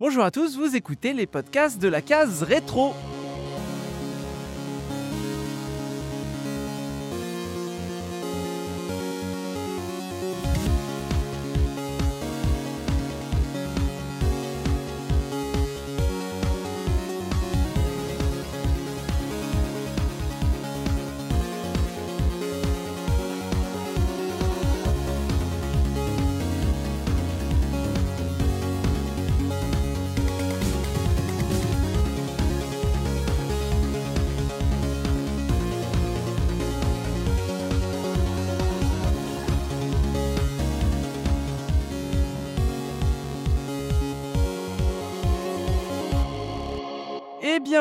[0.00, 2.94] Bonjour à tous, vous écoutez les podcasts de la case rétro.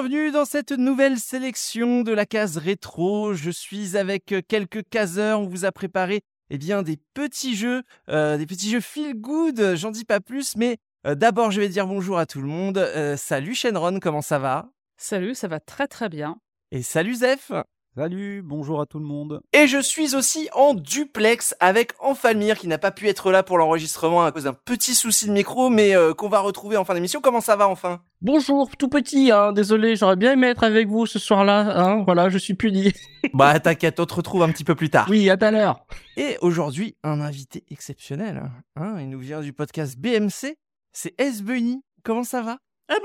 [0.01, 3.33] Bienvenue dans cette nouvelle sélection de la case rétro.
[3.33, 5.41] Je suis avec quelques caseurs.
[5.41, 9.75] On vous a préparé eh bien, des petits jeux, euh, des petits jeux feel good.
[9.75, 12.77] J'en dis pas plus, mais euh, d'abord, je vais dire bonjour à tout le monde.
[12.77, 14.69] Euh, salut Shenron, comment ça va?
[14.95, 16.37] Salut, ça va très très bien.
[16.71, 17.51] Et salut Zef
[17.99, 19.41] Salut, bonjour à tout le monde.
[19.51, 23.57] Et je suis aussi en duplex avec Enfalmir qui n'a pas pu être là pour
[23.57, 26.93] l'enregistrement à cause d'un petit souci de micro, mais euh, qu'on va retrouver en fin
[26.93, 27.19] d'émission.
[27.19, 28.01] Comment ça va enfin?
[28.21, 32.29] Bonjour, tout petit, hein, désolé, j'aurais bien aimé être avec vous ce soir-là, hein, voilà,
[32.29, 32.93] je suis puni.
[33.33, 35.07] Bah t'inquiète, on te retrouve un petit peu plus tard.
[35.09, 35.85] oui, à tout à l'heure.
[36.15, 38.49] Et aujourd'hui, un invité exceptionnel.
[38.77, 40.55] Hein, il nous vient du podcast BMC,
[40.93, 41.43] c'est S.
[41.43, 41.83] Bunny.
[42.05, 42.59] Comment ça va?
[42.89, 42.97] Eh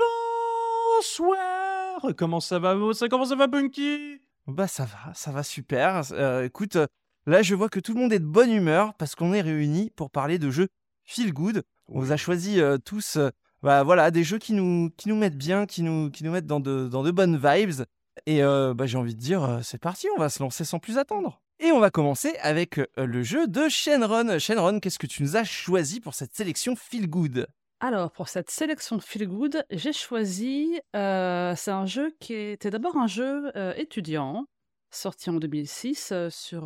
[0.97, 4.21] bonsoir Comment ça va, ça, comment ça va, Bunky?
[4.47, 6.03] Bah ça va, ça va super.
[6.11, 6.87] Euh, écoute, euh,
[7.25, 9.91] là je vois que tout le monde est de bonne humeur parce qu'on est réunis
[9.95, 10.67] pour parler de jeux
[11.03, 11.63] feel good.
[11.87, 13.29] On vous a choisi euh, tous euh,
[13.65, 16.45] bah, voilà, des jeux qui nous, qui nous mettent bien, qui nous, qui nous mettent
[16.45, 17.83] dans de, dans de bonnes vibes.
[18.27, 20.77] Et euh, bah, j'ai envie de dire, euh, c'est parti, on va se lancer sans
[20.77, 21.41] plus attendre.
[21.59, 24.37] Et on va commencer avec euh, le jeu de Shenron.
[24.37, 27.47] Shenron, qu'est-ce que tu nous as choisi pour cette sélection feel good?
[27.81, 30.79] Alors, pour cette sélection de Feel Good, j'ai choisi.
[30.95, 34.45] euh, c'est un jeu qui était d'abord un jeu euh, étudiant,
[34.91, 36.63] sorti en 2006 euh, sur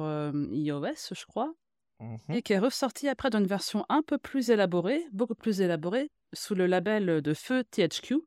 [0.51, 1.53] iOS, je crois,
[2.29, 6.09] et qui est ressorti après dans une version un peu plus élaborée, beaucoup plus élaborée,
[6.33, 8.17] sous le label de Feu THQ.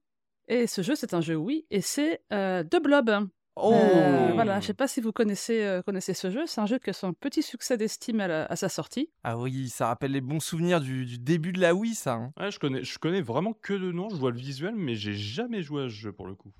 [0.48, 3.28] Et ce jeu, c'est un jeu Wii, et c'est The Blob.
[3.54, 6.46] Oh Euh, voilà, je sais pas si vous connaissez, euh, connaissez ce jeu.
[6.46, 9.10] C'est un jeu qui a son petit succès d'estime à, sa sortie.
[9.24, 12.14] Ah oui, ça rappelle les bons souvenirs du, du début de la Wii, ça.
[12.14, 12.32] hein.
[12.40, 15.14] Ouais, je connais, je connais vraiment que de nom, je vois le visuel, mais j'ai
[15.14, 16.52] jamais joué à ce jeu pour le coup.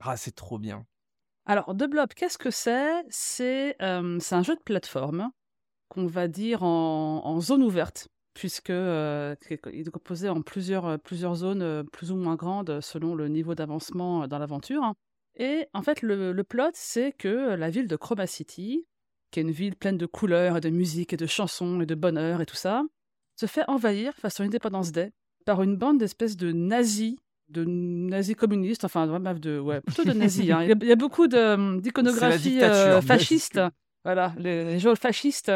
[0.00, 0.86] Ah, c'est trop bien.
[1.46, 3.04] Alors, The Blob, qu'est-ce que c'est?
[3.08, 5.30] C'est euh, c'est un jeu de plateforme
[5.88, 9.34] qu'on va dire en, en zone ouverte, puisque euh,
[9.72, 13.28] il est composé en plusieurs, euh, plusieurs zones euh, plus ou moins grandes selon le
[13.28, 14.94] niveau d'avancement euh, dans l'aventure.
[15.42, 18.84] Et en fait, le, le plot, c'est que la ville de Chroma City,
[19.30, 21.94] qui est une ville pleine de couleurs et de musique et de chansons et de
[21.94, 22.82] bonheur et tout ça,
[23.36, 25.12] se fait envahir façon Independence Day
[25.46, 27.16] par une bande d'espèces de nazis,
[27.48, 30.50] de nazis communistes, enfin ouais, bref, de, ouais, plutôt de nazis.
[30.50, 30.62] hein.
[30.64, 33.60] Il, y a, il y a beaucoup de- d'iconographie euh, fasciste,
[34.04, 35.50] voilà, les, les gens fascistes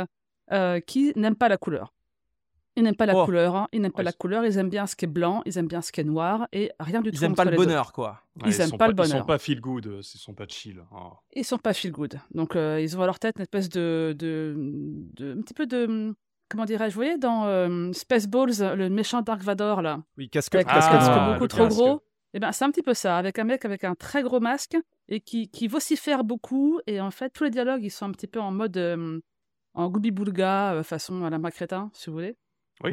[0.51, 1.93] euh, qui n'aiment pas la couleur.
[2.77, 3.25] Ils n'aiment pas la Oh.
[3.25, 3.69] couleur, hein.
[3.73, 5.69] ils n'aiment pas Ouais, la couleur, ils aiment bien ce qui est blanc, ils aiment
[5.69, 8.21] bien ce qui est noir, et rien du tout Ils aiment pas le bonheur, quoi.
[8.45, 9.19] Ils aiment sont pas le Ils bonheur.
[9.21, 10.83] sont pas feel good, euh, ils sont pas chill.
[10.93, 11.13] Ah.
[11.35, 12.19] Ils sont pas feel good.
[12.35, 14.15] Donc, euh, ils ont à leur tête une espèce de.
[14.19, 14.55] de,
[15.15, 16.15] de- un petit peu de.
[16.49, 20.67] Comment dirais-je Vous voyez dans euh, Spaceballs, le méchant Dark Vador, là Oui, casque, Avec
[20.67, 21.77] casque noir, beaucoup trop casque.
[21.79, 22.03] gros.
[22.35, 24.77] Eh ben, c'est un petit peu ça, avec un mec avec un très gros masque
[25.09, 26.81] et qui, qui vocifère beaucoup.
[26.89, 28.77] Et en fait, tous les dialogues, ils sont un petit peu en mode.
[28.77, 29.21] euh,
[29.77, 32.37] en goubi-boulga, euh, façon à la Macrétin, si vous voulez.
[32.83, 32.93] Oui.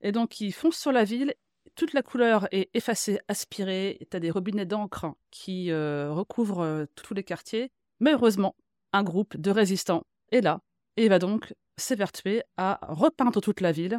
[0.00, 1.34] Et donc, ils foncent sur la ville.
[1.76, 3.98] Toute la couleur est effacée, aspirée.
[4.10, 7.72] Tu as des robinets d'encre qui euh, recouvrent euh, tous les quartiers.
[8.00, 8.54] Mais heureusement,
[8.92, 10.60] un groupe de résistants est là
[10.96, 13.98] et va donc s'évertuer à repeindre toute la ville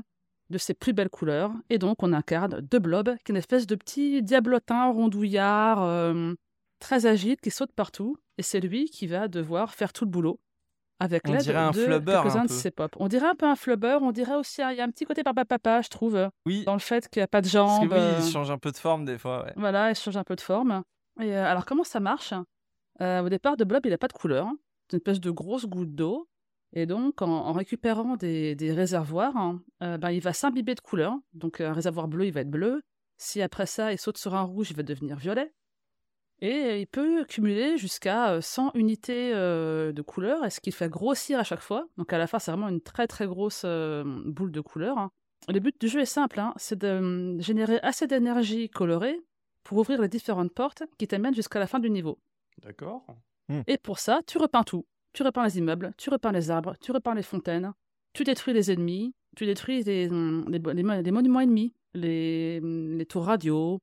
[0.49, 1.51] de ses plus belles couleurs.
[1.69, 6.33] Et donc, on incarne De Blob, qui est une espèce de petit diablotin rondouillard, euh,
[6.79, 8.17] très agile, qui saute partout.
[8.37, 10.39] Et c'est lui qui va devoir faire tout le boulot
[10.99, 12.53] avec On l'aide dirait un de flubber, quelques-uns un de peu.
[12.53, 12.95] ses pop.
[12.99, 15.23] On dirait un peu un flubber, on dirait aussi, il y a un petit côté
[15.23, 17.57] papa papa, je trouve, Oui, dans le fait qu'il n'y a pas de parce que
[17.81, 17.91] jambes.
[17.91, 19.43] oui, euh, il change un peu de forme des fois.
[19.45, 19.53] ouais.
[19.57, 20.83] voilà, il change un peu de forme.
[21.19, 22.33] Et euh, alors, comment ça marche?
[23.01, 24.47] Euh, Au départ, de blob, il n'a pas de couleur.
[24.89, 26.27] C'est une espèce de grosse goutte d'eau.
[26.73, 30.81] Et donc, en, en récupérant des, des réservoirs, hein, euh, ben, il va s'imbiber de
[30.81, 31.15] couleurs.
[31.33, 32.81] Donc, un réservoir bleu, il va être bleu.
[33.17, 35.53] Si après ça, il saute sur un rouge, il va devenir violet.
[36.41, 40.89] Et il peut cumuler jusqu'à euh, 100 unités euh, de couleurs, et ce qu'il fait
[40.89, 41.87] grossir à chaque fois.
[41.97, 44.97] Donc, à la fin, c'est vraiment une très très grosse euh, boule de couleurs.
[44.97, 45.11] hein.
[45.47, 49.19] Le but du jeu est simple, hein, c'est de euh, générer assez d'énergie colorée
[49.63, 52.19] pour ouvrir les différentes portes qui t'amènent jusqu'à la fin du niveau.
[52.61, 53.05] D'accord.
[53.67, 54.85] Et pour ça, tu repeins tout.
[55.13, 57.73] Tu repeins les immeubles, tu repeins les arbres, tu repeins les fontaines,
[58.13, 62.59] tu détruis les ennemis, tu détruis les, hum, les, les mo- les monuments ennemis, les,
[62.61, 63.79] hum, les tours radio,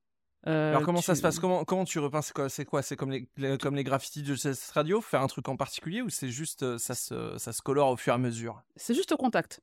[0.47, 1.39] Euh, Alors comment ça se passe?
[1.39, 2.81] Comment, comment tu repeins C'est quoi C'est quoi?
[2.81, 4.99] C'est comme les, les- comme les graffitis de cette radio?
[5.01, 7.95] Faire un truc en particulier ou c'est juste euh, ça se, ça se colore au
[7.97, 8.61] fur et à mesure?
[8.75, 9.61] C'est juste au contact.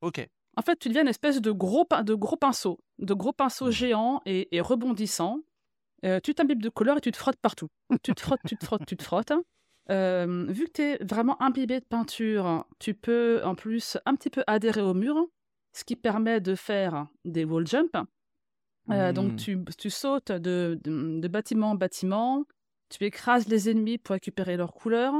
[0.00, 0.26] Ok.
[0.56, 4.20] En fait, tu deviens une espèce de gros, de gros pinceau, de gros pinceau géant
[4.26, 5.38] et, et rebondissant.
[6.04, 7.68] Euh, tu t'imbibes de couleur et tu te frottes partout.
[8.02, 9.32] tu te frottes, tu te frottes, tu te frottes.
[9.90, 14.30] Euh, vu que tu es vraiment imbibé de peinture, tu peux en plus un petit
[14.30, 15.16] peu adhérer au mur,
[15.72, 17.96] ce qui permet de faire des wall jumps.
[18.90, 19.12] Euh.
[19.12, 22.44] Donc tu, tu sautes de, de, de bâtiment en bâtiment,
[22.88, 25.14] tu écrases les ennemis pour récupérer leur couleur.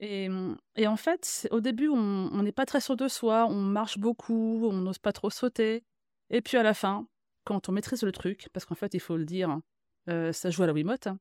[0.00, 0.28] Et,
[0.76, 4.66] et en fait, au début, on n'est pas très sûr de soi, on marche beaucoup,
[4.66, 5.84] on n'ose pas trop sauter.
[6.30, 7.06] Et puis à la fin,
[7.44, 9.60] quand on maîtrise le truc, parce qu'en fait, il faut le dire,
[10.08, 11.18] euh, ça joue à la Wiimote hein,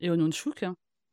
[0.00, 0.64] et au Nunchuk.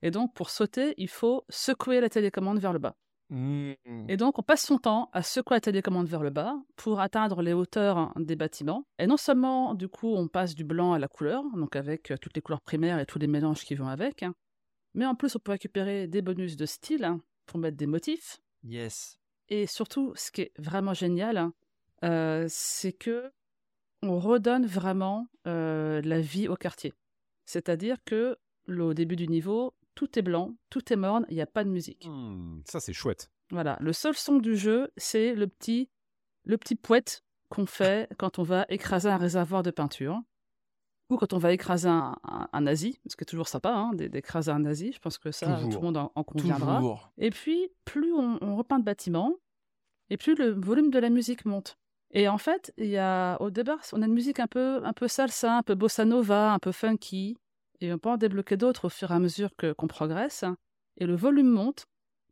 [0.02, 2.96] Et donc, pour sauter, il faut secouer la télécommande vers le bas.
[3.30, 3.74] Mm.
[4.08, 7.42] Et donc, on passe son temps à secouer la télécommande vers le bas pour atteindre
[7.42, 8.86] les hauteurs des bâtiments.
[8.98, 12.18] Et non seulement, du coup, on passe du blanc à la couleur, donc avec euh,
[12.18, 14.34] toutes les couleurs primaires et tous les mélanges qui vont avec, hein,
[14.94, 18.40] mais en plus, on peut récupérer des bonus de style hein, pour mettre des motifs.
[18.64, 19.20] Yes.
[19.50, 21.54] Et surtout, ce qui est vraiment génial, hein,
[22.04, 23.32] euh, c'est que
[24.02, 26.94] on redonne vraiment euh, la vie au quartier.
[27.46, 31.42] C'est-à-dire que le- au début du niveau, tout est blanc, tout est morne, il n'y
[31.42, 32.06] a pas de musique.
[32.08, 33.30] Hmm, ça, c'est chouette.
[33.52, 35.90] Voilà, le seul son du jeu, c'est le petit,
[36.46, 40.22] le petit pouette qu'on fait quand on va écraser un réservoir de peinture.
[41.10, 43.92] Ou quand on va écraser un, un, un nazi, ce qui est toujours sympa, hein,
[43.94, 44.94] d'é- d'écraser un nazi.
[44.94, 45.70] Je pense que ça, Toujours.
[45.72, 46.78] tout le monde en, en conviendra.
[46.78, 47.12] Toujours.
[47.18, 49.34] Et puis, plus on, on repeint de bâtiments,
[50.12, 51.78] et plus le volume de la musique monte.
[52.12, 54.94] Et en fait, il y a, au départ, on a une musique un peu, un
[54.94, 57.38] peu salsa, un peu bossa nova, un peu funky,
[57.82, 60.44] et on peut en débloquer d'autres au fur et à mesure que, qu'on progresse.
[60.98, 61.86] Et le volume monte,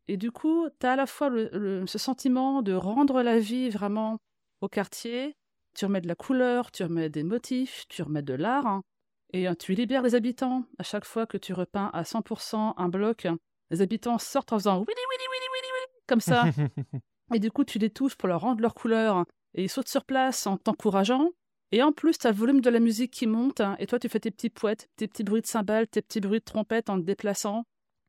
[0.08, 3.40] et du coup, tu as à la fois le- le- ce sentiment de rendre la
[3.40, 4.18] vie vraiment
[4.62, 5.36] au quartier.
[5.76, 8.66] Tu remets de la couleur, tu remets des motifs, tu remets de l'art.
[8.68, 8.82] hein.
[9.34, 10.64] Et euh, tu libères les habitants.
[10.80, 13.28] À chaque fois que tu repeins à 100% un bloc,
[13.70, 14.80] les habitants sortent en faisant
[16.08, 16.44] comme ça.
[17.34, 19.26] Et du coup, tu les touches pour leur rendre leur couleur.
[19.54, 21.30] Et ils sautent sur place en t'encourageant.
[21.72, 23.60] Et en plus, tu as le volume de la musique qui monte.
[23.62, 26.22] hein, et toi, tu fais tes petits poètes, tes petits bruits de cymbales, tes petits
[26.22, 27.66] bruits de trompette en te déplaçant.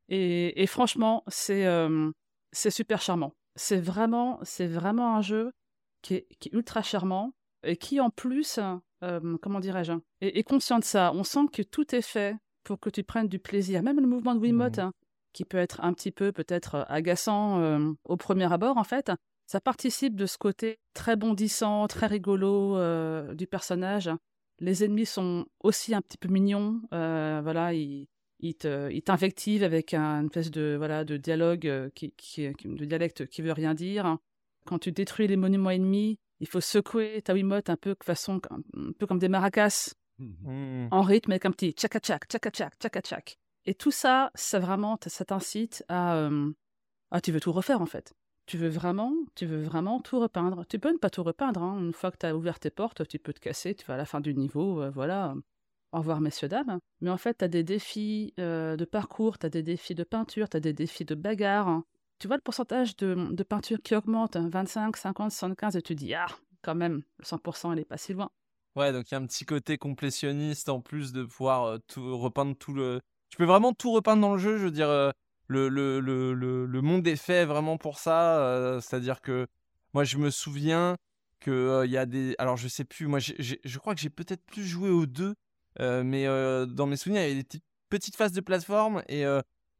[0.08, 2.10] Et, et franchement, c'est euh,
[2.52, 3.34] c'est super charmant.
[3.56, 5.50] C'est vraiment, c'est vraiment un jeu
[6.02, 7.32] qui est, qui est ultra charmant
[7.64, 8.60] et qui, en plus,
[9.02, 11.12] euh, comment dirais-je, est, est conscient de ça.
[11.14, 13.82] On sent que tout est fait pour que tu prennes du plaisir.
[13.82, 14.84] Même le mouvement de Wiimote, Mhm.
[14.84, 14.92] hein,
[15.32, 19.10] qui peut être un petit peu peut-être euh, agaçant euh, au premier abord, en fait,
[19.48, 24.10] ça participe de ce côté très bondissant, très rigolo euh, du personnage.
[24.60, 26.82] Les ennemis sont aussi un petit peu mignons.
[26.92, 28.06] euh, voilà, ils,
[29.04, 33.26] t'invectivent avec un, une espèce de, voilà, de dialogue, euh, qui, qui, qui- de dialecte
[33.26, 34.18] qui veut rien dire.
[34.66, 38.40] Quand tu détruis les monuments ennemis, il faut secouer ta Wiimote un peu, de façon,
[38.50, 40.88] un peu comme des maracas Mm.
[40.90, 43.38] en rythme avec un petit tchaka-tchak, tchaka-tchak, tchaka-tchak.
[43.66, 46.50] Et tout ça, ça vraiment, ça t'incite à, euh,
[47.12, 48.12] ah, tu veux tout refaire en fait.
[48.48, 50.64] Tu veux vraiment, tu veux vraiment tout repeindre.
[50.70, 51.62] Tu peux ne pas tout repeindre.
[51.62, 51.78] hein.
[51.80, 53.96] Une fois que tu as ouvert tes portes, tu peux te casser, tu vas à
[53.98, 55.34] la fin du niveau, euh, voilà.
[55.92, 56.78] Au revoir, messieurs, dames.
[57.02, 60.02] Mais en fait, tu as des défis euh, de parcours, tu as des défis de
[60.02, 61.82] peinture, tu as des défis de bagarre.
[62.18, 66.14] Tu vois le pourcentage de, peinture qui augmente, hein, 25, 50, 75, et tu dis,
[66.14, 66.28] ah,
[66.62, 68.30] quand même, le 100%, il est pas si loin.
[68.76, 72.16] Ouais, donc il y a un petit côté complétionniste en plus de pouvoir euh, tout
[72.16, 73.02] repeindre tout le.
[73.28, 75.12] Tu peux vraiment tout repeindre dans le jeu, je veux dire.
[75.48, 78.38] Le, le, le, le, le monde est fait vraiment pour ça.
[78.38, 79.46] euh, C'est-à-dire que
[79.94, 80.96] moi, je me souviens
[81.40, 82.34] que euh, y a des.
[82.38, 85.34] Alors, je sais plus, moi, je crois que j'ai peut-être plus joué aux deux,
[85.80, 86.24] euh, mais
[86.66, 89.24] dans mes souvenirs, il y avait des petites, phases de plateforme et.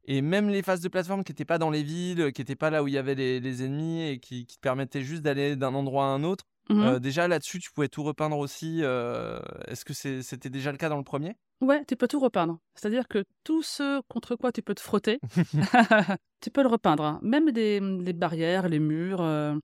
[0.05, 2.71] et même les phases de plateforme qui n'étaient pas dans les villes, qui n'étaient pas
[2.71, 5.55] là où il y avait les, les ennemis et qui, qui te permettaient juste d'aller
[5.55, 6.45] d'un endroit à un autre,
[6.81, 8.81] euh, déjà là-dessus, tu pouvais tout repeindre aussi.
[9.67, 11.35] Est-ce que c'était déjà le cas dans le premier?
[11.61, 12.57] Ouais, tu peux tout repeindre.
[12.75, 15.19] C'est-à-dire que tout ce contre quoi tu peux te frotter,
[16.41, 17.03] tu peux le repeindre.
[17.03, 17.19] hein.
[17.21, 19.55] Même les, les barrières, les murs, euh,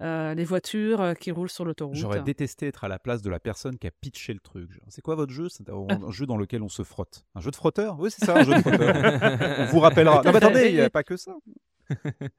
[0.00, 1.96] euh, les voitures euh, qui roulent sur l'autoroute.
[1.96, 4.70] J'aurais détesté être à la place de la personne qui a pitché le truc.
[4.88, 5.48] C'est quoi votre jeu?
[5.48, 5.74] C'est un,
[6.06, 7.24] un jeu dans lequel on se frotte.
[7.34, 7.98] Un jeu de frotteur?
[7.98, 8.94] Oui, c'est ça, un jeu de frotteur.
[9.58, 10.22] on vous rappellera.
[10.24, 11.34] Non, mais attendez, il n'y a pas que ça.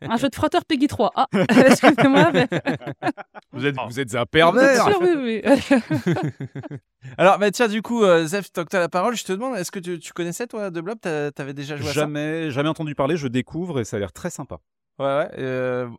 [0.01, 1.11] Un jeu de frotteur Peggy 3.
[1.15, 1.27] Ah,
[1.67, 2.31] excusez-moi.
[2.33, 2.47] Mais...
[3.53, 5.43] Vous êtes, vous êtes un Bien pervers sûr, oui, oui.
[7.17, 9.33] Alors, bah, tiens, du coup, euh, Zef, tant que tu as la parole, je te
[9.33, 10.97] demande, est-ce que tu, tu connaissais, toi, De Blob?
[11.01, 11.99] T'as- T'avais déjà joué à ça?
[12.01, 14.59] Jamais, jamais entendu parler, je découvre et ça a l'air très sympa.
[14.99, 15.29] Ouais, ouais.
[15.39, 15.89] euh,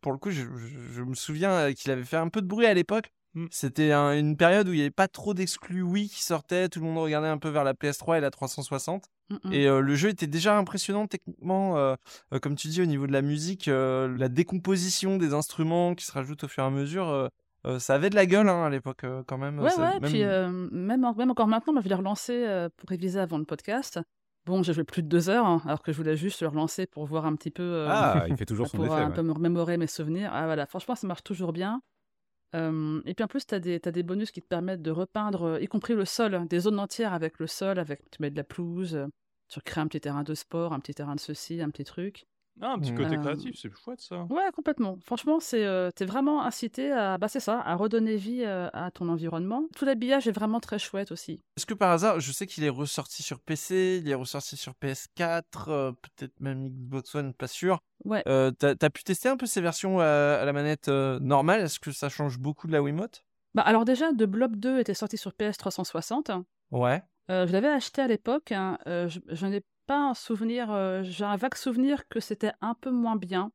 [0.00, 2.46] pour le coup, je, je- je me souviens euh, qu'il avait fait un peu de
[2.46, 3.10] bruit à l'époque.
[3.34, 3.46] Mm.
[3.50, 6.68] C'était un- une période où il n'y avait pas trop d'exclus Wii qui sortaient.
[6.68, 9.04] Tout le monde regardait un peu vers la PS3 et la 360.
[9.44, 9.52] Mm, mm.
[9.52, 11.94] Et euh, le jeu était déjà impressionnant techniquement, euh,
[12.32, 16.04] euh, comme tu dis, au niveau de la musique, euh, la décomposition des instruments qui
[16.04, 17.08] se rajoutent au fur et à mesure.
[17.08, 17.28] euh,
[17.66, 19.58] euh, ça avait de la gueule hein, à l'époque euh, quand même.
[19.60, 22.32] Ouais, Ça- ouais, même- puis euh, même, en- même encore maintenant, moi, je l'ai relancé
[22.46, 24.00] euh, pour réviser avant le podcast.
[24.46, 26.86] Bon, j'ai joué plus de deux heures, hein, alors que je voulais juste le relancer
[26.86, 28.94] pour voir un petit peu, euh, Ah, il fait toujours son pour effet.
[28.96, 29.14] un ouais.
[29.14, 30.30] peu me remémorer mes souvenirs.
[30.32, 31.80] Ah, voilà, franchement, ça marche toujours bien.
[32.54, 35.66] Euh, et puis en plus, tu as, des bonus qui te permettent de repeindre, y
[35.68, 38.44] compris le sol, hein, des zones entières avec le sol, avec tu mets de la
[38.44, 39.06] pelouse, euh,
[39.52, 42.26] tu recrées un petit terrain de sport, un petit terrain de ceci, un petit truc.
[42.60, 44.24] Ah, un petit côté Euh, créatif, c'est chouette ça.
[44.24, 44.98] Ouais, complètement.
[45.02, 48.90] Franchement, c'est euh, t'es vraiment incité à, bah c'est ça, à redonner vie euh, à
[48.90, 49.64] ton environnement.
[49.74, 51.40] Tout l'habillage est vraiment très chouette aussi.
[51.56, 54.74] Est-ce que par hasard, je sais qu'il est ressorti sur PC, il est ressorti sur
[54.74, 57.78] PS4, euh, peut-être même Xbox One, pas sûr.
[58.04, 58.22] Ouais.
[58.28, 61.62] Euh, T'as as pu tester un peu ces versions à, à la manette euh, normale?
[61.62, 63.24] Est-ce que ça change beaucoup de la Wiimote?
[63.54, 66.30] Bah alors déjà, The Blob 2 était sorti sur PS 360.
[66.70, 67.02] Ouais.
[67.30, 68.52] Euh, je l'avais acheté à l'époque.
[68.52, 70.70] hein, euh, je, je n'ai pas un souvenir.
[70.70, 73.52] euh, J'ai un vague souvenir que c'était un peu moins bien.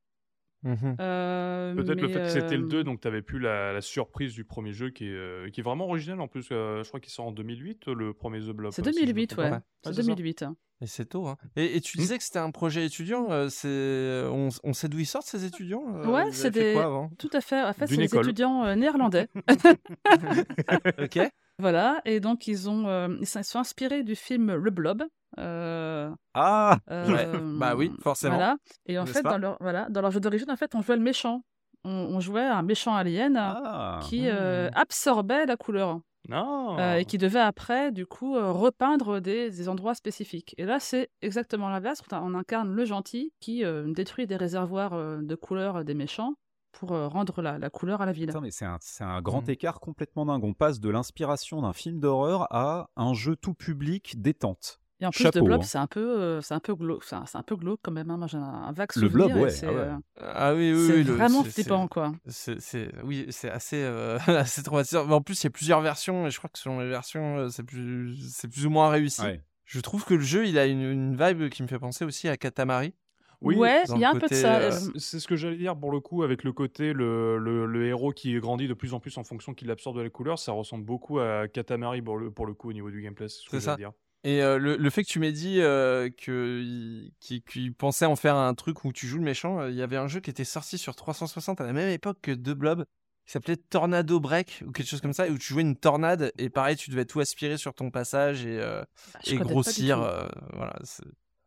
[0.65, 4.33] Euh, Peut-être le fait que c'était le euh, 2, donc t'avais plus la, la surprise
[4.33, 6.49] du premier jeu qui est, euh, qui est vraiment original en plus.
[6.51, 8.73] euh, je crois qu'il sort en 2008, le premier The Blob.
[8.73, 9.49] C'est euh, si je me 2008, trompe ouais.
[9.49, 9.55] pas.
[9.57, 9.61] Ouais.
[9.83, 10.07] C'est Ouais, c'est ça.
[10.07, 10.43] 2008.
[10.43, 10.57] hein.
[10.81, 11.27] Et c'est tôt.
[11.27, 11.37] Hein.
[11.55, 12.01] Et, et tu Mm.
[12.01, 13.49] disais que c'était un projet étudiant.
[13.49, 17.09] c'est on, on sait d'où ils sortent ces étudiants Ouais, c'est des- quoi avant?
[17.17, 17.63] Tout à fait.
[17.63, 19.27] En fait, c'est des étudiants euh, néerlandais.
[20.99, 21.19] Ok.
[21.59, 22.01] Voilà.
[22.05, 25.03] Et donc, ils, ont, euh, ils sont inspirés du film Le Blob.
[25.39, 28.35] euh, Ah euh, Bah oui, forcément.
[28.35, 28.57] Voilà.
[28.85, 31.01] Et en fait, dans leur, voilà, dans leur jeu d'origine, en fait, on jouait le
[31.03, 31.43] méchant.
[31.83, 37.05] On, on jouait un méchant alien Ah qui euh, absorbait la couleur Non euh, et
[37.05, 40.53] qui devait après, du coup, euh, repeindre des, des endroits spécifiques.
[40.57, 42.01] Et là, c'est exactement l'inverse.
[42.11, 46.33] On, on incarne le gentil qui euh, détruit des réservoirs de couleurs des méchants
[46.79, 48.27] pour euh, rendre la, la couleur à la ville.
[48.27, 48.65] Putain, mais c'est
[49.03, 49.51] un, grand Mm.
[49.51, 50.43] écart complètement dingue.
[50.43, 54.79] On passe de l'inspiration d'un film d'horreur à un jeu tout public détente.
[54.99, 55.63] Et en plus, Chapeau, de Blob, hein.
[55.63, 57.03] c'est un peu, euh, c'est un peu glauque.
[57.03, 58.09] C'est un, peu glauque quand même.
[58.09, 58.17] hein.
[58.17, 59.27] Moi, j'ai un, un vague Le souvenir.
[59.27, 59.77] Blob, et ouais, C'est ah ouais.
[59.77, 62.13] euh, Ah oui, oui, c'est oui, le- vraiment c'est- c'est- flippant, quoi.
[62.25, 65.05] C'est, oui, c'est assez, euh, assez traumatisant.
[65.05, 67.47] Mais en plus, il y a plusieurs versions et je crois que selon les versions,
[67.49, 69.21] c'est plus, c'est plus ou moins réussi.
[69.21, 69.43] Ouais.
[69.65, 72.27] Je trouve que le jeu, il a une, une vibe qui me fait penser aussi
[72.27, 72.93] à Katamari.
[73.41, 74.55] Oui, ouais, il y a un peu de ça.
[74.61, 77.85] euh, C'est- ce que j'allais dire pour le coup, avec le côté, le, le, le
[77.85, 80.51] héros qui grandit de plus en plus en fonction qu'il absorbe de la couleur, ça
[80.53, 83.27] ressemble beaucoup à Katamari pour le, pour le coup au niveau du gameplay.
[83.29, 83.71] C'est ce que C'est ça.
[83.71, 83.91] j'allais dire.
[84.23, 87.11] Et euh, le, le fait que tu m'aies dit euh, qu'il
[87.47, 89.97] qu'il pensait en faire un truc où tu joues le méchant, euh, il y avait
[89.97, 92.83] un jeu qui était sorti sur 360 à la même époque que The Blob,
[93.25, 96.49] qui s'appelait Tornado Break ou quelque chose comme ça, où tu jouais une tornade et
[96.49, 98.83] pareil, tu devais tout aspirer sur ton passage et, euh,
[99.27, 100.01] du grossir.
[100.01, 100.75] euh, voilà.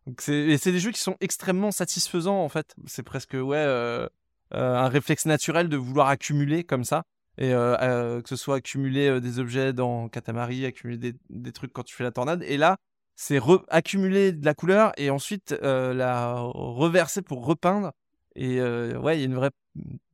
[0.07, 2.75] Donc et c'est des jeux qui sont extrêmement satisfaisants en fait.
[2.87, 4.07] C'est presque ouais euh,
[4.55, 7.05] euh, un réflexe naturel de vouloir accumuler comme ça.
[7.39, 11.85] Et euh, que ce soit accumuler des objets dans Katamari, accumuler des, des trucs quand
[11.85, 12.43] tu fais la tornade.
[12.43, 12.77] Et là,
[13.17, 17.93] c'est accumuler de la couleur et ensuite la reverser pour repeindre.
[18.35, 19.51] Et ouais, il y a une vraie,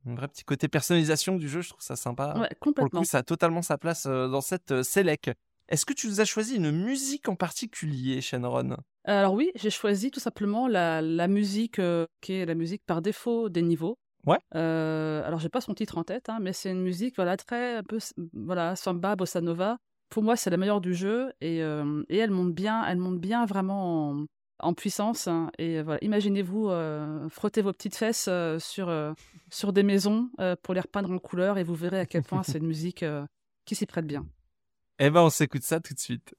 [0.05, 1.61] une vraie petit côté personnalisation du jeu.
[1.61, 2.27] Je trouve ça sympa.
[2.27, 2.99] Ouais, Pour le complètement.
[3.01, 5.31] coup, ça a totalement sa place dans cette Select.
[5.69, 8.77] Est-ce que tu nous as choisi une musique en particulier, Shenron?
[9.03, 13.01] Alors oui, j'ai choisi tout simplement la, la musique euh, qui est la musique par
[13.01, 13.97] défaut des niveaux.
[14.25, 14.39] Ouais.
[14.55, 17.75] Euh, alors j'ai pas son titre en tête, hein, mais c'est une musique voilà très
[17.77, 17.99] un peu
[18.33, 19.77] voilà samba bossa nova.
[20.09, 23.19] Pour moi, c'est la meilleure du jeu et, euh, et elle monte bien, elle monte
[23.19, 24.25] bien vraiment en,
[24.59, 25.27] en puissance.
[25.27, 25.51] hein.
[25.57, 29.11] et voilà, imaginez-vous euh, frotter vos petites fesses euh, sur euh,
[29.49, 32.43] sur des maisons euh, pour les repeindre en couleur et vous verrez à quel point
[32.43, 33.25] c'est une musique euh,
[33.65, 34.25] qui s'y prête bien.
[34.99, 36.33] Eh ben, on s'écoute ça tout de suite.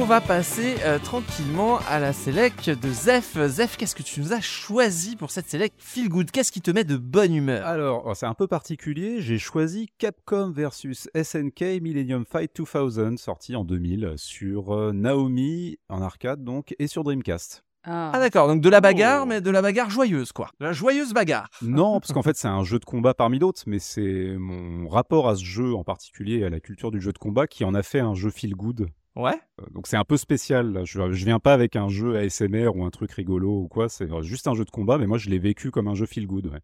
[0.00, 3.38] On va passer euh, tranquillement à la select de Zef.
[3.46, 6.30] Zef, qu'est-ce que tu nous as choisi pour cette select Feel Good?
[6.30, 7.64] Qu'est-ce qui te met de bonne humeur?
[7.66, 9.20] Alors, oh, c'est un peu particulier.
[9.20, 16.02] J'ai choisi Capcom versus SNK Millennium Fight 2000, sorti en 2000 sur euh, Naomi en
[16.02, 17.64] arcade donc et sur Dreamcast.
[17.84, 19.26] Ah, Ah d'accord, donc de la bagarre, Oh.
[19.26, 20.48] mais de la bagarre joyeuse quoi.
[20.58, 21.48] De la joyeuse bagarre.
[21.62, 25.28] Non, parce qu'en fait c'est un jeu de combat parmi d'autres, mais c'est mon rapport
[25.28, 27.74] à ce jeu en particulier, et à la culture du jeu de combat, qui en
[27.74, 28.88] a fait un jeu feel good.
[29.16, 29.38] Ouais.
[29.60, 30.72] Euh, Donc c'est un peu spécial.
[30.72, 30.84] là.
[30.84, 33.88] Je, je viens pas avec un jeu ASMR ou un truc rigolo ou quoi.
[33.88, 36.26] C'est juste un jeu de combat, mais moi je l'ai vécu comme un jeu feel
[36.26, 36.46] good.
[36.46, 36.60] ouais.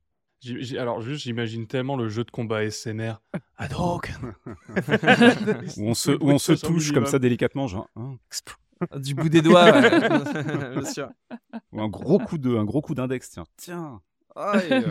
[0.79, 3.21] Alors juste, j'imagine tellement le jeu de combat SMR.
[3.59, 4.35] Hadouken.
[5.77, 7.89] Où on se, où on se touche comme ça délicatement, genre.
[7.97, 8.17] hein.
[8.97, 9.71] Du bout des doigts.
[9.71, 10.09] ouais.
[10.73, 11.11] Bien sûr.
[11.73, 13.29] Ou un gros coup de, un gros coup d'index.
[13.31, 14.01] Tiens, tiens.
[14.35, 14.87] Aïe.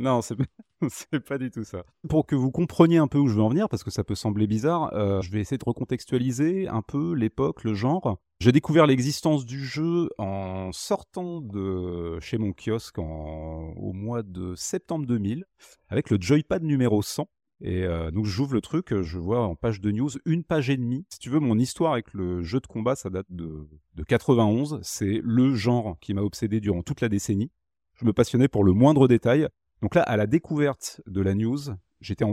[0.00, 0.34] non, c'est
[0.88, 1.84] c'est pas du tout ça.
[2.08, 4.14] Pour que vous compreniez un peu où je veux en venir, parce que ça peut
[4.14, 8.18] sembler bizarre, euh, je vais essayer de recontextualiser un peu l'époque, le genre.
[8.40, 15.06] J'ai découvert l'existence du jeu en sortant de chez mon kiosque au mois de septembre
[15.06, 15.46] 2000
[15.88, 17.28] avec le joypad numéro 100.
[17.62, 20.76] Et euh, donc j'ouvre le truc, je vois en page de news une page et
[20.76, 21.06] demie.
[21.08, 24.80] Si tu veux, mon histoire avec le jeu de combat, ça date de, de 91.
[24.82, 27.50] C'est le genre qui m'a obsédé durant toute la décennie.
[27.94, 29.48] Je me passionnais pour le moindre détail.
[29.82, 31.58] Donc là, à la découverte de la news,
[32.00, 32.24] j'étais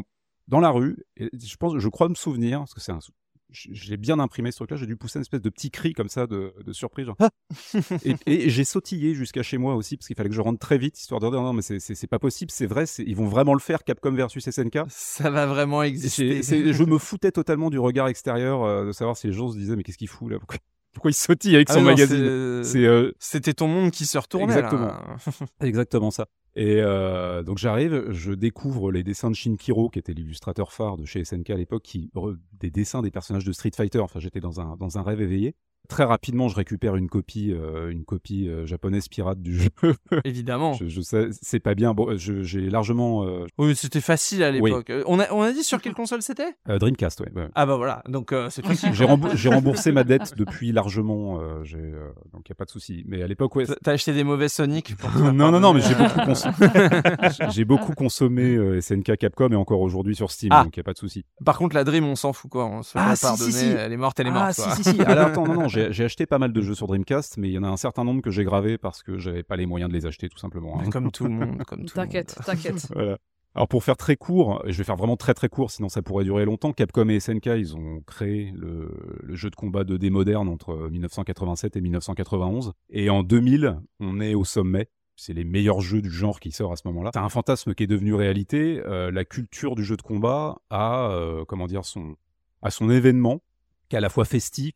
[0.48, 3.00] dans la rue et je pense, je crois me souvenir, parce que c'est un,
[3.54, 6.26] j'ai bien imprimé ce truc-là, j'ai dû pousser une espèce de petit cri comme ça
[6.26, 7.30] de, de surprise, genre Ah
[8.04, 10.78] et, et j'ai sautillé jusqu'à chez moi aussi parce qu'il fallait que je rentre très
[10.78, 13.60] vite histoire de dire non mais c'est- pas possible, c'est vrai, ils vont vraiment le
[13.60, 14.80] faire Capcom versus SNK.
[14.90, 16.42] Ça va vraiment exister.
[16.44, 19.76] je me foutais totalement du regard extérieur euh, de savoir si les gens se disaient
[19.76, 20.58] mais qu'est-ce qu'il fout là pourquoi,
[20.94, 24.18] pourquoi il sautille avec Ah son non, magazine C'est euh, C'était ton monde qui se
[24.18, 24.54] retournait.
[24.54, 24.88] Exactement.
[24.88, 25.18] là.
[25.62, 26.28] Exactement ça.
[26.56, 31.06] Et euh, donc j'arrive, je découvre les dessins de Shinkiro, qui était l'illustrateur phare de
[31.06, 32.12] chez SNK à l'époque, qui
[32.60, 34.00] des dessins des personnages de Street Fighter.
[34.00, 35.56] Enfin, j'étais dans un dans un rêve éveillé.
[35.90, 39.70] Très rapidement, je récupère une copie, euh, une copie euh, japonaise pirate du jeu.
[40.24, 40.74] Évidemment.
[40.74, 41.94] je, je sais, c'est pas bien.
[41.94, 44.62] Bon, je- j'ai largement euh, Oui, c'était facile à Oui.
[44.70, 44.90] l'époque.
[44.90, 46.56] Euh, On, a, on a dit sur quelle console c'était?
[46.70, 47.32] Euh, Dreamcast, ouais.
[47.36, 47.50] ouais.
[47.56, 48.94] Ah bah voilà, donc euh, c'est facile.
[48.94, 52.66] J'ai j'ai remboursé ma dette depuis largement, euh, j'ai, euh, donc il y a pas
[52.66, 53.04] de souci.
[53.08, 53.66] Mais à l'époque, ouais.
[53.84, 56.56] T'as- acheté des mauvais Sonic pour non, non, non, mais j'ai beaucoup, consommé,
[57.52, 60.64] j'ai beaucoup consommé euh, SNK Capcom et encore aujourd'hui sur Steam, Ah.
[60.64, 61.26] donc il n'y a pas de souci.
[61.46, 62.66] Par contre, la Dream, on s'en fout quoi.
[62.66, 63.66] On se Ah, si, si, si.
[63.66, 64.54] Elle est morte, elle est morte.
[64.58, 64.76] Ah, quoi.
[64.76, 65.02] si, si, si.
[65.02, 67.54] Alors, attends, non, non, j'ai j'ai acheté pas mal de jeux sur Dreamcast, mais il
[67.54, 69.90] y en a un certain nombre que j'ai gravés parce que j'avais pas les moyens
[69.92, 70.80] de les acheter, tout simplement.
[70.80, 70.90] hein.
[70.90, 71.64] Comme tout le monde.
[71.66, 72.88] Comme tout le T'inquiète, t'inquiète.
[72.94, 73.18] Voilà.
[73.56, 76.02] Alors pour faire très court, et je vais faire vraiment très très court, sinon ça
[76.02, 76.74] pourrait durer longtemps.
[76.74, 78.90] Capcom et SNK, ils ont créé le,
[79.22, 82.74] le jeu de combat 2D moderne entre 1987 et 1991.
[82.90, 84.90] Et en 2000, on est au sommet.
[85.16, 87.12] C'est les meilleurs jeux du genre qui sortent à ce moment-là.
[87.14, 88.82] C'est un fantasme qui est devenu réalité.
[88.88, 92.16] Euh, la culture du jeu de combat a, euh, comment dire, son,
[92.64, 93.44] a son événement,
[93.90, 94.74] qui est à la fois festif,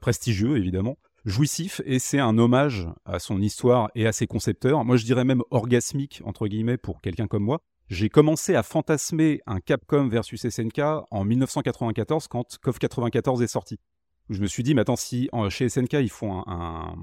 [0.00, 4.84] prestigieux évidemment, jouissif, et c'est un hommage à son histoire et à ses concepteurs.
[4.84, 7.60] Moi, je dirais même orgasmique, entre guillemets, pour quelqu'un comme moi.
[7.88, 10.80] J'ai commencé à fantasmer un Capcom versus SNK
[11.10, 13.78] en 1994 quand KOF 94 est sorti.
[14.28, 16.96] Je me suis dit, mais attends, si chez SNK ils font un,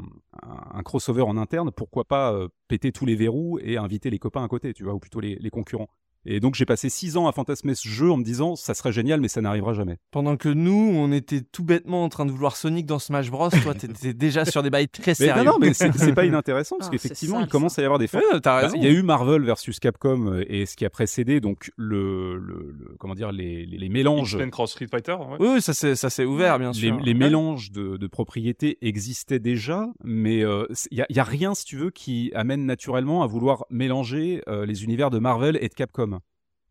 [0.83, 4.47] crossover en interne, pourquoi pas euh, péter tous les verrous et inviter les copains à
[4.49, 5.87] côté, tu vois, ou plutôt les concurrents.
[6.25, 8.91] Et donc j'ai passé six ans à fantasmer ce jeu en me disant, ça serait
[8.91, 9.97] génial, mais ça n'arrivera jamais.
[10.11, 13.49] Pendant que nous, on était tout bêtement en train de vouloir Sonic dans Smash Bros,
[13.49, 15.43] toi, t'étais déjà sur des bails très Mais sérieux.
[15.43, 17.85] non, non, mais c'est c'est pas inintéressant parce Ah, qu'effectivement, c'est il commence à y
[17.85, 18.75] avoir des Ouais, t'as Bah, raison.
[18.77, 22.37] Il y a eu Marvel versus Capcom euh, et ce qui a précédé, donc le,
[22.37, 25.13] le- le- comment dire, les, les, les mélanges, X-Men Cross Street Fighter.
[25.13, 25.37] ouais.
[25.39, 26.97] Oui, oui, ça s'est ça s'est ouvert, bien sûr.
[27.03, 31.53] les mélanges de, de propriétés existaient déjà, mais euh, il y, a- y a rien,
[31.55, 35.67] si tu veux, qui amène naturellement à vouloir mélanger euh, les univers de Marvel et
[35.69, 36.12] de Capcom.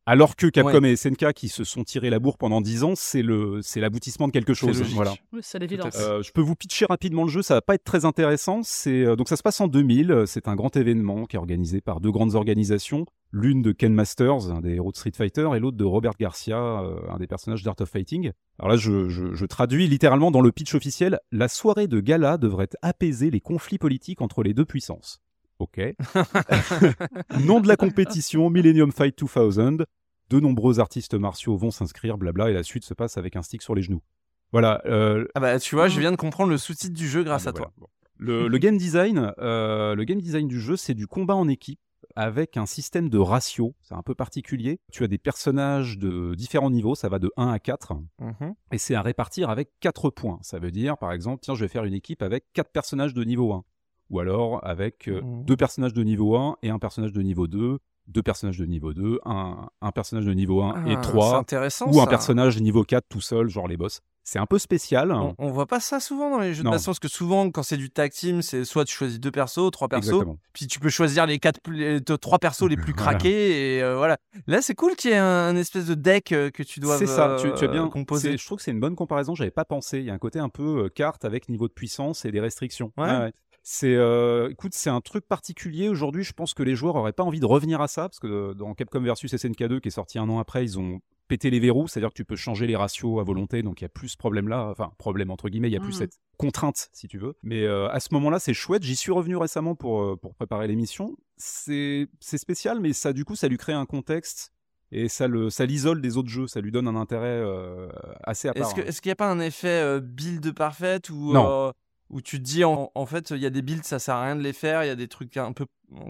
[0.05, 3.23] Alors que Capcom et SNK qui se sont tirés la bourre pendant 10 ans, c'est
[3.23, 4.83] le c'est l'aboutissement de quelque chose.
[4.95, 5.15] Voilà.
[5.33, 5.95] Oui, c'est l'évidence.
[6.01, 8.63] Euh, je peux vous pitcher rapidement le jeu, ça va pas être très intéressant.
[8.65, 10.11] C'est euh, donc ça se passe en 2000.
[10.11, 13.95] euh, C'est un grand événement qui est organisé par deux grandes organisations, l'une de Ken
[13.95, 17.29] Masters, un des héros de Street Fighter, et l'autre de Robert Garcia, euh, un des
[17.29, 18.33] personnages d'Art of Fighting.
[18.59, 22.39] Alors là, je, je- je traduis littéralement dans le pitch officiel la soirée de gala
[22.39, 25.21] devrait apaiser les conflits politiques entre les deux puissances.
[25.63, 25.79] Ok.
[27.47, 29.85] Nom de la compétition Millennium Fight 2000.
[30.29, 33.63] De nombreux artistes martiaux vont s'inscrire, blabla, et la suite se passe avec un stick
[33.63, 34.03] sur les genoux.
[34.51, 37.47] Voilà, euh, Ah bah, tu vois, je viens de comprendre le sous-titre du jeu grâce
[37.47, 37.73] ah à bah toi.
[37.79, 37.87] bon.
[38.19, 41.79] Le, le game design, euh, le game design du jeu, c'est du combat en équipe
[42.17, 43.75] avec un système de ratio.
[43.83, 44.81] C'est un peu particulier.
[44.93, 48.55] Tu as des personnages de différents niveaux, ça va de 1 à 4, Mhm.
[48.73, 50.39] et c'est à répartir avec 4 points.
[50.43, 53.23] Ça veut dire, par exemple, tiens, je vais faire une équipe avec 4 personnages de
[53.25, 53.65] niveau 1.
[54.11, 55.45] Ou alors avec euh, Mhm.
[55.45, 58.93] deux personnages de niveau 1 et un personnage de niveau 2, deux personnages de niveau
[58.93, 61.91] 2, un, un personnage de niveau 1 et Ah, C'est 3, intéressant.
[61.91, 64.01] ou un personnage niveau 4 tout seul, genre les boss.
[64.25, 65.11] C'est un peu spécial.
[65.11, 66.71] On, on voit pas ça souvent dans les jeux Non.
[66.71, 69.33] de baston, parce que souvent, quand c'est du tag team, c'est soit tu choisis deux
[69.33, 70.39] persos, trois persos, Exactement.
[70.53, 73.13] puis tu peux choisir les quatre, les trois persos les plus Voilà.
[73.19, 74.19] craqués, et euh, voilà.
[74.47, 76.99] Là, c'est cool qu'il y ait un, un espèce de deck euh, que tu dois
[76.99, 78.33] C'est ça, tu, tu as bien composer.
[78.33, 79.35] c'est- Je trouve que c'est une bonne comparaison.
[79.35, 79.99] J'avais pas pensé.
[79.99, 82.41] Il y a un côté un peu euh, carte avec niveau de puissance et des
[82.41, 82.93] restrictions.
[82.97, 83.33] Ouais.
[83.63, 86.25] C'est, euh, écoute, c'est un truc particulier aujourd'hui.
[86.25, 88.55] Je pense que les joueurs auraient pas envie de revenir à ça parce que euh,
[88.55, 91.87] dans Capcom versus SNK2 qui est sorti un an après, ils ont pété les verrous,
[91.89, 94.17] c'est-à-dire que tu peux changer les ratios à volonté, donc il y a plus ce
[94.19, 95.99] problème-là, enfin problème entre guillemets, il y a plus Mhm.
[95.99, 97.37] cette contrainte si tu veux.
[97.43, 98.83] Mais euh, à ce moment-là, c'est chouette.
[98.83, 101.17] J'y suis revenu récemment pour euh, pour préparer l'émission.
[101.39, 104.53] C'est c'est spécial, mais ça du coup, ça lui crée un contexte
[104.91, 107.89] et ça le ça l'isole des autres jeux, ça lui donne un intérêt euh,
[108.25, 108.69] assez à part.
[108.71, 111.69] Est-ce est-ce qu'il n'y a pas un effet euh, build parfaite ou Non.
[111.69, 111.73] euh,
[112.13, 114.25] où tu te dis en, en fait il y a des builds ça sert à
[114.25, 115.67] rien de les faire, il y a des trucs un peu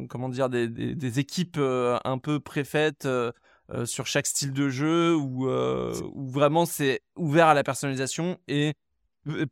[0.08, 3.32] comment dire des, des- des équipes euh, un peu préfaites euh,
[3.70, 8.74] euh, sur chaque style de jeu ou où vraiment c'est ouvert à la personnalisation et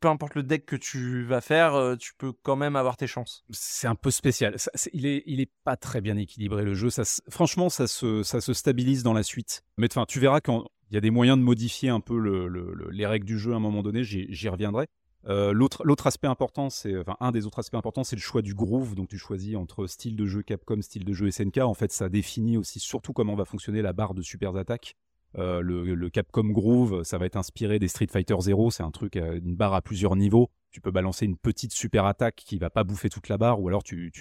[0.00, 3.44] peu importe le deck que tu vas faire, tu peux quand même avoir tes chances.
[3.50, 4.54] c'est un peu spécial.
[4.58, 6.90] Ça, il est, il est pas très bien équilibré le jeu.
[6.90, 9.62] Ça, franchement, ça se, ça se stabilise dans la suite.
[9.78, 12.48] Mais enfin, tu verras quand il y a des moyens de modifier un peu le-
[12.48, 14.02] le- le- les règles du jeu à un moment donné.
[14.02, 14.88] J'y reviendrai.
[15.26, 18.94] Euh, L'autre aspect important, c'est un des autres aspects importants, c'est le choix du groove.
[18.94, 21.58] Donc tu choisis entre style de jeu Capcom, style de jeu SNK.
[21.58, 24.96] En fait, ça définit aussi surtout comment va fonctionner la barre de super attaques.
[25.38, 28.70] Euh, le, Capcom Groove, ça va être inspiré des Street Fighter Zero.
[28.70, 30.50] C'est un truc, euh, une barre à plusieurs niveaux.
[30.70, 33.68] Tu peux balancer une petite super attaque qui va pas bouffer toute la barre, ou
[33.68, 34.12] alors tu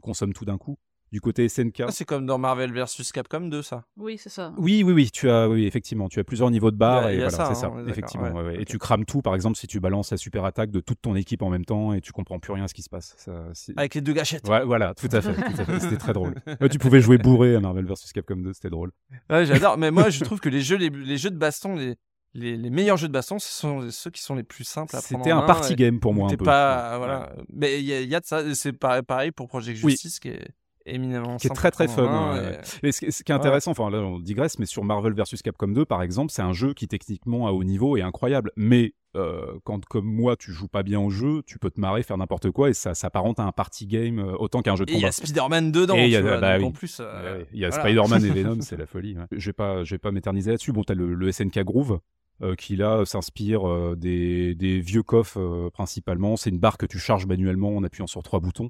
[0.00, 0.78] consommes tout d'un coup.
[1.12, 1.80] Du côté SNK.
[1.82, 3.84] Ah, c'est comme dans Marvel versus Capcom 2 ça.
[3.96, 4.52] Oui, c'est ça.
[4.58, 7.22] Oui, oui, oui, tu as, oui, effectivement, tu as plusieurs niveaux de barre Il y
[7.22, 8.26] a- et voilà, c'est hein, ça, d'accord, effectivement.
[8.26, 8.62] ouais, ouais, ouais.
[8.62, 11.14] Et tu crames tout, par exemple, si tu balances la super attaque de toute ton
[11.14, 13.14] équipe en même temps et tu comprends plus rien à ce qui se passe.
[13.18, 13.44] Ça,
[13.76, 14.48] Avec les deux gâchettes.
[14.48, 15.34] Ouais, voilà, tout à fait.
[15.80, 16.34] C'était très drôle.
[16.60, 18.90] Ouais, tu pouvais jouer bourré à Marvel vs Capcom 2, c'était drôle.
[19.30, 19.78] Ouais, j'adore.
[19.78, 21.94] Mais moi, je trouve que les jeux, les, les jeux de baston, les,
[22.34, 25.00] les, les meilleurs jeux de baston, ce sont ceux qui sont les plus simples à
[25.00, 26.44] prendre C'était un party game pour moi un t'es peu.
[26.44, 26.98] pas, Ouais.
[26.98, 27.32] voilà.
[27.52, 28.42] Mais il y, a- il y a de ça.
[28.56, 29.92] C'est pareil, pour Project Oui.
[29.92, 30.48] Justice, qui est
[30.86, 32.34] éminemment qui est très très fun.
[32.34, 35.12] ouais, et- ce, qui- ce qui est intéressant, enfin là on digresse, mais sur Marvel
[35.14, 38.50] vs Capcom 2 par exemple, c'est un jeu qui techniquement à haut niveau est incroyable.
[38.56, 42.02] Mais euh, quand comme moi tu joues pas bien au jeu, tu peux te marrer,
[42.02, 44.90] faire n'importe quoi et ça s'apparente à un party game euh, autant qu'un jeu de
[44.90, 45.08] Et il y combat.
[45.08, 45.96] a Spider-Man dedans.
[45.96, 46.64] Et y a- vois, bah oui.
[46.64, 47.42] en plus, euh.
[47.52, 47.84] Il y a voilà.
[47.84, 49.16] Spider-Man et Venom, c'est la folie.
[49.32, 50.72] Je vais pas, je vais pas m'éterniser là-dessus.
[50.72, 51.98] Bon, t'as le, le SNK Groove.
[52.42, 56.36] euh, qui là s'inspire euh, des, des vieux coffres euh, principalement.
[56.36, 58.68] C'est une barre que tu charges manuellement en appuyant sur trois boutons.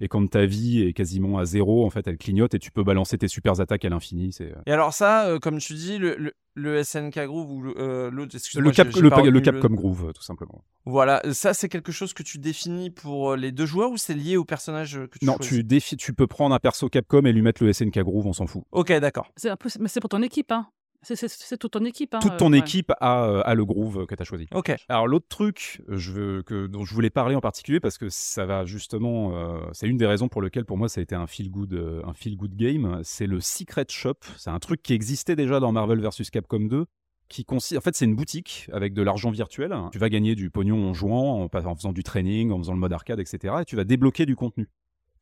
[0.00, 2.84] Et quand ta vie est quasiment à zéro, en fait, elle clignote et tu peux
[2.84, 4.32] balancer tes super attaques à l'infini.
[4.32, 7.74] C'est Et alors ça, euh, comme tu dis, le, le, le SNK Groove ou le,
[7.78, 10.64] euh, l'autre, excuse-moi, le, Cap- j'ai le, Capcom Groove, tout simplement.
[10.84, 14.14] Voilà, ça c'est quelque chose que tu définis pour euh, les deux joueurs ou c'est
[14.14, 15.58] lié au personnage euh, que tu Non, choisis?
[15.58, 18.32] tu, défi- tu peux prendre un perso Capcom et lui mettre le SNK Groove, on
[18.32, 18.62] s'en fout.
[18.72, 19.30] Ok, d'accord.
[19.36, 20.66] C'est un peu, mais c'est pour ton équipe, hein.
[21.02, 22.18] C'est- toute ton équipe, hein.
[22.20, 22.58] Toute euh, ton ouais.
[22.58, 24.46] équipe a, euh, a le groove que tu as choisi.
[24.52, 24.74] Ok.
[24.88, 28.46] Alors l'autre truc je veux, que, dont je voulais parler en particulier parce que ça
[28.46, 31.26] va justement, euh, c'est une des raisons pour lesquelles pour moi ça a été un
[31.26, 34.16] feel good, euh, un feel good game, c'est le Secret Shop.
[34.36, 36.86] C'est un truc qui existait déjà dans Marvel vs Capcom 2.
[37.28, 39.74] Qui consiste, en fait, c'est une boutique avec de l'argent virtuel.
[39.92, 42.78] Tu vas gagner du pognon en jouant, en, en faisant du training, en faisant le
[42.78, 43.56] mode arcade, etc.
[43.60, 44.66] Et tu vas débloquer du contenu.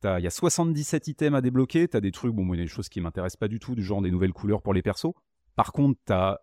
[0.05, 1.89] Il y a 77 items à débloquer.
[1.89, 3.59] Tu as des trucs, bon, moi, il y a des choses qui m'intéressent pas du
[3.59, 5.15] tout, du genre des nouvelles couleurs pour les persos.
[5.57, 6.39] Par contre, tu as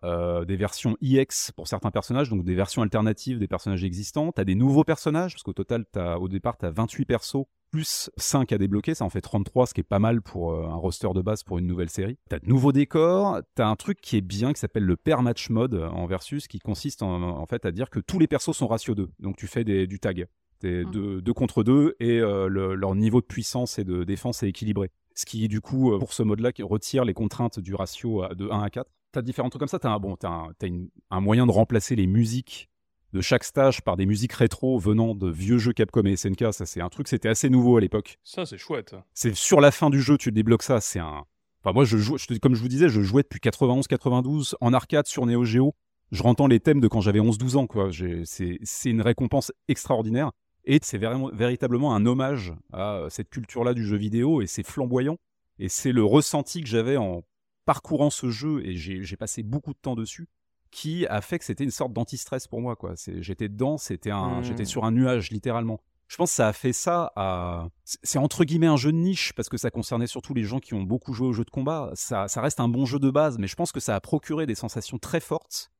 [0.48, 4.32] des versions EX pour certains personnages, donc des versions alternatives des personnages existants.
[4.32, 5.86] Tu as des nouveaux personnages, parce qu'au total,
[6.20, 8.94] au départ, tu as 28 persos, plus 5 à débloquer.
[8.96, 11.42] Ça en fait 33, ce qui est pas mal pour euh, un roster de base
[11.44, 12.18] pour une nouvelle série.
[12.30, 13.40] Tu as de nouveaux décors.
[13.56, 16.06] Tu as un truc qui est bien, qui s'appelle le pair match mode euh, en
[16.06, 19.10] versus, qui consiste en, en fait à dire que tous les persos sont ratio 2.
[19.20, 20.28] Donc tu fais des, du tag.
[20.60, 20.92] T'es Mhm.
[20.92, 24.50] deux, deux contre deux et euh, le- leur niveau de puissance et de défense est
[24.50, 24.92] équilibré.
[25.16, 28.50] Ce qui, du coup, euh, pour ce mode-là, qui retire les contraintes du ratio de
[28.50, 28.90] 1 à 4.
[29.14, 29.80] T'as différents trucs comme ça.
[29.80, 32.68] T'as un, bon, t'as un, t'as une- un moyen de remplacer les musiques
[33.14, 36.52] de chaque stage par des musiques rétro venant de vieux jeux Capcom et SNK.
[36.52, 38.18] Ça, c'est un truc, c'était assez nouveau à l'époque.
[38.24, 38.96] Ça, c'est chouette.
[39.14, 40.82] C'est sur la fin du jeu, tu débloques ça.
[40.82, 41.24] C'est un.
[41.64, 45.08] Enfin, moi, je joue, je comme je vous disais, je jouais depuis 91-92 en arcade
[45.08, 45.76] sur Neo Geo.
[46.12, 47.90] Je rentends les thèmes de quand j'avais 11-12 ans, quoi.
[47.92, 50.32] J'ai- C'est c'est une récompense extraordinaire.
[50.66, 55.18] Et c'est véritablement un hommage à euh, cette culture-là du jeu vidéo et c'est flamboyant.
[55.60, 57.24] Et c'est le ressenti que j'avais en
[57.66, 60.28] parcourant ce jeu et j'ai passé beaucoup de temps dessus
[60.72, 62.96] qui a fait que c'était une sorte d'anti-stress pour moi, quoi.
[63.20, 64.44] J'étais dedans, c'était un, Mm.
[64.44, 65.80] j'étais sur un nuage, littéralement.
[66.08, 67.70] Je pense que ça a fait ça à.
[67.86, 70.74] c'est- entre guillemets un jeu de niche parce que ça concernait surtout les gens qui
[70.74, 71.92] ont beaucoup joué aux jeux de combat.
[71.96, 74.46] Ça, ça reste un bon jeu de base, mais je pense que ça a procuré
[74.46, 75.72] des sensations très fortes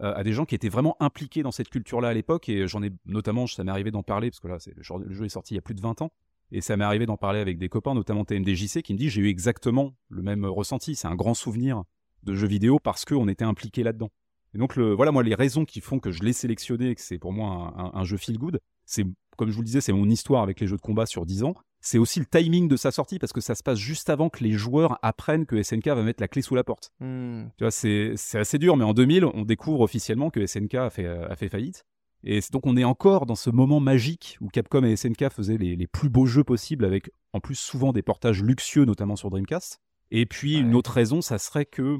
[0.00, 2.48] euh, à des gens qui étaient vraiment impliqués dans cette culture-là à l'époque.
[2.48, 4.98] Et j'en ai notamment, ça m'est arrivé d'en parler parce que là, c'est- le, genre-
[4.98, 6.10] le jeu est sorti il y a plus de 20 ans.
[6.52, 9.20] Et ça m'est arrivé d'en parler avec des copains, notamment TMDJC, qui me dit j'ai
[9.22, 10.94] eu exactement le même ressenti.
[10.96, 11.84] C'est un grand souvenir
[12.22, 14.10] de jeux vidéo parce qu'on était impliqué là-dedans.
[14.54, 17.00] Et donc, le, voilà, moi, les raisons qui font que je l'ai sélectionné et que
[17.00, 19.04] c'est pour moi un, un- un jeu feel good, c'est,
[19.36, 21.44] comme je vous le disais, c'est mon histoire avec les jeux de combat sur 10
[21.44, 21.54] ans.
[21.80, 24.42] C'est aussi le timing de sa sortie parce que ça se passe juste avant que
[24.44, 26.90] les joueurs apprennent que SNK va mettre la clé sous la porte.
[26.98, 27.44] Hmm.
[27.56, 30.90] Tu vois, c'est, c'est assez dur, mais en 2000, on découvre officiellement que SNK a
[30.90, 31.86] fait, a fait faillite.
[32.22, 35.76] Et donc, on est encore dans ce moment magique où Capcom et SNK faisaient les,
[35.76, 39.80] les plus beaux jeux possibles avec, en plus, souvent des portages luxueux, notamment sur Dreamcast.
[40.10, 41.98] Et puis, une autre raison, ça serait que,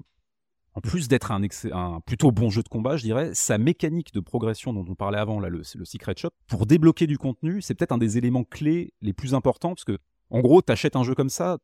[0.75, 4.73] en plus d'être un plutôt bon jeu de combat, je dirais, sa mécanique de progression
[4.73, 7.93] dont on parlait avant, là, le, le Secret Shop, pour débloquer du contenu, c'est peut-être
[7.93, 11.31] un des éléments clés les plus importants, parce que, en gros, t'achètes un jeu comme
[11.31, 11.59] ça,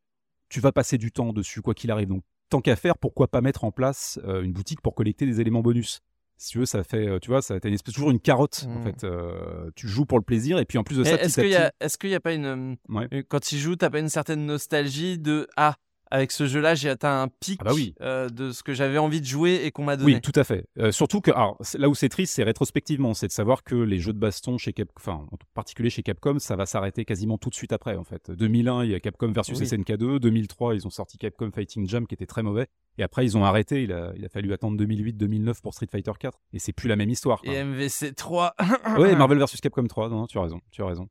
[0.48, 2.08] tu vas passer du temps dessus, quoi qu'il arrive.
[2.08, 5.40] Donc, tant qu'à faire, pourquoi pas mettre en place euh, une boutique pour collecter des
[5.40, 6.00] éléments bonus?
[6.36, 8.66] Si tu veux, ça fait, euh, tu vois, ça t'as une espèce toujours une carotte
[8.68, 8.82] en Mm.
[8.84, 9.04] fait.
[9.04, 11.50] Euh, tu joues pour le plaisir et puis en plus de Et ça, Est-ce qu'il
[11.50, 12.44] y, a- est-ce qu'il y a pas une.
[12.46, 13.24] euh, Ouais.
[13.28, 15.76] Quand il joue, t'as pas une certaine nostalgie de Ah,
[16.10, 17.94] avec ce jeu-là, j'ai atteint un pic Ah bah oui.
[18.00, 20.14] euh, de ce que j'avais envie de jouer et qu'on m'a donné.
[20.14, 20.66] Oui, tout à fait.
[20.78, 23.98] Euh, surtout que, alors, là où c'est triste, c'est rétrospectivement, c'est de savoir que les
[23.98, 27.50] jeux de baston chez Cap, enfin, en particulier chez Capcom, ça va s'arrêter quasiment tout
[27.50, 28.30] de suite après, en fait.
[28.30, 29.66] 2001, il y a Capcom versus Oui.
[29.66, 30.18] SNK2.
[30.18, 32.66] 2003, ils ont sorti Capcom Fighting Jam, qui était très mauvais.
[32.98, 33.82] Et après, ils ont arrêté.
[33.82, 36.38] Il a, il a fallu attendre 2008-2009 pour Street Fighter 4.
[36.52, 37.42] Et c'est plus la même histoire.
[37.42, 37.52] quoi.
[37.52, 38.54] Et MVC 3.
[38.98, 40.08] Ouais, Marvel versus Capcom 3.
[40.08, 40.60] Non, non, tu as raison.
[40.70, 41.08] Tu as raison.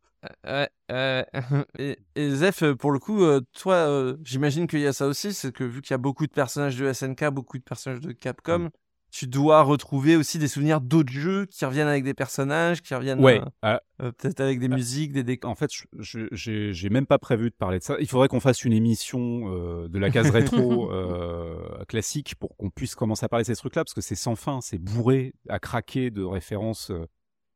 [0.48, 1.26] Ouais, ouais.
[1.80, 5.08] et, et Zef, euh, pour le coup, euh, toi, euh, j'imagine qu'il y a ça
[5.08, 8.02] aussi, c'est que vu qu'il y a beaucoup de personnages de SNK, beaucoup de personnages
[8.02, 8.70] de Capcom, Mm.
[9.12, 13.24] tu dois retrouver aussi des souvenirs d'autres jeux qui reviennent avec des personnages, qui reviennent
[13.24, 13.40] Ouais.
[13.42, 14.76] euh, Ah, euh, peut-être avec des Ah.
[14.76, 15.50] musiques, des décors.
[15.52, 15.70] En fait,
[16.02, 17.96] j'ai même pas prévu de parler de ça.
[18.00, 22.70] Il faudrait qu'on fasse une émission euh, de la case rétro euh, classique pour qu'on
[22.70, 25.60] puisse commencer à parler de ces trucs-là, parce que c'est sans fin, c'est bourré à
[25.60, 26.92] craquer de références.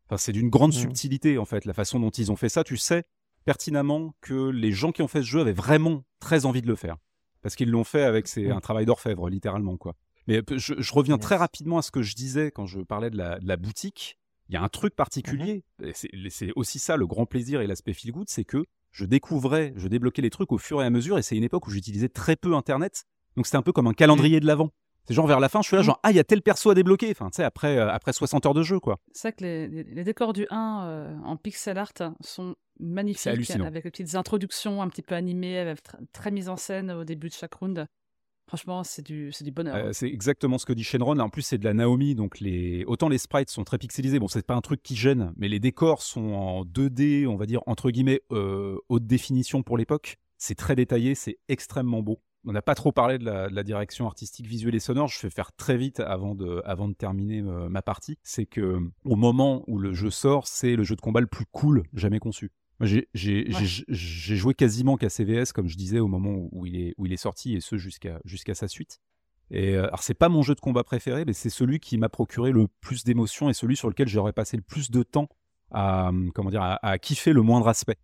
[0.10, 0.80] Enfin, c'est d'une grande Mhm.
[0.80, 2.63] subtilité, en fait, la façon dont ils ont fait ça.
[2.63, 3.04] Tu sais
[3.45, 6.76] pertinemment que les gens qui ont fait ce jeu avaient vraiment très envie de le
[6.76, 6.98] faire.
[7.41, 8.52] Parce qu'ils l'ont fait avec c'est Mhm.
[8.52, 9.95] un travail d'orfèvre, littéralement, quoi.
[10.28, 13.10] Mais euh, je, je reviens très rapidement à ce que je disais quand je parlais
[13.10, 14.17] de la, de la boutique.
[14.50, 17.93] Il y a un truc particulier, c'est c'est aussi ça le grand plaisir et l'aspect
[17.93, 21.19] feel good, c'est que je découvrais, je débloquais les trucs au fur et à mesure,
[21.19, 23.93] et c'est une époque où j'utilisais très peu Internet, donc c'était un peu comme un
[23.93, 24.72] calendrier de l'avant.
[25.10, 25.86] C'est genre vers la fin, je suis là, Mm.
[25.86, 28.13] genre, ah, il y a tel perso à débloquer, enfin, tu sais, après, euh, après
[28.13, 29.00] 60 heures de jeu, quoi.
[29.12, 31.91] C'est vrai que les, les- les décors du 1 euh, en pixel art
[32.22, 36.56] sont magnifiques, avec les petites introductions un petit peu animées, avec tr- très mises en
[36.58, 37.88] scène au début de chaque round.
[38.48, 39.76] Franchement, c'est du, du bonheur.
[39.76, 41.19] Euh, c'est exactement ce que dit Shenron.
[41.19, 42.84] En plus, c'est de la Naomi, donc les...
[42.88, 44.17] autant les sprites sont très pixelisés.
[44.17, 47.45] Bon, c'est pas un truc qui gêne, mais les décors sont en 2D, on va
[47.45, 50.17] dire entre guillemets euh, haute définition pour l'époque.
[50.39, 52.22] C'est très détaillé, c'est extrêmement beau.
[52.45, 55.08] On n'a pas trop parlé de la, de la direction artistique, visuelle et sonore.
[55.10, 58.17] Je vais faire très vite avant de, avant de terminer euh, ma partie.
[58.23, 61.45] C'est que au moment où le jeu sort, c'est le jeu de combat le plus
[61.52, 62.52] cool jamais conçu.
[62.82, 63.65] J'ai Ouais.
[63.89, 67.12] joué quasiment qu'à CVS, comme je disais, au moment où, où il, est, où il
[67.12, 68.99] est sorti, et ce jusqu'à jusqu'à sa suite.
[69.52, 72.08] Et euh, alors c'est pas mon jeu de combat préféré, mais c'est celui qui m'a
[72.08, 75.28] procuré le plus d'émotions et celui sur lequel j'aurais passé le plus de temps
[75.71, 77.97] à hum, comment dire à, à kiffer le moindre aspect.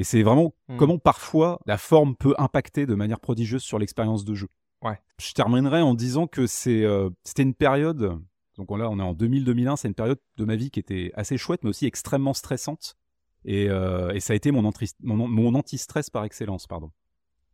[0.00, 0.76] Et c'est vraiment Hmm.
[0.78, 4.48] comment parfois la forme peut impacter de manière prodigieuse sur l'expérience de jeu.
[4.82, 4.98] Ouais.
[5.20, 8.18] Je terminerai en disant que c'est euh, c'était une période
[8.56, 11.36] donc là on est en 2000-2001, c'est une période de ma vie qui était assez
[11.36, 12.96] chouette mais aussi extrêmement stressante.
[13.44, 16.90] Et, euh, et ça a été mon, antri- mon, mon anti-stress par excellence, pardon.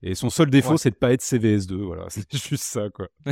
[0.03, 0.79] Et son seul défaut, Ouais.
[0.79, 3.09] c'est de pas être CVS2, voilà, c'est juste ça, quoi.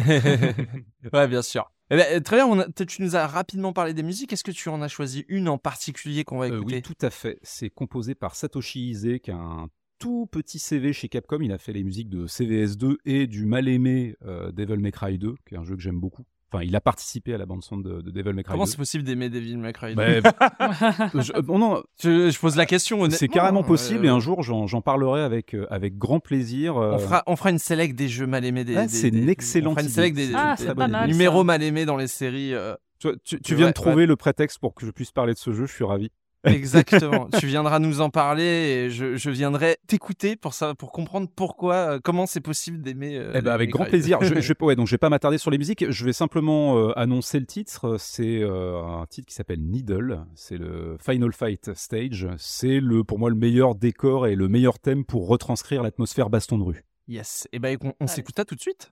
[1.12, 1.70] ouais, bien sûr.
[1.90, 4.32] Eh ben, très bien, on a- tu nous as rapidement parlé des musiques.
[4.32, 6.76] Est-ce que tu en as choisi une en particulier qu'on va Euh, écouter?
[6.76, 7.38] oui, tout à fait.
[7.42, 9.68] C'est composé par Satoshi Ise, qui a un
[9.98, 11.38] tout petit CV chez Capcom.
[11.42, 15.18] Il a fait les musiques de CVS2 et du mal aimé euh, Devil May Cry
[15.18, 16.24] 2, qui est un jeu que j'aime beaucoup.
[16.54, 18.70] Enfin, il a participé à la bande son de, de Devil May Cry Comment 2.
[18.70, 20.06] c'est possible d'aimer Devil May Cry Bah,
[21.14, 23.16] je- non, je, je pose la question honnêtement.
[23.18, 26.76] c'est carrément possible Euh, et un jour j'en j'en parlerai avec, euh, avec grand plaisir.
[26.76, 28.64] euh, On fera, on fera une select des jeux mal aimés.
[28.64, 29.94] Des, Ouais, des- c'est des- une on excellente fera une idée.
[29.94, 30.56] select des, Ah,
[30.88, 31.44] mal, numéros ça.
[31.44, 32.54] mal aimés dans les séries.
[32.54, 33.72] euh, Tu, tu- tu Ouais, viens de ouais.
[33.74, 36.10] trouver le prétexte pour que je puisse parler de ce jeu, je suis ravi.
[36.44, 37.28] Exactement.
[37.38, 41.74] tu viendras nous en parler et je, je viendrai t'écouter pour ça, pour comprendre pourquoi,
[41.74, 43.16] euh, comment c'est possible d'aimer.
[43.18, 44.18] euh, Eh ben, avec grand plaisir.
[44.22, 45.84] je, je, vais- ouais, donc je vais pas m'attarder sur les musiques.
[45.90, 47.96] Je vais simplement euh, annoncer le titre.
[47.98, 50.20] C'est euh, un titre qui s'appelle Needle.
[50.34, 52.28] C'est le Final Fight Stage.
[52.38, 56.58] C'est le, pour moi, le meilleur décor et le meilleur thème pour retranscrire l'atmosphère baston
[56.58, 56.84] de rue.
[57.08, 57.48] Yes.
[57.52, 58.08] Et ben, on, on Allez.
[58.08, 58.90] s'écoute ça tout de suite.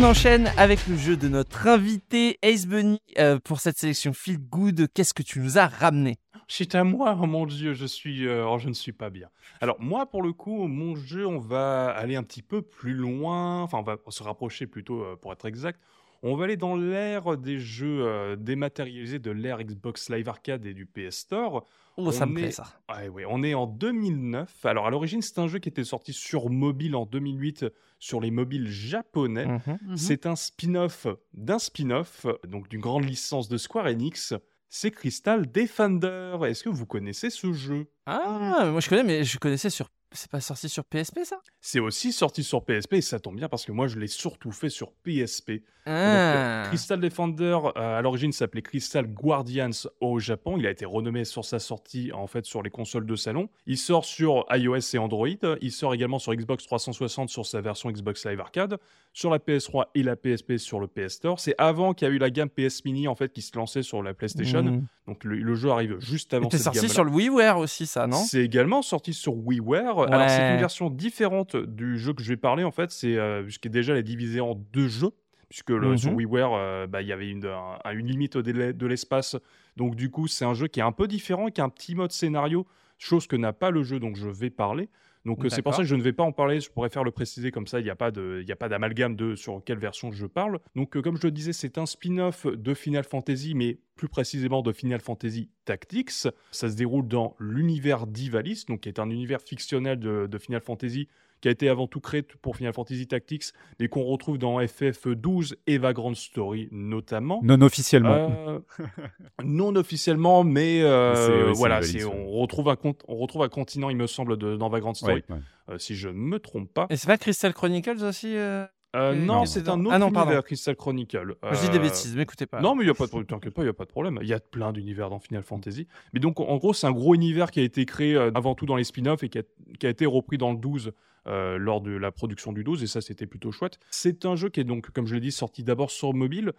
[0.00, 4.38] On enchaîne avec le jeu de notre invité Ace Bunny euh, pour cette sélection Feel
[4.38, 4.86] Good.
[4.94, 6.18] Qu'est-ce que tu nous as ramené?
[6.46, 9.28] C'est à moi, oh mon dieu, je suis, euh, oh, je ne suis pas bien.
[9.60, 13.62] Alors moi, pour le coup, mon jeu, on va aller un petit peu plus loin,
[13.62, 15.80] enfin on va se rapprocher plutôt, euh, pour être exact.
[16.22, 20.84] On va aller dans l'ère des jeux dématérialisés de l'ère Xbox Live Arcade et du
[20.84, 21.64] PS Store.
[21.96, 22.64] Oh, ça On me plaît est- ça.
[22.88, 24.64] Ouais, on est en 2009.
[24.64, 27.66] Alors à l'origine, c'est un jeu qui était sorti sur mobile en 2008
[27.98, 29.46] sur les mobiles japonais.
[29.46, 29.78] Mhm.
[29.82, 29.96] Mhm.
[29.96, 34.34] C'est un spin-off d'un spin-off, donc d'une grande licence de Square Enix.
[34.68, 36.36] C'est Crystal Defender.
[36.44, 37.86] Est-ce que vous connaissez ce jeu?
[38.06, 39.88] Ah, moi je connais, mais je connaissais sur.
[40.12, 41.40] C'est pas sorti sur PSP ça?
[41.60, 44.52] C'est aussi sorti sur PSP et ça tombe bien parce que moi je l'ai surtout
[44.52, 45.62] fait sur PSP.
[45.90, 46.64] Ah.
[46.66, 50.56] Crystal Defender, euh, à l'origine, s'appelait Crystal Guardians au Japon.
[50.58, 53.48] Il a été renommé sur sa sortie, en fait, sur les consoles de salon.
[53.66, 55.28] Il sort sur iOS et Android.
[55.62, 58.78] Il sort également sur Xbox 360 sur sa version Xbox Live Arcade,
[59.18, 61.40] sur la PS3 et la PSP sur le PS Store.
[61.40, 63.82] C'est avant qu'il y a eu la gamme PS Mini, en fait, qui se lançait
[63.82, 64.62] sur la PlayStation.
[64.62, 64.86] Mhm.
[65.08, 68.16] Donc le, le jeu arrive juste avant C'était sorti sur le WiiWare aussi, ça, non?
[68.16, 69.98] C'est également sorti sur WiiWare.
[70.12, 70.52] Alors c'est Ouais.
[70.52, 72.92] une version différente du jeu que je vais parler en fait.
[72.92, 75.10] C'est euh, déjà elle est divisée en deux jeux.
[75.48, 76.16] Puisque le, sur Mhm.
[76.18, 79.34] WiiWare, euh, bah, il y avait une, un- une limite au délai de l'espace.
[79.76, 81.94] Donc du coup, c'est un jeu qui est un peu différent, qui a un petit
[81.96, 82.66] mode scénario,
[82.98, 84.88] chose que n'a pas le jeu dont je vais parler.
[85.24, 86.60] Donc euh, c'est pour ça que je ne vais pas en parler.
[86.60, 87.80] Je pourrais faire le préciser comme ça.
[87.80, 90.26] Il n'y a pas de, il y a pas d'amalgame de sur quelle version je
[90.26, 90.58] parle.
[90.76, 94.62] Donc euh, comme je le disais, c'est un spin-off de Final Fantasy, mais plus précisément
[94.62, 96.10] de Final Fantasy Tactics.
[96.10, 100.60] Ça se déroule dans l'univers d'Ivalice, donc qui est un univers fictionnel de, de Final
[100.60, 101.08] Fantasy
[101.40, 103.44] qui a été avant tout créé pour Final Fantasy Tactics,
[103.78, 107.40] mais qu'on retrouve dans FF12 et Vagrant Story notamment.
[107.42, 108.30] Non officiellement.
[108.48, 108.58] Euh,
[109.44, 111.80] non officiellement, mais euh, oui, voilà,
[112.12, 112.76] on, retrouve un,
[113.08, 115.40] on retrouve un continent, il me semble, de, dans Vagrant Story, Ouais, ouais.
[115.70, 116.86] euh, si je ne me trompe pas.
[116.90, 118.64] Et c'est pas Crystal Chronicles aussi euh
[118.96, 120.30] Euh, non, non, c'est un autre Ah non, pardon.
[120.30, 121.36] univers, Crystal Chronicle.
[121.52, 122.60] Je dis des Euh, bêtises, m'écoutez pas.
[122.62, 124.18] Non, mais il y a pas de t'inquiète pas, il y a pas de problème.
[124.22, 125.86] Il y a plein d'univers dans Final Fantasy.
[126.14, 128.64] Mais donc, en gros, c'est un gros univers qui a été créé euh, avant tout
[128.64, 129.42] dans les spin-offs et qui a,
[129.78, 130.92] qui a été repris dans le 12
[131.28, 132.82] euh, lors de la production du 12.
[132.82, 133.78] Et ça, c'était plutôt chouette.
[133.90, 136.52] C'est un jeu qui est donc, comme je l'ai dit, sorti d'abord sur mobile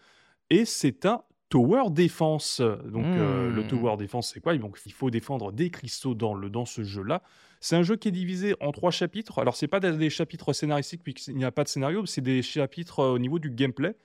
[0.49, 2.61] et c'est un tower defense.
[2.61, 3.55] Donc, euh, Hmm.
[3.55, 4.55] le tower defense, c'est quoi?
[4.57, 7.23] Donc, il faut défendre des cristaux dans, le, dans ce jeu-là.
[7.59, 9.39] C'est un jeu qui est divisé en trois chapitres.
[9.39, 12.99] Alors, c'est pas des, chapitres scénaristiques puisqu'il n'y a pas de scénario, c'est des chapitres
[12.99, 13.95] euh, au niveau du gameplay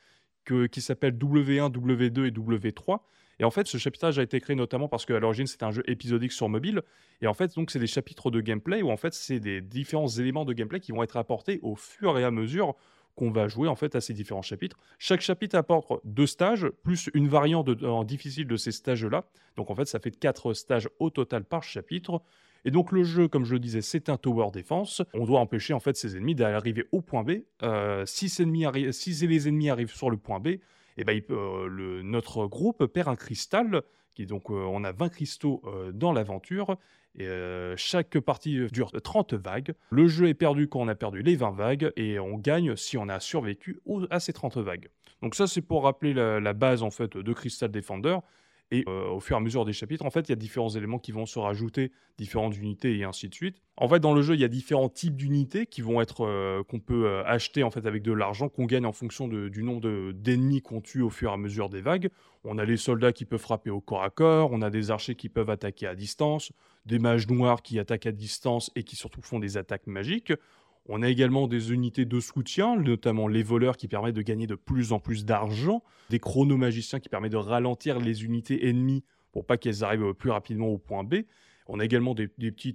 [0.44, 2.98] que- qui s'appelle W1, W2 et W3.
[3.40, 5.82] Et en fait, ce chapitrage a été créé notamment parce qu'à l'origine, c'était un jeu
[5.86, 6.82] épisodique sur mobile.
[7.20, 10.08] Et en fait, donc, c'est des chapitres de gameplay où en fait, c'est des différents
[10.08, 12.74] éléments de gameplay qui vont être apportés au fur et à mesure
[13.16, 14.76] qu'on va jouer en fait à ces différents chapitres.
[14.98, 19.24] Chaque chapitre apporte deux stages plus une variante de- en difficile de ces stages-là.
[19.56, 22.20] Donc en fait, ça fait quatre stages au total par chapitre.
[22.64, 25.02] Et donc le jeu, comme je le disais, c'est un tower defense.
[25.12, 27.42] On doit empêcher en fait ses ennemis d'arriver au point B.
[27.62, 28.04] Euh,
[28.40, 30.56] ennemis si les ennemis arrivent sur le point B,
[30.96, 33.82] et ben, il peut- euh, notre groupe perd un cristal.
[34.14, 36.76] Qui, donc euh, on a 20 cristaux euh, dans l'aventure.
[37.16, 37.28] Et
[37.76, 39.74] chaque partie dure 30 vagues.
[39.90, 42.98] Le jeu est perdu quand on a perdu les 20 vagues et on gagne si
[42.98, 43.78] on a survécu
[44.10, 44.88] à ces 30 vagues.
[45.22, 48.18] Donc ça c'est pour rappeler la, la base en fait de Crystal Defender.
[48.70, 50.70] Et euh, au fur et à mesure des chapitres, en fait, il y a différents
[50.70, 53.58] éléments qui vont se rajouter, différentes unités et ainsi de suite.
[53.76, 55.82] En fait, dans le jeu, il y a différents types d'unités qui
[56.26, 60.12] euh, qu'on peut euh, acheter avec de l'argent qu'on gagne en fonction du nombre de-
[60.12, 62.08] d'ennemis qu'on tue au fur et à mesure des vagues.
[62.44, 65.14] On a les soldats qui peuvent frapper au corps à corps, on a des archers
[65.14, 66.52] qui peuvent attaquer à distance,
[66.84, 70.32] des mages noirs qui attaquent à distance et qui surtout font des attaques magiques.
[70.86, 74.54] On a également des unités de soutien, notamment les voleurs qui permettent de gagner de
[74.54, 79.56] plus en plus d'argent, des chronomagiciens qui permettent de ralentir les unités ennemies pour pas
[79.56, 81.22] qu'elles arrivent plus rapidement au point B.
[81.66, 82.28] On a également des,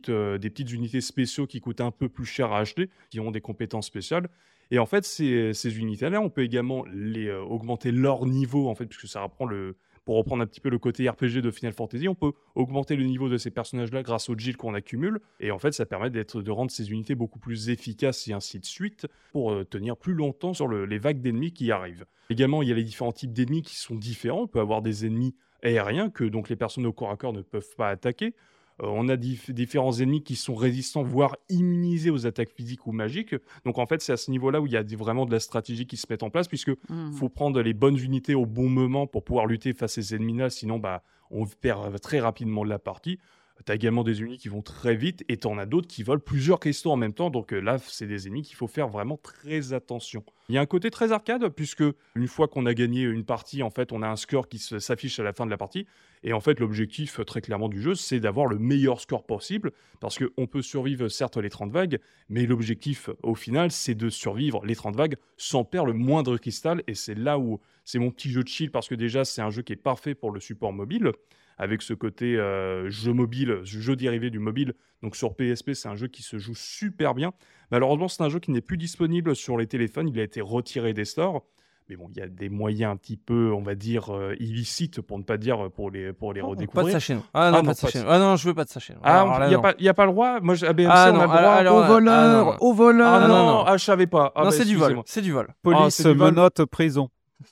[0.09, 3.41] euh, petites unités spéciaux qui coûtent un peu plus cher à acheter, qui ont des
[3.41, 4.27] compétences spéciales.
[4.71, 8.75] Et en fait, ces, ces unités-là, on peut également les, euh, augmenter leur niveau, en
[8.75, 11.73] fait, puisque ça reprend le, pour reprendre un petit peu le côté RPG de Final
[11.73, 15.19] Fantasy, on peut augmenter le niveau de ces personnages-là grâce au Jill qu'on accumule.
[15.39, 18.59] Et en fait, ça permet d'être, de rendre ces unités beaucoup plus efficaces et ainsi
[18.59, 22.05] de suite pour euh, tenir plus longtemps sur le- les vagues d'ennemis qui arrivent.
[22.29, 24.41] Également, il y a les différents types d'ennemis qui sont différents.
[24.43, 27.41] On peut avoir des ennemis aériens que donc les personnes au corps à corps ne
[27.41, 28.33] peuvent pas attaquer.
[28.81, 32.91] Euh, on a dif- différents ennemis qui sont résistants, voire immunisés aux attaques physiques ou
[32.91, 33.35] magiques.
[33.65, 35.85] Donc en fait, c'est à ce niveau-là où il y a vraiment de la stratégie
[35.85, 37.13] qui se met en place, puisque Mhm.
[37.13, 40.49] faut prendre les bonnes unités au bon moment pour pouvoir lutter face à ces ennemis-là,
[40.49, 43.19] sinon bah, on perd très rapidement la partie.
[43.65, 46.03] Tu as également des ennemis qui vont très vite et tu en as d'autres qui
[46.03, 47.29] volent plusieurs cristaux en même temps.
[47.29, 50.23] Donc euh, là, c'est des ennemis qu'il faut faire vraiment très attention.
[50.47, 51.83] Il y a un côté très arcade puisque
[52.15, 55.19] une fois qu'on a gagné une partie, en fait, on a un score qui s'affiche
[55.19, 55.85] à la fin de la partie.
[56.23, 59.71] Et en fait, l'objectif euh, très clairement du jeu, c'est d'avoir le meilleur score possible
[59.99, 61.99] parce qu'on peut survivre certes les 30 vagues,
[62.29, 66.83] mais l'objectif au final, c'est de survivre les 30 vagues sans perdre le moindre cristal.
[66.87, 69.49] Et c'est là où c'est mon petit jeu de chill parce que déjà, c'est un
[69.49, 71.11] jeu qui est parfait pour le support mobile
[71.59, 74.73] avec ce côté euh, jeu mobile, jeu dérivé du mobile.
[75.03, 77.33] Donc sur PSP, c'est un jeu qui se joue super bien.
[77.71, 80.07] Malheureusement, c'est un jeu qui n'est plus disponible sur les téléphones.
[80.07, 81.43] Il a été retiré des stores.
[81.89, 85.01] Mais bon, il y a des moyens un petit peu, on va dire, euh, illicites,
[85.01, 86.91] pour ne pas dire euh, pour les, pour les Pas de redécouvrir.
[86.93, 87.21] sa chaîne.
[87.33, 88.05] Ah non, Ah pas non, de sa pas chaîne.
[88.07, 88.97] Ah non, je veux pas de sa chaîne.
[89.03, 91.13] Ah, il n'y a, pas- y a pas le droit Moi, à BMC, Ah on
[91.15, 91.39] non, a le droit.
[91.39, 93.07] alors- Au ah, voleur, au voleur.
[93.07, 93.63] Ah, Ah, non, non, non.
[93.65, 94.31] ah, je savais pas.
[94.35, 95.01] Ah, non, bah, c'est du vol.
[95.05, 95.47] C'est du vol.
[95.49, 97.09] Ah, Police, menottes, prison.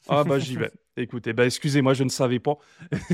[0.07, 0.69] Ah bah j'y vais.
[0.97, 2.57] Écoutez, bah excusez-moi, je ne savais pas.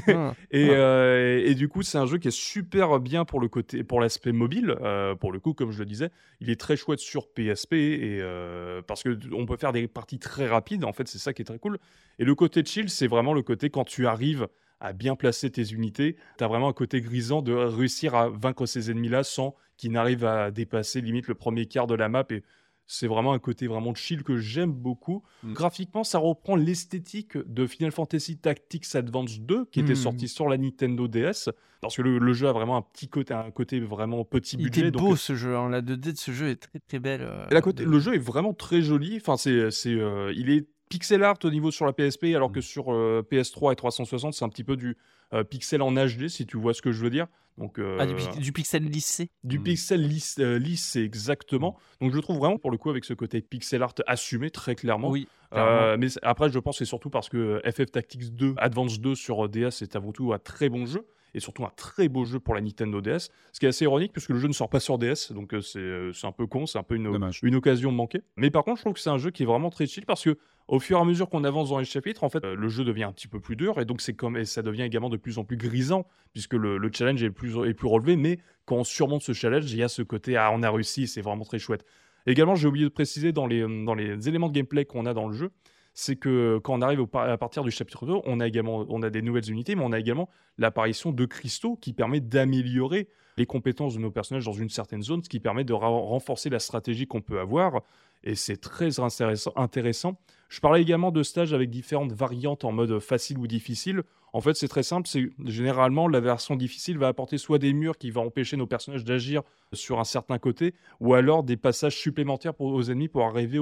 [0.08, 0.34] Ah.
[0.52, 0.74] Et, Ah.
[0.74, 4.00] euh, et du coup, c'est un jeu qui est super bien pour le côté, pour
[4.00, 4.76] l'aspect mobile.
[4.82, 6.10] Euh, pour le coup, comme je le disais,
[6.40, 10.20] il est très chouette sur PSP et euh, parce que on peut faire des parties
[10.20, 10.86] très rapides.
[10.86, 11.78] En fait, c'est ça qui est très cool.
[12.20, 14.48] Et le côté chill, c'est vraiment le côté quand tu arrives
[14.80, 18.66] à bien placer tes unités, tu as vraiment un côté grisant de réussir à vaincre
[18.66, 22.26] ces ennemis-là sans qu'ils n'arrivent à dépasser limite le premier quart de la map.
[22.32, 22.44] Et
[22.88, 25.24] c'est vraiment un côté vraiment chill que j'aime beaucoup.
[25.44, 25.54] Mm.
[25.54, 29.96] Graphiquement, ça reprend l'esthétique de Final Fantasy Tactics Advance 2 qui était Mm.
[29.96, 31.50] sorti sur la Nintendo DS.
[31.82, 34.64] Parce que le, le jeu a vraiment un petit côté, un côté vraiment petit Il
[34.66, 34.92] budget.
[34.92, 35.56] donc, beau ce jeu.
[35.58, 35.70] hein.
[35.70, 37.22] La 2D de ce jeu est très très belle.
[37.24, 39.18] euh, et la côté- le jeu est vraiment très joli.
[39.18, 42.62] Enfin, c'est, c'est, euh, il est pixel art au niveau sur la PSP, alors que
[42.62, 44.96] sur euh, PS3 et 360, c'est un petit peu du
[45.34, 47.28] euh, pixel en HD, si tu vois ce que je veux dire.
[47.58, 49.30] Donc, Ah, du, euh, du pixel lissé.
[49.44, 49.64] du Mm.
[49.64, 51.78] pixel lisse, euh, lisse, c'est exactement.
[52.02, 54.76] Donc, je le trouve vraiment, pour le coup, avec ce côté pixel art assumé, très
[54.76, 55.10] clairement.
[55.10, 55.28] Oui.
[55.54, 59.14] Euh, mais après, je pense que c'est surtout parce que FF Tactics 2, Advance 2
[59.14, 61.06] sur DS est avant tout un très bon jeu.
[61.34, 63.30] Et surtout un très beau jeu pour la Nintendo DS.
[63.52, 65.32] Ce qui est assez ironique puisque le jeu ne sort pas sur DS.
[65.32, 67.40] Donc euh, c'est euh, c'est un peu con, c'est un peu une, Dommage.
[67.44, 68.22] une occasion manquée.
[68.36, 70.24] Mais par contre, je trouve que c'est un jeu qui est vraiment très chill parce
[70.24, 72.68] que au fur et à mesure qu'on avance dans les chapitres, en fait, euh, le
[72.70, 75.10] jeu devient un petit peu plus dur et donc c'est comme et ça devient également
[75.10, 78.16] de plus en plus grisant puisque le, le challenge est plus, est plus relevé.
[78.16, 81.08] Mais quand on surmonte ce challenge, il y a ce côté ah on a réussi,
[81.08, 81.86] c'est vraiment très chouette.
[82.26, 85.28] Également, j'ai oublié de préciser dans les, dans les éléments de gameplay qu'on a dans
[85.28, 85.52] le jeu,
[85.94, 89.10] c'est que quand on arrive à partir du chapitre 2, on a également on a
[89.10, 93.96] des nouvelles unités, mais on a également l'apparition de cristaux qui permet d'améliorer les compétences
[93.96, 97.22] de nos personnages dans une certaine zone, ce qui permet de renforcer la stratégie qu'on
[97.22, 97.82] peut avoir.
[98.24, 100.18] Et c'est très intéressant.
[100.50, 104.04] Je parlais également de stages avec différentes variantes en mode facile ou difficile.
[104.34, 105.10] En fait, c'est très simple.
[105.46, 109.42] Généralement la version difficile va apporter soit des murs qui vont empêcher nos personnages d'agir
[109.74, 113.60] sur un certain côté, ou alors des passages supplémentaires pour, aux ennemis pour arriver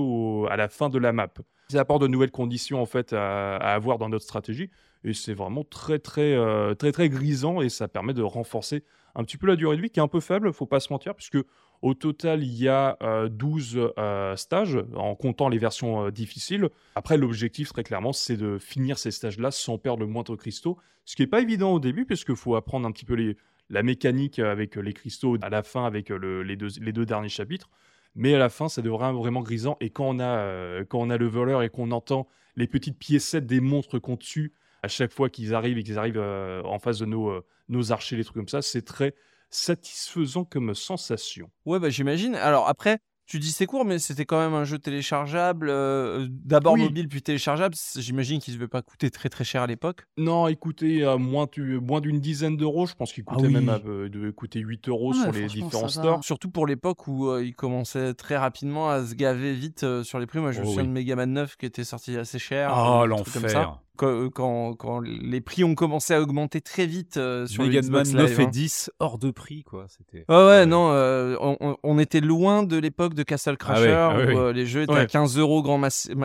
[0.49, 1.33] à la fin de la map.
[1.77, 4.69] Apporte de nouvelles conditions en fait à, avoir dans notre stratégie,
[5.03, 8.83] et c'est vraiment très très euh, très très grisant et ça permet de renforcer
[9.15, 10.91] un petit peu la durée de vie qui est un peu faible, faut pas se
[10.93, 11.37] mentir, puisque
[11.81, 16.69] au total il y a euh, 12 euh, stages en comptant les versions euh, difficiles.
[16.95, 21.15] Après l'objectif très clairement c'est de finir ces stages-là sans perdre le moindre cristaux, ce
[21.15, 23.35] qui est pas évident au début puisque faut apprendre un petit peu les,
[23.69, 27.29] la mécanique avec les cristaux à la fin avec le- les, deux, les deux derniers
[27.29, 27.69] chapitres.
[28.15, 29.77] Mais à la fin, ça devient vraiment grisant.
[29.79, 32.97] Et quand on a, euh, quand on a le voleur et qu'on entend les petites
[32.97, 34.53] piécettes des montres qu'on tue
[34.83, 37.91] à chaque fois qu'ils arrivent et qu'ils arrivent euh, en face de nos, euh, nos
[37.91, 39.13] archers, les trucs comme ça, c'est très
[39.49, 41.49] satisfaisant comme sensation.
[41.65, 42.35] Ouais, bah j'imagine.
[42.35, 42.99] Alors après,
[43.31, 45.69] tu dis c'est court, mais c'était quand même un jeu téléchargeable.
[45.69, 46.81] euh, D'abord Oui.
[46.83, 47.75] mobile, puis téléchargeable.
[47.97, 50.05] J'imagine qu'il ne devait pas coûter très très cher à l'époque.
[50.17, 53.53] Non, à moins, tu- moins d'une dizaine d'euros, je pense qu'il Ah coûtait oui.
[53.53, 56.23] même à, euh, devait coûter 8 euros Ouais, sur les différents stores.
[56.23, 60.19] Surtout pour l'époque où euh, il commençait très rapidement à se gaver vite euh, sur
[60.19, 60.39] les prix.
[60.39, 60.87] Moi, je me Oh souviens oui.
[60.89, 62.73] de Mega Man 9 qui était sorti assez cher.
[62.75, 63.79] Oh, euh, l'enfer.
[63.97, 67.81] Quand, euh, quand, quand les prix ont commencé à augmenter très vite euh, sur Mega
[67.81, 68.49] le Man Xbox 9 Live, et hein.
[68.49, 69.85] 10 hors de prix, quoi.
[69.89, 70.25] C'était.
[70.29, 70.65] Ouais, ouais, Ouais.
[70.65, 71.35] non, euh,
[71.83, 74.35] on, était loin de l'époque de Castle Crasher ouais, ah où oui.
[74.35, 75.07] euh, les jeux étaient à Ouais.
[75.07, 75.79] 15 euros grand,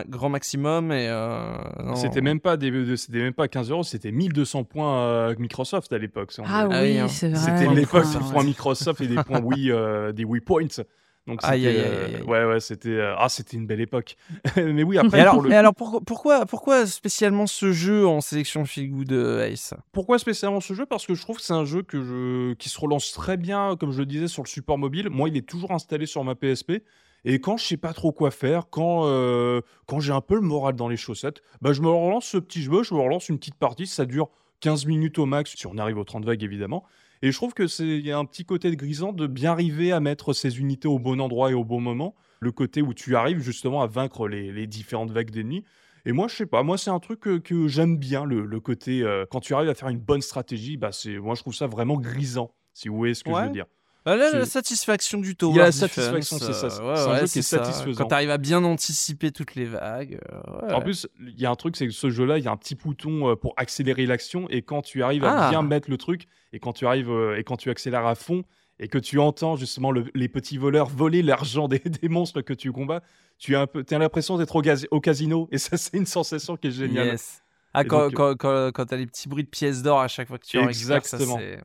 [0.07, 1.57] grand maximum et euh.
[1.95, 5.91] C'était même pas des, de- c'était même pas 15 euros, c'était 1200 points euh, Microsoft
[5.93, 6.33] à l'époque.
[6.39, 6.67] Ah.
[6.71, 7.07] Ah oui, hein.
[7.09, 7.37] c'est vrai.
[7.39, 8.31] C'était l'époque ouais.
[8.31, 10.83] points Microsoft et des points Wii, euh, des Wii Points.
[11.27, 12.21] Donc Aïe, aïe, aïe, euh, aïe, aïe.
[12.23, 14.15] ouais, ouais, c'était, euh, ah, c'était une belle époque.
[14.55, 18.07] Mais oui, après, Et alors, pour le- et alors pourquoi, pourquoi, pourquoi spécialement ce jeu
[18.07, 19.73] en sélection Feel Good euh, Ace?
[19.91, 20.85] Pourquoi spécialement ce jeu?
[20.85, 22.53] Parce que je trouve que c'est un jeu que je...
[22.53, 25.09] qui se relance très bien, comme je le disais, sur le support mobile.
[25.09, 26.83] Moi, il est toujours installé sur ma PSP.
[27.25, 30.41] Et quand je sais pas trop quoi faire, quand, euh, quand j'ai un peu le
[30.41, 33.37] moral dans les chaussettes, bah, je me relance ce petit jeu, je me relance une
[33.37, 34.29] petite partie, ça dure
[34.61, 36.85] 15 minutes au max, si on arrive aux 30 vagues évidemment.
[37.21, 39.51] Et je trouve que c'est il y a un petit côté de grisant de bien
[39.51, 42.15] arriver à mettre ces unités au bon endroit et au bon moment.
[42.39, 45.63] Le côté où tu arrives justement à vaincre les, les différentes vagues d'ennemis.
[46.05, 48.59] Et moi, je sais pas, moi c'est un truc que, que j'aime bien, le, le
[48.59, 51.55] côté euh, quand tu arrives à faire une bonne stratégie, bah c'est, moi je trouve
[51.55, 52.53] ça vraiment grisant.
[52.73, 53.65] si vous voyez ce que je veux dire.
[54.07, 56.81] Ah, là, la satisfaction du tower Il y a la defense, satisfaction, c'est ça, c'est-
[56.81, 57.63] ouais, c'est un ouais, jeu qui est ça.
[57.63, 58.03] satisfaisant.
[58.03, 60.19] Quand tu arrives à bien anticiper toutes les vagues.
[60.31, 60.73] euh, ouais.
[60.73, 62.57] En plus, il y a un truc, c'est que ce jeu-là, il y a un
[62.57, 65.49] petit bouton euh, pour accélérer l'action, et quand tu arrives à Ah.
[65.49, 68.43] bien mettre le truc, et quand tu arrives euh, et quand tu accélères à fond,
[68.79, 72.53] et que tu entends justement le- les petits voleurs voler l'argent des, des monstres que
[72.53, 73.01] tu combats,
[73.39, 74.55] tu as un peu, as l'impression d'être
[74.91, 77.07] au, casino, et ça, c'est une sensation qui est géniale.
[77.07, 77.41] Yes.
[77.73, 80.07] Ah, Et quand, donc, quand, quand, quand t'as les petits bruits de pièces d'or à
[80.07, 81.37] chaque fois que tu en récupères, Exactement.
[81.37, 81.63] c'est- ça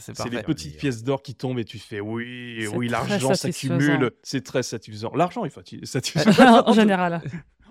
[0.00, 4.12] c'est les petites pièces d'or qui tombent et tu fais oui, oui, l'argent s'accumule.
[4.22, 5.12] C'est très satisfaisant.
[5.14, 6.62] L'argent est satisfaisant.
[6.66, 7.22] en général.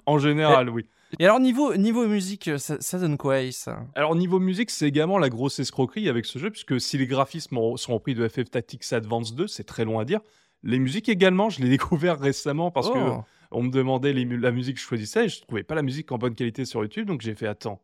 [0.05, 0.85] en général, oui.
[1.19, 3.67] Et alors, niveau, niveau musique, ça, ça donne quoi, Ace?
[3.95, 7.57] Alors, niveau musique, c'est également la grosse escroquerie avec ce jeu, puisque si les graphismes
[7.57, 10.21] ont- sont repris de FF Tactics Advance 2, c'est très long à dire.
[10.63, 13.23] Les musiques également, je l'ai découvert récemment parce que Oh.
[13.51, 16.11] on me demandait les la musique que je choisissais et je trouvais pas la musique
[16.13, 17.81] en bonne qualité sur YouTube, donc j'ai fait attends.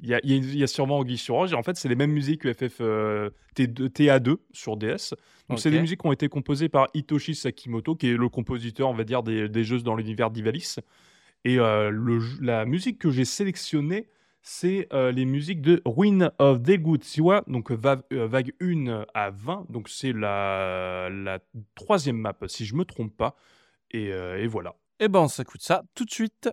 [0.00, 1.46] Il y a, y a- y a sûrement Anguille sur.
[1.50, 5.14] Et En fait, c'est les mêmes musiques que FF euh, T2 TA2 sur DS.
[5.48, 8.88] Donc, c'est des musiques qui ont été composées par Hitoshi Sakimoto, qui est le compositeur,
[8.90, 10.80] on va dire, des, des jeux dans l'univers d'Ivalice.
[11.44, 14.08] Et euh, le la musique que j'ai sélectionnée,
[14.42, 19.30] c'est euh, les musiques de Ruin of Degut Siwa, donc va- euh, vague 1 à
[19.30, 19.66] 20.
[19.70, 21.38] Donc, c'est la, la
[21.74, 23.34] troisième map, si je me trompe pas.
[23.92, 24.74] Et, et voilà.
[25.00, 26.50] Eh ben, on s'écoute ça tout de suite.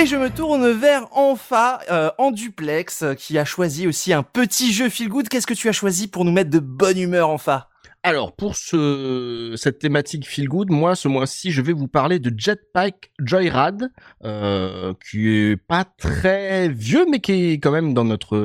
[0.00, 4.72] Et je me tourne vers Enfa, euh, en duplex, qui a choisi aussi un petit
[4.72, 5.28] jeu feel good.
[5.28, 7.68] Qu'est-ce que tu as choisi pour nous mettre de bonne humeur, Enfa
[8.02, 12.32] Alors, pour ce, cette thématique feel good, moi, ce mois-ci, je vais vous parler de
[12.34, 13.90] Jetpack Joyride,
[14.24, 18.38] euh, qui est pas très vieux, mais qui est quand même dans notre,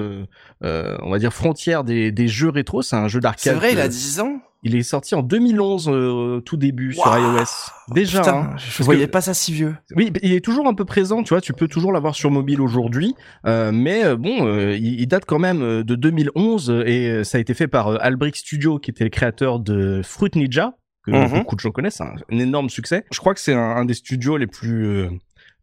[0.62, 2.82] euh, on va dire, frontière des, des jeux rétro.
[2.82, 3.53] C'est un jeu d'arcade.
[3.53, 6.91] C'est vrai, il a euh, 10 ans Il est sorti en 2011, euh, tout début,
[6.93, 7.45] sur iOS.
[7.93, 8.55] Déjà, Putain, hein.
[8.57, 9.76] je voyais que- pas ça si vieux.
[9.95, 12.59] Oui, il est toujours un peu présent, tu vois, tu peux toujours l'avoir sur mobile
[12.61, 13.13] aujourd'hui,
[13.45, 17.07] euh, mais euh, bon, euh, il, il date quand même euh, de 2011 euh, et
[17.09, 20.74] euh, ça a été fait par Albrick Studio, qui était le créateur de Fruit Ninja,
[21.05, 21.39] que Mhm.
[21.41, 23.05] beaucoup de gens connaissent, un, un énorme succès.
[23.11, 25.07] Je crois que c'est un, un des studios les plus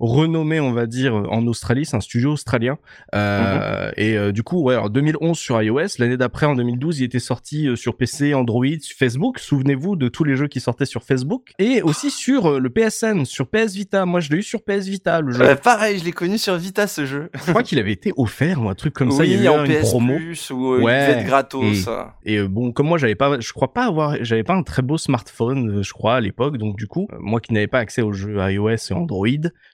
[0.02, 2.76] renommés, on va dire, en Australie, c'est un studio australien.
[3.14, 7.04] Euh, Et euh, du coup, ouais, en 2011 sur iOS, l'année d'après, en 2012, il
[7.04, 8.64] était sorti euh, sur PC, Android,
[8.98, 9.38] Facebook.
[9.38, 11.52] Souvenez-vous de tous les jeux qui sortaient sur Facebook.
[11.60, 14.04] Et aussi sur euh, le PSN, sur PS Vita.
[14.04, 15.42] Moi, je l'ai eu sur PS Vita, le jeu.
[15.42, 17.30] Euh, pareil, je l'ai connu sur Vita ce jeu.
[17.34, 19.24] Je crois qu'il avait été offert ou un truc comme ça.
[19.24, 20.16] Il y a eu en une PS promo.
[20.16, 21.88] Plus ou euh, Ouais, gratos.
[22.24, 24.82] Et euh, bon, comme moi, j'avais pas, je crois pas avoir, j'avais pas un très
[24.82, 26.58] beau smartphone, je crois, à l'époque.
[26.58, 29.28] Donc du coup, moi qui n'avais pas accès aux jeux iOS et Android,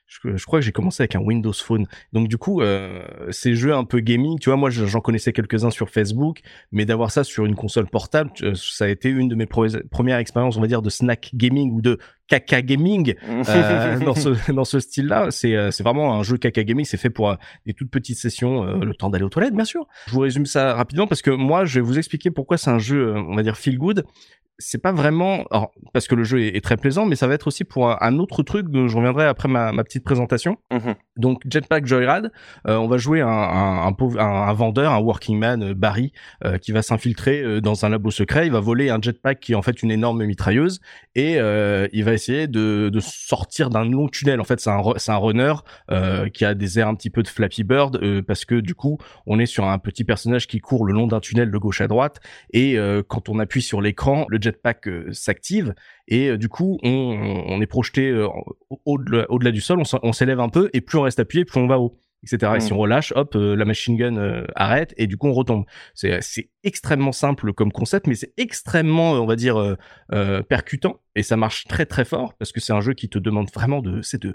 [0.08, 1.86] je, je crois que j'ai commencé avec un Windows Phone.
[2.12, 5.70] Donc du coup, euh, ces jeux un peu gaming, tu vois, moi j'en connaissais quelques-uns
[5.70, 6.40] sur Facebook,
[6.72, 10.18] mais d'avoir ça sur une console portable, euh, ça a été une de mes premières
[10.18, 11.98] expériences, on va dire, de snack gaming ou de
[12.28, 15.30] caca gaming euh, dans ce dans ce style-là.
[15.30, 16.84] C'est euh, c'est vraiment un jeu caca gaming.
[16.84, 17.34] C'est fait pour euh,
[17.66, 19.86] des toutes petites sessions, euh, le temps d'aller aux toilettes, bien sûr.
[20.06, 22.78] Je vous résume ça rapidement parce que moi, je vais vous expliquer pourquoi c'est un
[22.78, 24.04] jeu, on va dire feel good
[24.60, 27.34] c'est pas vraiment alors, parce que le jeu est, est, très plaisant, mais ça va
[27.34, 30.56] être aussi pour un, un autre truc dont je reviendrai après ma, ma petite présentation.
[30.72, 30.96] Mhm.
[31.16, 32.32] Donc Jetpack Joyride,
[32.64, 36.12] on va jouer un, un, un, pauvre, un, vendeur, un working man, Barry,
[36.60, 38.46] qui va s'infiltrer dans un labo secret.
[38.46, 40.80] Il va voler un jetpack qui est en fait une énorme mitrailleuse
[41.14, 44.40] et il va essayer de, de sortir d'un long tunnel.
[44.40, 45.54] En fait, c'est un, c'est un runner
[46.32, 49.38] qui a des airs un petit peu de Flappy Bird parce que du coup, on
[49.38, 52.20] est sur un petit personnage qui court le long d'un tunnel de gauche à droite
[52.52, 52.76] et
[53.08, 55.74] quand on appuie sur l'écran, le jetpack euh, s'active
[56.06, 58.28] et euh, du coup on, on est projeté euh,
[58.84, 61.66] au-delà au du sol, on s'élève un peu et plus on reste appuyé, plus on
[61.66, 62.52] va haut etc.
[62.56, 62.76] Et si Mm.
[62.76, 65.64] on relâche, hop, euh, la machine gun euh, arrête et du coup on retombe.
[65.94, 66.20] C'est
[66.68, 69.74] extrêmement simple comme concept, mais c'est extrêmement, on va dire, euh,
[70.12, 73.18] euh, percutant et ça marche très très fort parce que c'est un jeu qui te
[73.18, 74.34] demande vraiment de c'est de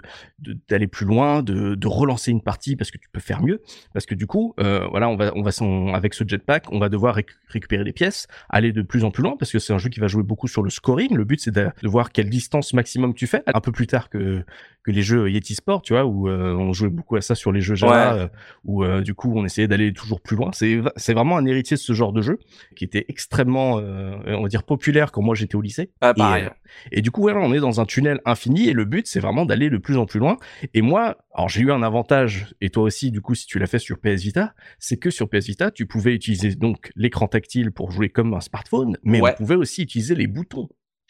[0.68, 3.62] d'aller plus loin, de, de relancer une partie parce que tu peux faire mieux.
[3.94, 5.50] Parce que du coup, euh, voilà, on va on va
[5.96, 9.22] avec ce jetpack, on va devoir réc- récupérer des pièces, aller de plus en plus
[9.22, 11.14] loin parce que c'est un jeu qui va jouer beaucoup sur le scoring.
[11.14, 13.42] Le but c'est de, de voir quelle distance maximum tu fais.
[13.46, 14.44] Un peu plus tard que
[14.82, 17.50] que les jeux Yeti Sport, tu vois, où euh, on jouait beaucoup à ça sur
[17.52, 18.20] les jeux Java, Ouais.
[18.22, 18.28] euh,
[18.64, 20.50] où du coup on essayait d'aller toujours plus loin.
[20.52, 22.38] C'est c'est vraiment un héritier de ce genre de jeu
[22.76, 25.90] qui était extrêmement, euh, on va dire, populaire quand moi j'étais au lycée.
[26.00, 26.44] Ah, Et, pareil.
[26.44, 26.50] euh,
[26.90, 29.46] Et, du coup, voilà, on est dans un tunnel infini et le but c'est vraiment
[29.46, 30.36] d'aller de plus en plus loin.
[30.74, 33.66] Et moi, alors j'ai eu un avantage et toi aussi, du coup, si tu l'as
[33.68, 37.70] fait sur PS Vita, c'est que sur PS Vita, tu pouvais utiliser donc l'écran tactile
[37.70, 39.32] pour jouer comme un smartphone, mais Ouais.
[39.34, 40.68] on pouvait aussi utiliser les boutons.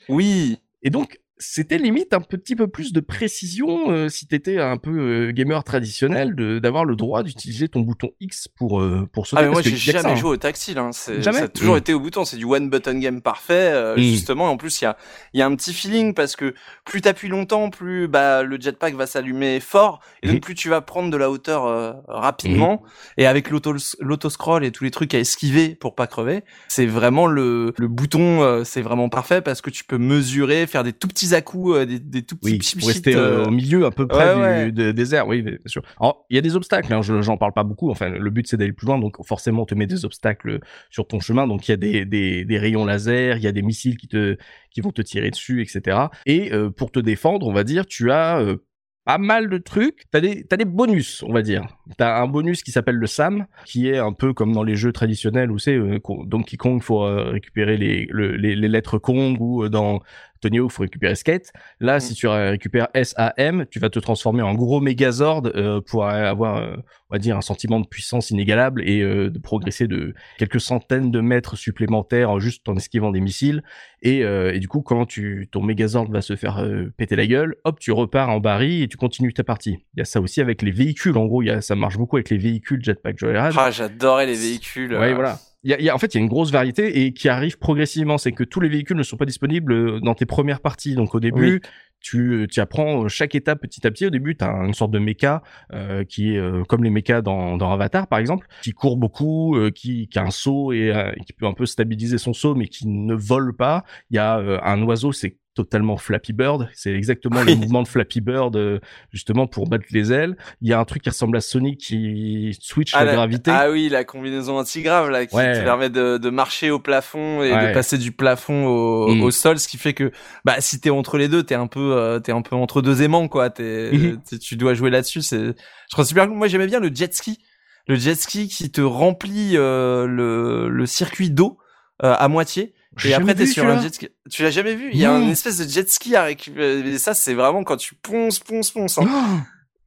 [0.09, 0.59] Oui.
[0.83, 4.91] Et donc, c'était limite un petit peu plus de précision euh, si t'étais un peu
[5.28, 9.43] euh, gamer traditionnel de d'avoir le droit d'utiliser ton bouton X pour euh, pour sauter.
[9.43, 10.16] Ah mais moi j'ai que ça, jamais hein.
[10.16, 10.91] joué au tactile, hein.
[10.93, 11.39] c'est- Jamais?
[11.39, 11.78] ça a toujours Mm.
[11.78, 14.01] été au bouton, c'est du one button game parfait euh, Mm.
[14.01, 14.47] justement.
[14.47, 14.97] Et en plus il y a
[15.32, 16.55] il y a un petit feeling parce que
[16.85, 20.41] plus t'appuies longtemps, plus bah le jetpack va s'allumer fort et donc Mhm.
[20.41, 22.82] plus tu vas prendre de la hauteur euh, rapidement.
[23.18, 26.87] Et avec l'auto l'auto scroll et tous les trucs à esquiver pour pas crever, c'est
[26.87, 30.93] vraiment le le bouton, euh, c'est vraiment parfait parce que tu peux mesurer, faire des
[30.93, 33.51] tout petits à coups, euh, des, des tout petits Oui, pour rester euh, euh, au
[33.51, 35.81] milieu à peu près ouais, du, de- des airs, oui, bien sûr.
[35.99, 38.47] Alors, il y a des obstacles, hein, je j'en parle pas beaucoup, enfin, le but
[38.47, 40.61] c'est d'aller plus loin, donc forcément on te met des obstacles
[40.91, 43.53] sur ton chemin, donc il y a des, des, des rayons laser, il y a
[43.53, 44.37] des missiles qui te
[44.70, 46.09] qui vont te tirer dessus, etc.
[46.27, 48.57] Et euh, pour te défendre, on va dire, tu as euh,
[49.05, 50.05] pas mal de trucs.
[50.11, 51.66] T'as des, t'as des bonus, on va dire.
[51.99, 54.93] T'as un bonus qui s'appelle le SAM, qui est un peu comme dans les jeux
[54.93, 59.37] traditionnels où c'est euh, Donkey Kong, faut euh, récupérer les, le- les, les lettres Kong
[59.41, 60.01] ou dans
[60.45, 61.53] Tony Hawk, faut récupérer Skate.
[61.80, 62.01] Là, Mm.
[62.01, 66.76] si tu récupères SAM, tu vas te transformer en gros Megazord euh, pour avoir, euh,
[67.11, 71.11] on va dire, un sentiment de puissance inégalable et euh, de progresser de quelques centaines
[71.11, 73.62] de mètres supplémentaires en juste en esquivant des missiles.
[74.03, 76.62] Et, euh, et du coup, quand tu, ton Megazord va se faire
[76.99, 79.78] péter la gueule, hop, tu repars en baril et tu continues ta partie.
[79.95, 81.16] Il y a ça aussi avec les véhicules.
[81.16, 83.55] En gros, y a, ça marche beaucoup avec les véhicules Jetpack Joyride.
[83.57, 84.92] Ah j'adorais les véhicules.
[84.95, 85.38] Ouais, voilà.
[85.65, 87.29] Il y a, y a- en fait, il y a une grosse variété et qui
[87.29, 88.19] arrive progressivement.
[88.19, 90.95] C'est que tous les véhicules ne sont pas disponibles euh, dans tes premières parties.
[90.95, 91.61] Donc au début,
[92.01, 94.05] tu, tu apprends chaque étape petit à petit.
[94.07, 95.43] Au début, tu as une sorte de méca
[95.73, 99.57] euh, qui est euh, comme les mécas dans, dans Avatar, par exemple, qui court beaucoup,
[99.57, 102.55] euh, qui, qui a un saut et euh, qui peut un peu stabiliser son saut,
[102.55, 103.85] mais qui ne vole pas.
[104.11, 106.69] Il y a euh, un oiseau, c'est totalement Flappy Bird.
[106.75, 108.81] C'est exactement le mouvement de Flappy Bird, euh,
[109.13, 110.37] justement pour battre les ailes.
[110.61, 113.51] Il y a un truc qui ressemble à Sonic qui switch Ah, la, la- gravité.
[113.53, 115.59] Ah oui, la combinaison antigrave là qui Ouais.
[115.61, 117.69] te permet de, de marcher au plafond et Ouais.
[117.69, 119.23] de passer du plafond au, Mm.
[119.23, 120.11] au sol, ce qui fait que
[120.45, 123.03] bah si t'es entre les deux, t'es un peu euh, t'es un peu entre deux
[123.03, 123.51] aimants quoi.
[123.51, 124.21] T'es, Mhm.
[124.29, 125.23] t'es- tu dois jouer là-dessus.
[125.23, 125.53] C'est je
[125.91, 126.27] trouve ça super.
[126.27, 126.37] cool.
[126.37, 127.39] Moi j'aimais bien le jet ski,
[127.87, 131.59] le jet ski qui te remplit euh, le le circuit d'eau
[132.03, 132.75] euh, à moitié.
[133.05, 134.09] Et après, t'es sur un jet ski.
[134.30, 134.90] Tu l'as jamais vu?
[134.92, 136.80] Il y a une espèce de jet ski à récupérer.
[136.80, 138.99] Et ça, c'est vraiment quand tu ponces, ponces, ponces.
[138.99, 139.45] hein.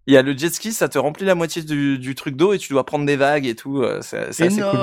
[0.07, 2.53] Il y a le jet ski, ça te remplit la moitié du, du truc d'eau
[2.53, 3.81] et tu dois prendre des vagues et tout.
[3.83, 4.79] euh, C'est c'est assez cool.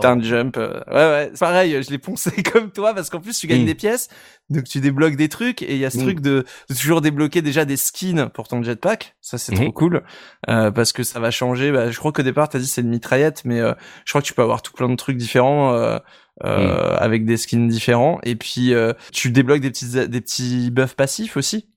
[0.00, 0.56] C'est un jump.
[0.56, 1.30] euh, ouais, ouais.
[1.34, 3.66] C'est pareil, je l'ai poncé comme toi parce qu'en plus, tu gagnes Mm.
[3.66, 4.08] des pièces.
[4.48, 6.02] Donc, tu débloques des trucs et il y a ce Mm.
[6.02, 9.14] truc de, de toujours débloquer déjà des skins pour ton jetpack.
[9.20, 10.02] Ça, c'est trop cool.
[10.48, 11.70] Euh, parce que ça va changer.
[11.70, 13.74] Bah, je crois qu'au départ, t'as dit c'est une mitraillette, mais euh,
[14.06, 15.74] je crois que tu peux avoir tout plein de trucs différents.
[15.74, 15.98] Euh,
[16.44, 20.94] euh, avec des skins différents et puis euh, tu débloques des petits des petits buffs
[20.96, 21.68] passifs aussi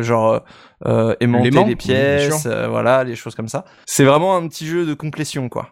[0.00, 0.44] genre
[0.86, 3.64] euh, aimanter L'aimant, les pièces euh, voilà les choses comme ça.
[3.86, 5.70] C'est vraiment un petit jeu de complétion quoi.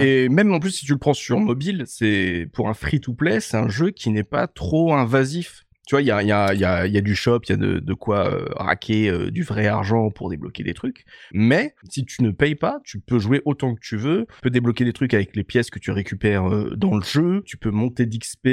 [0.00, 3.56] Et même en plus, si tu le prends sur mobile, c'est pour un free-to-play, c'est
[3.56, 5.63] un jeu qui n'est pas trop invasif.
[5.86, 9.30] Tu vois, il y a, du shop, il y a de, quoi euh, raquer euh,
[9.30, 11.04] du vrai argent pour débloquer des trucs.
[11.32, 14.26] Mais si tu ne payes pas, tu peux jouer autant que tu veux.
[14.36, 17.42] Tu peux débloquer des trucs avec les pièces que tu récupères euh, dans le jeu.
[17.44, 18.48] Tu peux monter d'XP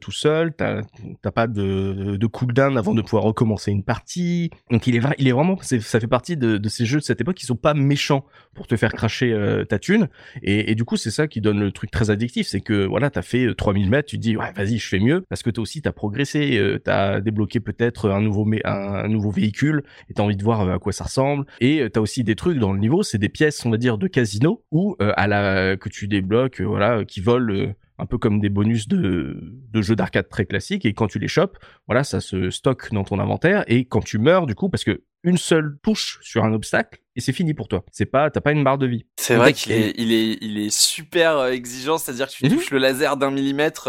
[0.00, 0.52] tout seul.
[0.54, 0.82] T'as
[1.30, 4.50] pas de, de cooldown avant de pouvoir recommencer une partie.
[4.70, 7.56] Donc il est, vraiment, ça fait partie de, ces jeux de cette époque qui sont
[7.56, 9.34] pas méchants pour te faire cracher
[9.68, 10.08] ta thune.
[10.42, 12.46] Et, et du coup, c'est ça qui donne le truc très addictif.
[12.46, 15.24] C'est que voilà, t'as fait 3000 mètres, tu te dis ouais, vas-y, je fais mieux
[15.28, 19.82] parce que toi aussi t'as progressé euh, t'as débloqué peut-être un nouveau un, nouveau véhicule
[20.08, 22.34] et t'as envie de voir euh, à quoi ça ressemble et euh, t'as aussi des
[22.34, 25.76] trucs dans le niveau c'est des pièces on va dire de casino ou à la
[25.76, 29.38] que tu débloques voilà qui volent un peu comme des bonus de,
[29.72, 33.04] de jeux d'arcade très classiques et quand tu les chopes voilà ça se stocke dans
[33.04, 36.52] ton inventaire et quand tu meurs du coup parce que une seule touche sur un
[36.52, 37.84] obstacle et c'est fini pour toi.
[37.90, 39.06] C'est pas, t'as pas une barre de vie.
[39.16, 42.52] C'est vrai qu'il est, il est, il est super exigeant, c'est-à-dire que tu mhm.
[42.52, 43.88] touches le laser d'un millimètre,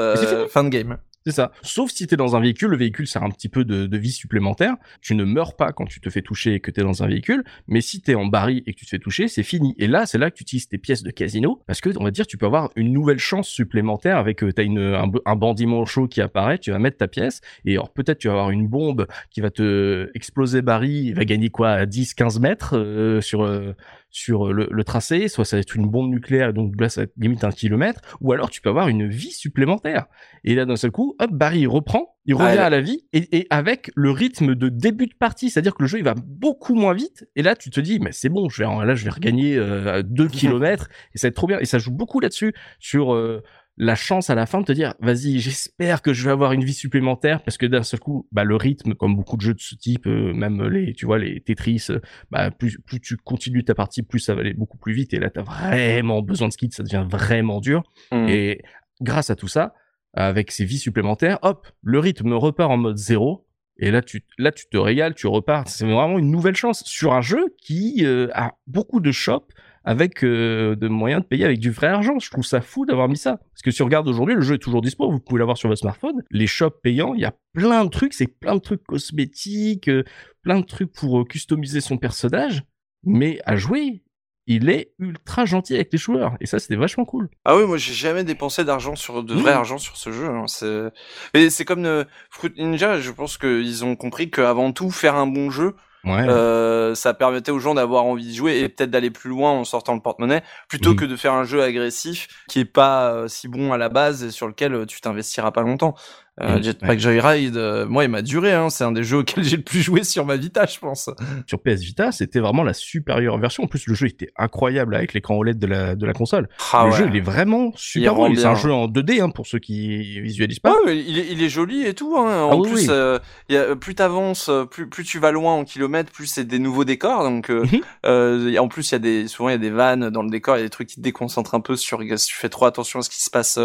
[0.49, 0.97] fin de game.
[1.27, 1.51] C'est ça.
[1.61, 4.75] Sauf si t'es dans un véhicule, le véhicule sert un petit peu de, vie supplémentaire.
[5.01, 7.43] Tu ne meurs pas quand tu te fais toucher et que t'es dans un véhicule,
[7.67, 9.75] mais si t'es en baril et que tu te fais toucher, c'est fini.
[9.77, 12.11] Et là, c'est là que tu utilises tes pièces de casino, parce que on va
[12.11, 15.65] dire, tu peux avoir une nouvelle chance supplémentaire avec euh, t'as une un, un bandit
[15.65, 18.69] manchot qui apparaît, tu vas mettre ta pièce, et alors peut-être tu vas avoir une
[18.69, 23.19] bombe qui va te exploser baril, il va gagner quoi, à 10, 15 mètres euh,
[23.19, 23.73] sur euh,
[24.17, 27.43] sur le, le, tracé, soit ça va être une bombe nucléaire, donc là ça limite
[27.43, 30.07] un kilomètre, ou alors tu peux avoir une vie supplémentaire.
[30.43, 33.37] Et là d'un seul coup, hop, Barry il reprend, il revient à la vie, et,
[33.37, 36.73] et, avec le rythme de début de partie, c'est-à-dire que le jeu il va beaucoup
[36.73, 39.11] moins vite, et là tu te dis, mais c'est bon, je vais, là je vais
[39.11, 42.53] regagner euh, 2 kilomètres, et ça va être trop bien, et ça joue beaucoup là-dessus,
[42.79, 43.13] sur...
[43.13, 43.43] Euh,
[43.77, 46.63] la chance à la fin de te dire vas-y j'espère que je vais avoir une
[46.63, 49.61] vie supplémentaire parce que d'un seul coup bah le rythme comme beaucoup de jeux de
[49.61, 51.99] ce type euh, même les tu vois les Tetris euh,
[52.31, 55.19] bah plus plus tu continues ta partie plus ça va aller beaucoup plus vite et
[55.19, 58.27] là tu as vraiment besoin de skid ça devient vraiment dur mmh.
[58.27, 58.61] et
[58.99, 59.75] grâce à tout ça
[60.13, 63.47] avec ces vies supplémentaires hop le rythme repart en mode zéro
[63.77, 67.13] et là tu là tu te régales tu repars c'est vraiment une nouvelle chance sur
[67.13, 69.53] un jeu qui euh, a beaucoup de shops
[69.87, 72.19] avec euh, de moyens de payer avec du vrai argent.
[72.19, 73.37] Je trouve ça fou d'avoir mis ça.
[73.37, 75.69] Parce que si on regarde aujourd'hui, le jeu est toujours dispo, vous pouvez l'avoir sur
[75.69, 76.23] votre smartphone.
[76.29, 80.03] Les shops payants, il y a plein de trucs, c'est plein de trucs cosmétiques, euh,
[80.41, 82.63] plein de trucs pour euh, customiser son personnage.
[83.05, 84.03] Mais à jouer,
[84.45, 87.29] il est ultra gentil avec les joueurs et ça c'était vachement cool.
[87.45, 89.57] Ah oui, moi j'ai jamais dépensé d'argent sur de vrai mmh.
[89.57, 90.27] argent sur ce jeu.
[90.27, 90.47] Hein.
[90.47, 92.99] C'est comme Fruit Ninja.
[92.99, 95.75] Je pense qu'ils ont compris qu'avant tout faire un bon jeu,
[96.09, 99.63] euh, ça permettait aux gens d'avoir envie de jouer et peut-être d'aller plus loin en
[99.63, 103.47] sortant le porte-monnaie plutôt que de faire un jeu agressif qui est pas euh, si
[103.47, 105.95] bon à la base et sur lequel euh, tu t'investiras pas longtemps.
[106.39, 108.53] Euh, Jetpack Joyride, euh, moi, il m'a duré.
[108.53, 108.69] Hein.
[108.69, 111.09] C'est un des jeux auxquels j'ai le plus joué sur ma Vita, je pense.
[111.47, 113.63] Sur PS Vita, c'était vraiment la supérieure version.
[113.63, 116.47] En plus, le jeu était incroyable avec l'écran OLED de la, de la console.
[116.73, 118.27] Ah le jeu, il est vraiment super beau.
[118.35, 120.75] C'est un jeu en 2D hein, pour ceux qui visualisent pas.
[120.85, 122.15] Ouais, il, est, il est joli et tout.
[122.17, 122.43] Hein.
[122.43, 123.17] En ah plus, euh,
[123.49, 126.85] y a, plus t'avances, plus, plus tu vas loin en kilomètres, plus c'est des nouveaux
[126.85, 127.23] décors.
[127.23, 130.21] Donc, euh, en plus, il y a des, souvent il y a des vannes dans
[130.21, 130.57] le décor.
[130.57, 131.99] Il y a des trucs qui te déconcentrent un peu sur.
[132.17, 133.59] Si tu fais trop attention à ce qui se passe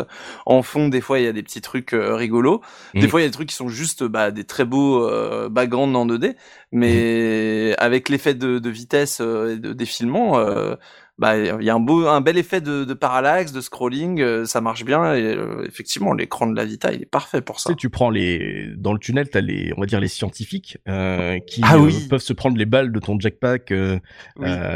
[0.47, 2.62] en fond, des fois il y a des petits trucs rigolos.
[2.95, 3.09] Des mhm.
[3.09, 5.97] fois il y a des trucs qui sont juste bah, des très beaux euh, backgrounds
[5.97, 6.35] en 2D,
[6.73, 7.75] mais mmh.
[7.79, 10.75] avec l'effet de, de, vitesse euh, et de défilement, euh,
[11.23, 14.45] bah il y a un beau un bel effet de, de parallaxe de scrolling euh,
[14.45, 17.69] ça marche bien et euh, effectivement l'écran de la Vita il est parfait pour ça.
[17.69, 20.79] tu sais tu prends les dans le tunnel t'as les on va dire les scientifiques
[20.89, 21.77] euh, qui ah
[22.11, 24.01] peuvent se prendre les balles de ton jetpack euh,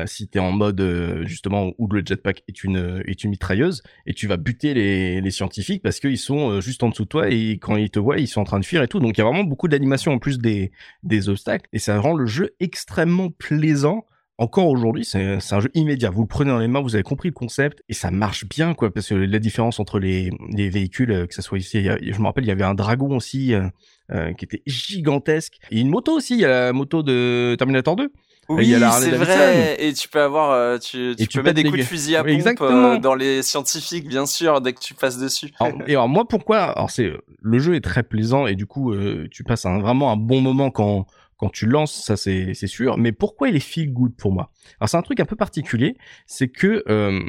[0.07, 4.29] si t'es en mode justement où le jetpack est une est une mitrailleuse et tu
[4.29, 7.75] vas buter les, les scientifiques parce qu'ils sont juste en dessous de toi et quand
[7.75, 9.01] ils te voient ils sont en train de fuir et tout.
[9.01, 10.71] Donc il y a vraiment beaucoup d'animation en plus des
[11.03, 14.05] des obstacles et ça rend le jeu extrêmement plaisant
[14.39, 16.11] encore aujourd'hui, c'est un jeu immédiat.
[16.11, 18.75] Vous le prenez dans les mains, vous avez compris le concept et ça marche bien,
[18.75, 18.93] quoi.
[18.93, 22.27] Parce que la différence entre les, les véhicules, euh, que ça soit ici, je me
[22.27, 23.67] rappelle, il y avait un dragon aussi euh,
[24.13, 26.35] euh, qui était gigantesque et une moto aussi.
[26.35, 28.13] Il y a la moto de Terminator 2.
[28.51, 29.77] Oui, c'est vrai.
[29.83, 33.15] Et tu peux avoir, tu, tu, peux mettre des coups de fusil à pompe dans
[33.15, 35.51] les scientifiques, bien sûr, dès que tu passes dessus.
[35.87, 36.59] et alors moi, pourquoi?
[36.59, 37.11] Alors c'est
[37.43, 38.95] le jeu est très plaisant et du coup,
[39.31, 41.07] tu passes un, vraiment un bon moment quand
[41.37, 42.97] quand tu lances, ça c'est sûr.
[42.99, 44.51] Mais pourquoi il est feel good pour moi?
[44.81, 47.21] Alors c'est un truc un peu particulier, c'est que euh,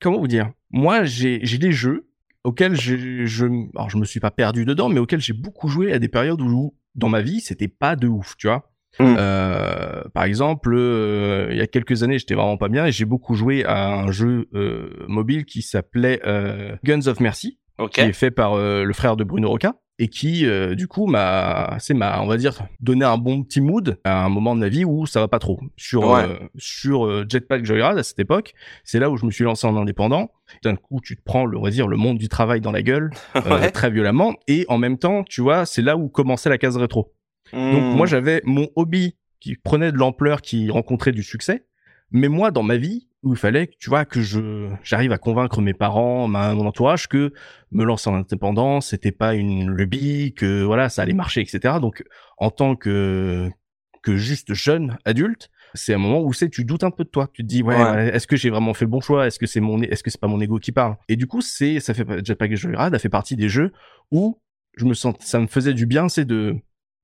[0.00, 0.50] comment vous dire?
[0.70, 2.08] Moi j'ai des jeux
[2.44, 3.46] auxquels je je
[3.76, 6.40] alors je me suis pas perdu dedans, mais auxquels j'ai beaucoup joué à des périodes
[6.40, 8.70] où dans ma vie c'était pas de ouf, tu vois.
[8.98, 9.16] Mmh.
[9.18, 13.06] Euh, par exemple, euh, il y a quelques années, j'étais vraiment pas bien et j'ai
[13.06, 14.48] beaucoup joué à un jeu
[15.08, 16.20] mobile qui s'appelait
[16.84, 17.58] Guns of Mercy,
[17.90, 19.74] qui est fait par le frère de Bruno Roca.
[20.02, 23.60] Et qui euh, du coup m'a c'est m'a on va dire donné un bon petit
[23.60, 25.60] mood à un moment de ma vie où ça va pas trop.
[25.76, 26.24] Sur Ouais.
[26.24, 29.64] euh, sur euh, Jetpack Joyride à cette époque c'est là où je me suis lancé
[29.66, 30.32] en indépendant.
[30.64, 32.82] D'un coup tu te prends le on va dire le monde du travail dans la
[32.82, 33.70] gueule Ouais.
[33.70, 34.34] très violemment.
[34.48, 37.12] Et en même temps tu vois c'est là où commençait la case rétro.
[37.52, 41.66] Donc moi j'avais mon hobby qui prenait de l'ampleur, qui rencontrait du succès,
[42.10, 45.60] mais moi dans ma vie où il fallait, tu vois, que je j'arrive à convaincre
[45.60, 47.32] mes parents, ma, mon entourage que
[47.70, 51.76] me lancer en indépendance, c'était pas une lubie, que voilà ça allait marcher, etc.
[51.80, 52.04] Donc
[52.38, 53.48] en tant que
[54.02, 57.28] que juste jeune adulte, c'est un moment où c'est tu doutes un peu de toi.
[57.32, 59.26] Tu te dis ouais, est-ce que j'ai vraiment fait le bon choix?
[59.26, 60.96] Est-ce que c'est mon est-ce que c'est pas mon ego qui parle?
[61.08, 63.72] Et du coup c'est ça fait Jetpack Joyride a fait partie des jeux
[64.10, 64.40] où
[64.76, 66.56] je me sens ça me faisait du bien, c'est de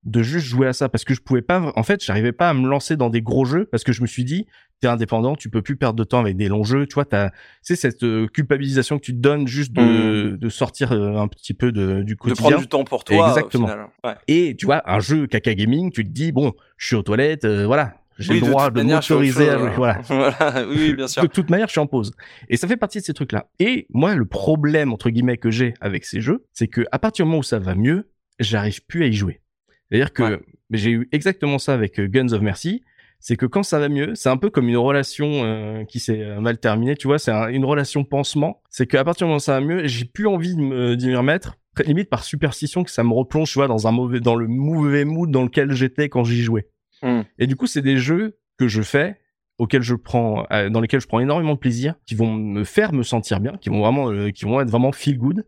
[0.05, 2.55] de juste jouer à ça parce que je pouvais pas en fait j'arrivais pas à
[2.55, 4.47] me lancer dans des gros jeux parce que je me suis dit
[4.81, 7.31] t'es indépendant tu peux plus perdre de temps avec des longs jeux tu vois t'as
[7.63, 11.55] c'est cette euh, culpabilisation que tu te donnes juste de, de sortir euh, un petit
[11.55, 13.29] peu de, du de quotidien prendre du temps pour toi.
[13.29, 13.67] Exactement.
[13.67, 13.87] Au final.
[14.05, 14.15] Ouais.
[14.29, 17.45] et tu vois un jeu caca gaming tu te dis bon je suis aux toilettes
[17.45, 19.73] euh, voilà j'ai Oui, le de droit de m'autoriser à jouer, hein.
[19.77, 21.23] voilà Voilà, oui, bien sûr.
[21.23, 22.11] de toute manière, je suis en pause.
[22.49, 23.47] Et ça fait partie de ces trucs-là.
[23.61, 27.25] Et moi, le problème, entre guillemets, que j'ai avec ces jeux, c'est que à partir
[27.25, 28.11] du moment où ça va mieux,
[28.41, 29.41] j'arrive plus à y jouer.
[29.89, 30.41] C'est-à-dire que Ouais.
[30.73, 32.83] j'ai eu exactement ça avec euh, Guns of Mercy.
[33.21, 36.21] C'est que quand ça va mieux, c'est un peu comme une relation euh, qui s'est
[36.23, 38.63] euh, mal terminée, tu vois, c'est un- une relation pansement.
[38.71, 41.15] C'est qu'à partir du moment où ça va mieux, j'ai plus envie de me- d'y
[41.15, 44.47] remettre, limite par superstition que ça me replonge, tu vois, dans un mauvais, dans le
[44.47, 46.69] mauvais mood dans lequel j'étais quand j'y jouais.
[47.03, 47.23] Hmm.
[47.39, 49.17] Et du coup, c'est des jeux que je fais,
[49.59, 52.93] auxquels je prends, euh, dans lesquels je prends énormément de plaisir, qui vont me faire
[52.93, 55.45] me sentir bien, qui vont vraiment, euh, qui vont être vraiment feel good.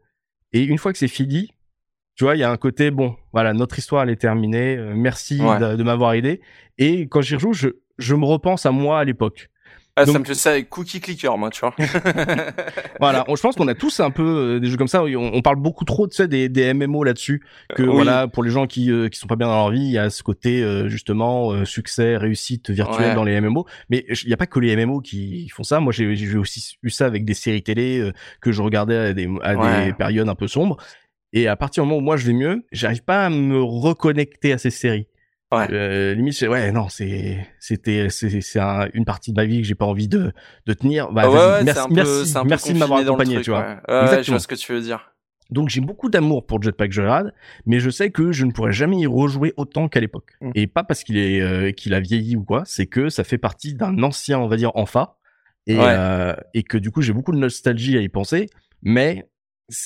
[0.52, 1.52] Et une fois que c'est fini,
[2.20, 4.76] tu vois, il y a un côté bon, voilà, notre histoire elle est terminée.
[4.76, 5.58] euh, merci Ouais.
[5.58, 6.42] de, de m'avoir aidé.
[6.76, 9.48] Et quand j'y rejoue, je, je me repense à moi à l'époque.
[9.96, 11.74] Ah, Ça Donc- me fait ça avec Cookie Clicker, moi, tu vois.
[13.00, 14.22] Voilà, on- je pense qu'on a tous un peu
[14.56, 15.02] euh, des jeux comme ça.
[15.02, 17.42] On, on parle beaucoup trop, tu sais, des, des MMO là-dessus.
[17.74, 17.88] Que Oui.
[17.90, 19.98] voilà, pour les gens qui euh, qui sont pas bien dans leur vie, il y
[19.98, 23.14] a ce côté euh, justement euh, succès, réussite virtuelle Ouais.
[23.14, 23.64] dans les MMO.
[23.88, 25.80] Mais il y a pas que les MMO qui font ça.
[25.80, 28.12] Moi, j'ai aussi eu ça avec des séries télé euh,
[28.42, 29.86] que je regardais à des à Ouais.
[29.86, 30.76] des périodes un peu sombres.
[31.32, 34.52] Et à partir du moment où moi je vais mieux, j'arrive pas à me reconnecter
[34.52, 35.06] à ces séries.
[35.52, 35.66] Ouais.
[35.72, 39.60] Euh, limite, c'est- ouais, non, c'est, c'était, c'est, c'est un- une partie de ma vie
[39.60, 40.32] que j'ai pas envie de,
[40.66, 41.10] de tenir.
[41.10, 43.60] Bah, Ah ouais, ouais, merci, peu- merci, merci de m'avoir accompagné, truc, tu vois.
[43.60, 44.34] Ouais, je Exactement.
[44.36, 45.12] vois ce que tu veux dire.
[45.50, 47.34] Donc j'ai beaucoup d'amour pour Jetpack Joyride,
[47.66, 50.30] mais je sais que je ne pourrais jamais y rejouer autant qu'à l'époque.
[50.40, 50.50] Mm.
[50.54, 53.38] Et pas parce qu'il est, euh, qu'il a vieilli ou quoi, c'est que ça fait
[53.38, 55.16] partie d'un ancien, on va dire, enfant,
[55.66, 55.82] et, Ouais.
[55.88, 58.46] euh, et que du coup j'ai beaucoup de nostalgie à y penser,
[58.82, 59.26] mais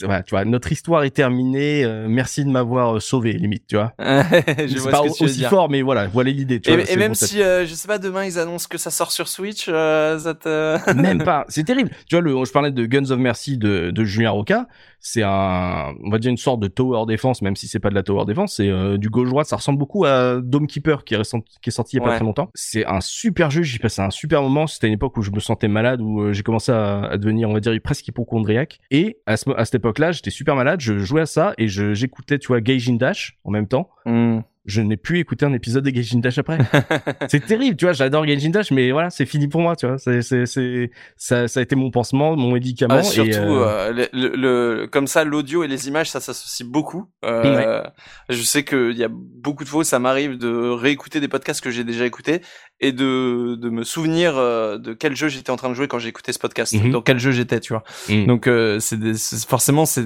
[0.02, 1.84] voilà, tu vois, notre histoire est terminée.
[1.84, 3.92] euh, merci de m'avoir euh, sauvé, limite, tu vois.
[3.98, 5.50] je vois pas ce que tu veux aussi dire.
[5.50, 6.60] fort, mais voilà, voilà l'idée.
[6.64, 9.12] vois, Et, même bon, si, euh, je sais pas, demain ils annoncent que ça sort
[9.12, 10.92] sur Switch, euh, ça te...
[11.00, 11.44] Même pas.
[11.48, 11.90] C'est terrible.
[12.08, 14.66] Tu vois, le, je parlais de Guns of Mercy de, de Julien Roca.
[15.06, 17.94] C'est un, on va dire une sorte de tower defense, même si c'est pas de
[17.94, 18.54] la tower defense.
[18.56, 19.46] C'est du gauche droite.
[19.46, 22.06] Ça ressemble beaucoup à Dome Keeper qui est, récent- qui est sorti il y a
[22.08, 22.48] pas très longtemps.
[22.54, 23.62] C'est un super jeu.
[23.62, 24.66] J'y passé un super moment.
[24.66, 27.52] C'était une époque où je me sentais malade, où j'ai commencé à, à devenir, on
[27.52, 28.80] va dire, presque hypochondriaque.
[28.90, 30.80] Et à, ce, à cette époque-là, j'étais super malade.
[30.80, 33.90] Je jouais à ça et j'écoutais, tu vois, Gaijin Dash en même temps.
[34.06, 34.40] Hmm.
[34.66, 36.56] Je n'ai plus écouté un épisode de Gaijin Dash après.
[37.28, 37.92] c'est terrible, tu vois.
[37.92, 39.98] J'adore Gaijin Dash, mais voilà, c'est fini pour moi, tu vois.
[39.98, 42.94] C'est, c'est, c'est, ça, ça a été mon pansement, mon médicament.
[42.98, 46.66] Ah, surtout, et, euh, euh, le, le- comme ça, l'audio et les images, ça s'associe
[46.66, 47.10] beaucoup.
[47.24, 47.82] Euh,
[48.30, 51.60] Je sais qu'il y a beaucoup de fois, où ça m'arrive de réécouter des podcasts
[51.62, 52.40] que j'ai déjà écoutés
[52.80, 56.08] et de, de me souvenir de quel jeu j'étais en train de jouer quand j'ai
[56.08, 56.90] écouté ce podcast, Mhm.
[56.90, 57.84] dans quel jeu j'étais, tu vois.
[58.08, 58.26] Mm.
[58.26, 58.48] Donc
[58.80, 60.04] c'est forcément c'est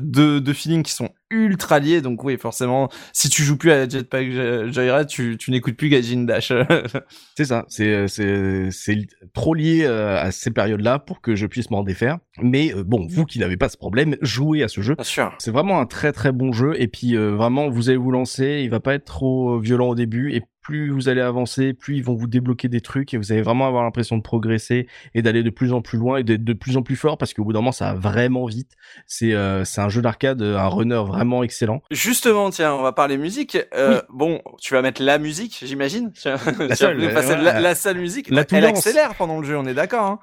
[0.00, 2.00] deux, deux feelings qui sont ultra liés.
[2.00, 4.30] Donc oui, forcément, si tu joues plus à Jetpack
[4.72, 6.52] Joyride, tu, tu n'écoutes plus Gaijin Dash.
[7.36, 11.70] C'est ça, c'est c'est c'est trop lié euh, à ces période-là pour que je puisse
[11.70, 12.18] m'en défaire.
[12.42, 14.94] Mais euh, bon, vous qui n'avez pas ce problème, jouez à ce jeu.
[14.94, 15.34] Bien sûr.
[15.38, 18.60] C'est vraiment un très très bon jeu et puis euh, vraiment vous allez vous lancer,
[18.62, 22.04] il va pas être trop violent au début et plus vous allez avancer, plus ils
[22.04, 25.42] vont vous débloquer des trucs et vous allez vraiment avoir l'impression de progresser et d'aller
[25.42, 27.52] de plus en plus loin et d'être de plus en plus fort parce qu'au bout
[27.52, 28.72] d'un moment ça va vraiment vite.
[29.06, 31.82] C'est euh, c'est un jeu d'arcade, un runner vraiment excellent.
[31.90, 33.58] Justement, tiens, on va parler musique.
[33.74, 36.12] Euh, Bon, tu vas mettre la musique, j'imagine.
[36.26, 36.36] Euh,
[36.68, 36.86] passer
[37.34, 37.54] voilà.
[37.54, 38.30] la, la seule musique.
[38.30, 40.04] La elle accélère pendant le jeu, on est d'accord.
[40.04, 40.18] Hein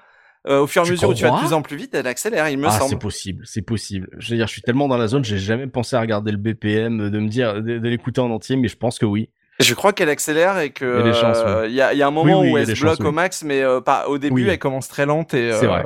[0.48, 1.94] Euh, au fur et à Tu mesure où tu vas de plus en plus vite,
[1.94, 3.00] elle accélère, il me ah, c'est semble.
[3.00, 4.08] possible, c'est possible.
[4.18, 6.38] Je veux dire, je suis tellement dans la zone, j'ai jamais pensé à regarder le
[6.38, 9.30] BPM, de me dire, de, de l'écouter en entier, mais je pense que oui.
[9.60, 11.38] Je crois qu'elle accélère et que Il y a ouais.
[11.38, 12.98] euh, il y, a, il y a un moment Oui, oui, où elle se bloque
[12.98, 15.52] chances, au max, mais euh, pas au début, elle commence très lente et.
[15.54, 15.86] C'est euh, vrai.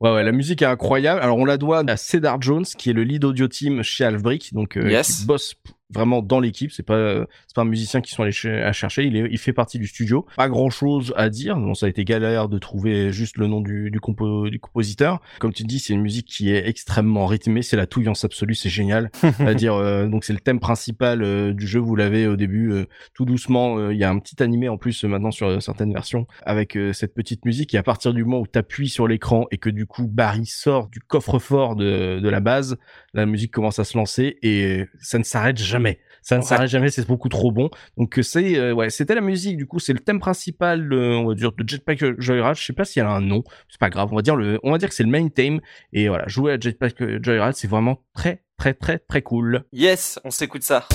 [0.00, 1.20] Ouais, ouais, la musique est incroyable.
[1.20, 4.54] Alors, on la doit à Cedar Jones, qui est le lead audio team chez Halfbrick,
[4.54, 5.18] donc euh, Yes.
[5.18, 5.54] qui bosse
[5.92, 6.70] vraiment dans l'équipe.
[6.72, 9.04] C'est pas c'est pas un musicien qui sont allés ch- à chercher.
[9.04, 10.26] Il est il fait partie du studio.
[10.36, 11.56] Pas grand chose à dire.
[11.56, 15.20] Bon, ça a été galère de trouver juste le nom du du, compo- du compositeur.
[15.38, 17.62] Comme tu dis, c'est une musique qui est extrêmement rythmée.
[17.62, 18.54] C'est la touillance absolue.
[18.54, 19.10] C'est génial.
[19.40, 21.80] à dire euh, donc c'est le thème principal euh, du jeu.
[21.80, 22.84] Vous l'avez au début euh,
[23.14, 23.78] tout doucement.
[23.78, 26.78] euh, Il y a un petit animé en plus euh, maintenant sur certaines versions avec
[26.92, 27.74] cette petite musique.
[27.74, 30.46] Et à partir du moment où tu appuies sur l'écran et que du coup Barry
[30.46, 32.76] sort du coffre-fort de, de la base,
[33.14, 35.79] la musique commence à se lancer et ça ne s'arrête jamais.
[36.22, 37.70] Ça ne s'arrête jamais, c'est beaucoup trop bon.
[37.96, 41.16] Donc euh, c'est euh, ouais, c'était la musique du coup, c'est le thème principal euh,
[41.16, 43.80] on va dire de Jetpack Joyride, je sais pas s'il y a un nom, c'est
[43.80, 45.60] pas grave, on va dire le on va dire que c'est le main theme
[45.92, 49.64] et voilà, jouer à Jetpack Joyride, c'est vraiment très très très très cool.
[49.72, 50.86] Yes, on s'écoute ça.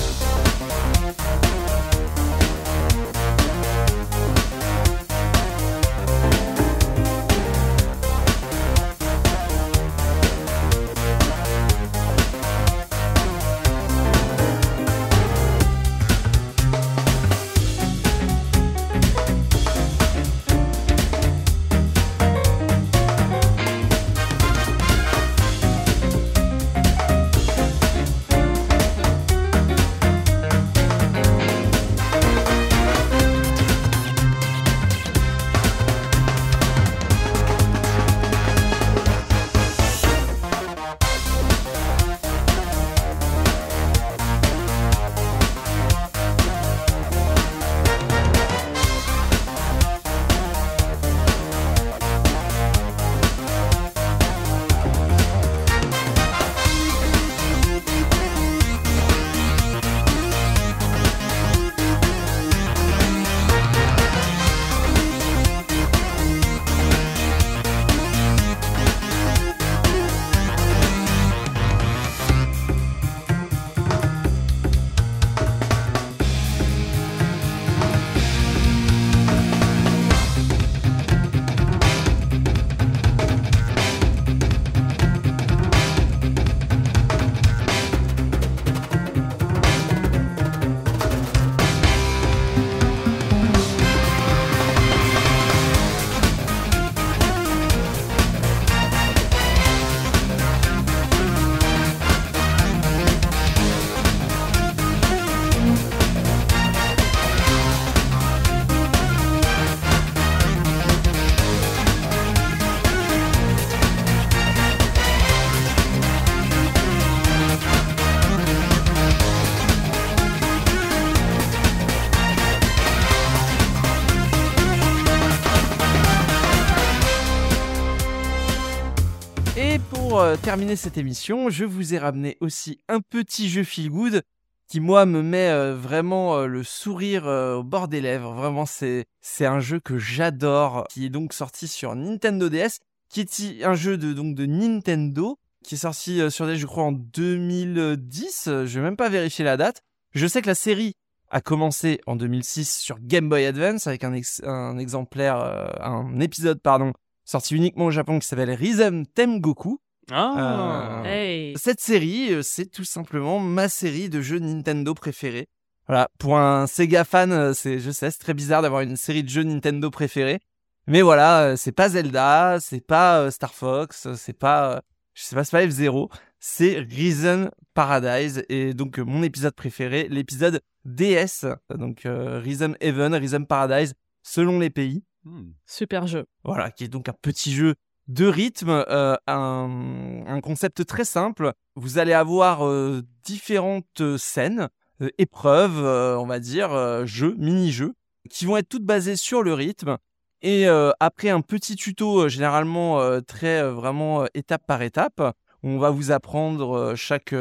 [130.46, 134.22] Terminer cette émission, je vous ai ramené aussi un petit jeu feel good
[134.68, 138.32] qui moi me met euh, vraiment euh, le sourire euh, au bord des lèvres.
[138.32, 142.78] Vraiment, c'est c'est un jeu que j'adore, qui est donc sorti sur Nintendo DS,
[143.08, 146.84] qui est un jeu de donc de Nintendo qui est sorti sur DS, je crois
[146.84, 148.44] en 2010.
[148.46, 149.82] euh, Je vais même pas vérifier la date.
[150.14, 150.94] Je sais que la série
[151.28, 155.38] a commencé en 2006 sur Game Boy Advance avec un, ex- un exemplaire,
[155.80, 156.92] un épisode pardon,
[157.24, 159.80] sorti uniquement au Japon qui s'appelle Rhythm Tengoku.
[160.10, 161.02] Ah.
[161.04, 161.54] Euh, Hey.
[161.56, 165.48] Cette série, euh, c'est tout simplement ma série de jeux Nintendo préférés.
[165.88, 169.22] Voilà, pour un Sega fan, euh, c'est, je sais, c'est très bizarre d'avoir une série
[169.22, 170.40] de jeux Nintendo préférés.
[170.88, 174.80] Mais voilà, c'est pas Zelda, c'est pas euh, Star Fox, c'est pas, euh,
[175.14, 178.44] je sais pas, c'est pas F-Zero, c'est Risen Paradise.
[178.48, 181.44] Et donc, mon épisode préféré, l'épisode DS,
[181.74, 185.04] donc euh, Risen Heaven, Risen Paradise, selon les pays.
[185.24, 185.50] Hmm.
[185.66, 186.26] Super jeu.
[186.44, 187.74] Voilà, qui est donc un petit jeu
[188.08, 191.52] de rythme, euh, un, concept très simple.
[191.74, 194.68] Vous allez avoir euh, différentes scènes,
[195.02, 195.84] euh, épreuves,
[196.18, 197.94] on va dire, jeux, mini-jeux,
[198.30, 199.98] qui vont être toutes basées sur le rythme.
[200.42, 200.66] Et
[201.00, 207.34] après un petit tuto, généralement très vraiment étape par étape, on va vous apprendre chaque,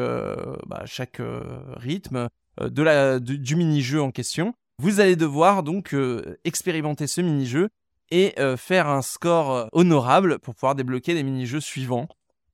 [0.65, 0.85] bah,
[1.75, 4.53] rythme de la, du, mini-jeu en question.
[4.79, 5.95] Vous allez devoir donc
[6.45, 7.69] expérimenter ce mini-jeu
[8.11, 12.07] et euh, faire un score euh, honorable pour pouvoir débloquer les mini-jeux suivants.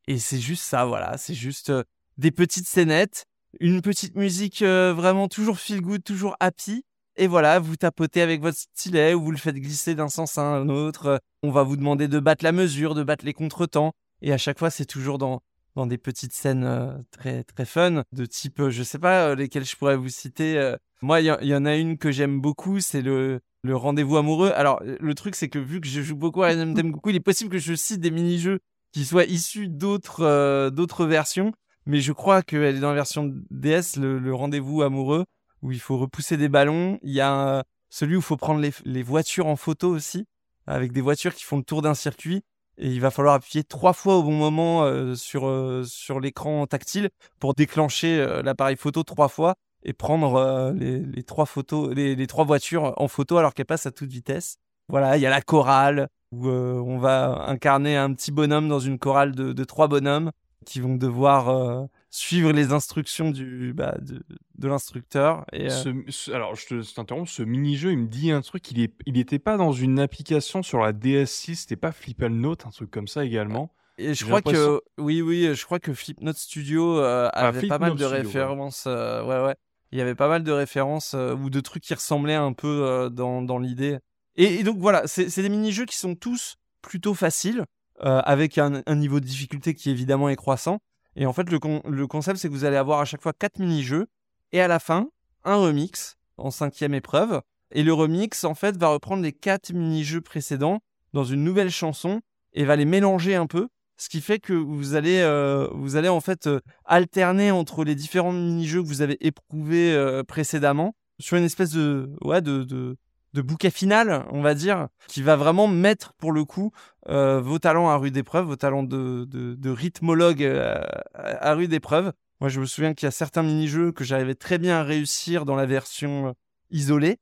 [0.07, 1.83] Et c'est juste ça, voilà, c'est juste euh,
[2.17, 3.25] des petites scénettes,
[3.59, 6.83] une petite musique vraiment toujours feel good, toujours happy.
[7.17, 10.41] Et voilà, vous tapotez avec votre stylet ou vous le faites glisser d'un sens à
[10.41, 11.19] un autre.
[11.43, 13.91] On va vous demander de battre la mesure, de battre les contretemps.
[14.21, 15.41] Et à chaque fois, c'est toujours dans,
[15.75, 19.97] dans des petites scènes très, très fun, de type, je sais pas lesquelles je pourrais
[19.97, 20.75] vous citer.
[21.01, 24.51] Moi, il y en a une que j'aime beaucoup, c'est le, le rendez-vous amoureux.
[24.55, 27.19] Alors, euh, le truc, c'est que vu que je joue beaucoup à Tengoku, il est
[27.19, 28.59] possible que je cite des mini-jeux
[28.91, 31.53] qui soient issus d'autres euh, d'autres versions.
[31.85, 35.25] mais je crois qu'elle est dans la version DS, le, rendez-vous amoureux,
[35.61, 36.99] où il faut repousser des ballons.
[37.03, 40.25] Il y a celui où il faut prendre les, voitures en photo aussi,
[40.67, 42.41] avec des voitures qui font le tour d'un circuit.
[42.77, 47.09] Et il va falloir appuyer trois fois au bon moment euh, sur, sur l'écran tactile
[47.39, 52.27] pour déclencher l'appareil photo trois fois et prendre euh, les, les trois photos, les, les
[52.27, 54.57] trois voitures en photo alors qu'elles passent à toute vitesse.
[54.89, 58.79] Voilà, il y a la chorale où euh, on va incarner un petit bonhomme dans
[58.79, 60.31] une chorale de, de trois bonhommes
[60.65, 64.21] qui vont devoir euh, suivre les instructions du, bah, de,
[64.57, 65.43] de l'instructeur.
[65.53, 68.69] Et, Ce- ce- alors, je te- je t'interromps, ce mini-jeu, il me dit un truc,
[68.71, 72.65] il, est, il était pas dans une application sur la DS6, c'était pas Flipple Note,
[72.67, 73.73] un truc comme ça également.
[73.97, 77.91] Et je crois que oui, oui, je crois que Flipnote Studio euh, avait pas mal
[77.91, 78.23] de Studio, ouais.
[78.23, 78.83] références.
[78.87, 79.55] euh, ouais, ouais.
[79.91, 82.83] Il y avait pas mal de références euh, ou de trucs qui ressemblaient un peu
[82.83, 83.99] euh, dans, l'idée.
[84.35, 87.65] Et, donc voilà, c'est des mini-jeux qui sont tous plutôt faciles,
[88.03, 90.79] euh, avec un, niveau de difficulté qui évidemment est croissant.
[91.15, 93.59] Et en fait, le, le concept, c'est que vous allez avoir à chaque fois quatre
[93.59, 94.07] mini-jeux,
[94.53, 95.09] et à la fin,
[95.43, 97.41] un remix en cinquième épreuve.
[97.71, 100.79] Et le remix, en fait, va reprendre les quatre mini-jeux précédents
[101.13, 102.21] dans une nouvelle chanson
[102.53, 103.67] et va les mélanger un peu.
[104.01, 107.93] Ce qui fait que vous allez, euh, vous allez en fait euh, alterner entre les
[107.93, 112.97] différents mini-jeux que vous avez éprouvés euh, précédemment sur une espèce de, ouais, de, de,
[113.33, 116.71] de bouquet final, on va dire, qui va vraiment mettre pour le coup
[117.09, 120.81] euh, vos talents à rude épreuve, vos talents de, de, de rythmologue euh,
[121.13, 122.11] à rude épreuve.
[122.39, 125.45] Moi, je me souviens qu'il y a certains mini-jeux que j'arrivais très bien à réussir
[125.45, 126.33] dans la version
[126.71, 127.19] isolée.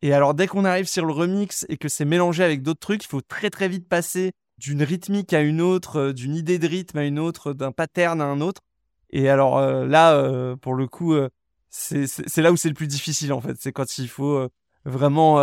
[0.00, 3.04] Et alors, dès qu'on arrive sur le remix et que c'est mélangé avec d'autres trucs,
[3.04, 4.32] il faut très très vite passer
[4.62, 8.20] d'une rythmique à une autre, euh, d'une idée de rythme à une autre, d'un pattern
[8.20, 8.60] à un autre.
[9.10, 11.28] Et alors euh, là, euh, pour le coup, euh,
[11.68, 12.06] c'est
[12.38, 13.56] là où c'est le plus difficile en fait.
[13.58, 14.48] C'est quand il faut
[14.84, 15.38] vraiment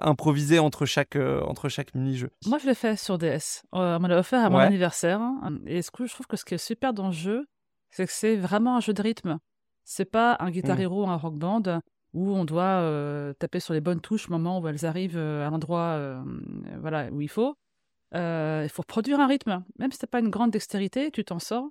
[0.00, 2.30] improviser entre chaque, entre chaque mini-jeu.
[2.46, 3.62] Moi, je l'ai fait sur DS.
[3.72, 4.64] On me l'a offert à mon Ouais.
[4.64, 5.20] anniversaire.
[5.20, 5.58] hein.
[5.66, 7.46] Et ce que je trouve que ce qui est super dans le jeu,
[7.90, 9.38] c'est que c'est vraiment un jeu de rythme.
[9.84, 10.80] C'est pas un Guitar Mm.
[10.80, 11.80] Hero ou un Rock Band
[12.14, 12.82] où on doit
[13.38, 16.22] taper sur les bonnes touches au moment où elles arrivent à l'endroit
[16.80, 17.56] voilà, où il faut.
[18.14, 19.64] Euh, Il faut produire un rythme.
[19.78, 21.68] Même si t'as pas une grande dextérité, tu t'en sors.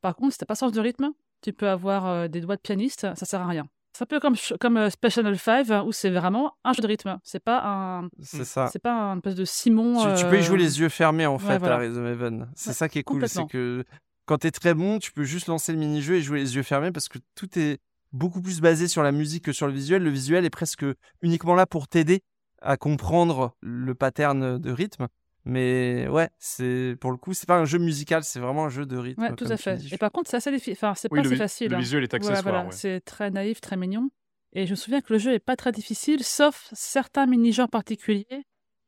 [0.00, 1.10] Par contre, si t'as pas sens de rythme,
[1.42, 3.66] tu peux avoir euh, des doigts de pianiste, ça sert à rien.
[3.96, 6.86] C'est un peu comme, comme euh, Space Channel 5 où c'est vraiment un jeu de
[6.88, 7.18] rythme.
[7.22, 8.68] C'est pas un, C'est ça.
[8.72, 10.14] c'est pas un espèce de Simon.
[10.16, 11.76] Tu, tu peux y jouer les yeux fermés en ouais, fait voilà.
[11.76, 12.48] à Rhythm Heaven.
[12.56, 13.84] C'est Ouais, ça qui est cool, c'est que
[14.26, 16.90] quand t'es très bon, tu peux juste lancer le mini-jeu et jouer les yeux fermés
[16.90, 17.78] parce que tout est
[18.12, 20.02] beaucoup plus basé sur la musique que sur le visuel.
[20.02, 20.84] Le visuel est presque
[21.22, 22.22] uniquement là pour t'aider
[22.62, 25.06] à comprendre le pattern de rythme.
[25.46, 28.86] Mais ouais, c'est pour le coup, c'est pas un jeu musical, c'est vraiment un jeu
[28.86, 29.20] de rythme.
[29.22, 29.78] Ouais, tout à fait.
[29.92, 31.70] Et par contre, c'est assez diffi- Enfin, c'est Oui, pas vi- facile.
[31.70, 31.80] le hein.
[31.80, 32.70] visuel est accessoire, voilà, ouais.
[32.72, 34.08] C'est très naïf, très mignon.
[34.54, 37.68] Et je me souviens que le jeu est pas très difficile, sauf certains mini-jeux en
[37.68, 38.26] particulier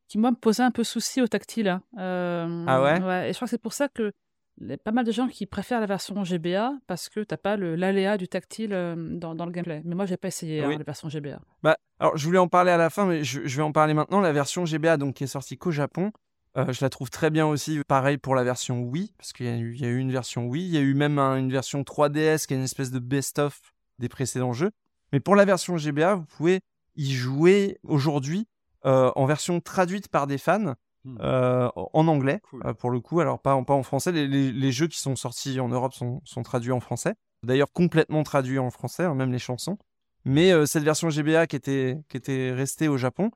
[0.09, 1.69] qui, moi, me posaient un peu souci au tactile.
[1.69, 1.83] hein.
[1.99, 3.28] Euh, Ah ouais?
[3.28, 4.12] Et je crois que c'est pour ça que
[4.59, 7.74] les- pas mal de gens qui préfèrent la version GBA parce que t'as pas le-
[7.74, 9.83] l'aléa du tactile euh, dans, dans le gameplay.
[9.85, 10.78] Mais moi, j'ai pas essayé hein, Oui.
[10.78, 11.41] la version GBA.
[11.62, 13.93] Bah, alors, je voulais en parler à la fin, mais je, je vais en parler
[13.93, 14.20] maintenant.
[14.20, 16.12] La version GBA, donc, qui est sortie qu'au Japon,
[16.57, 17.81] euh, je la trouve très bien aussi.
[17.87, 20.12] Pareil pour la version Wii, parce qu'il y, a eu- il y a eu une
[20.12, 20.65] version Wii.
[20.66, 23.61] Il y a eu même un- une version 3DS qui est une espèce de best-of
[23.99, 24.70] des précédents jeux.
[25.12, 26.61] Mais pour la version GBA, vous pouvez
[26.97, 28.47] y jouer aujourd'hui
[28.85, 30.74] euh, en version traduite par des fans.
[31.05, 31.19] Hmm.
[31.20, 32.74] euh, en anglais Cool.
[32.81, 35.15] pour le coup alors pas, en- pas en français les, les- les jeux qui sont
[35.15, 37.15] sortis en Europe sont, sont traduits en français
[37.45, 39.78] d'ailleurs complètement traduits en français hein, même les chansons
[40.24, 43.31] mais cette version GBA qui était, qui était restée au Japon,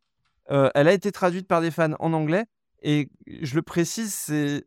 [0.48, 2.46] elle a été traduite par des fans en anglais.
[2.82, 4.66] Et je le précise, c'est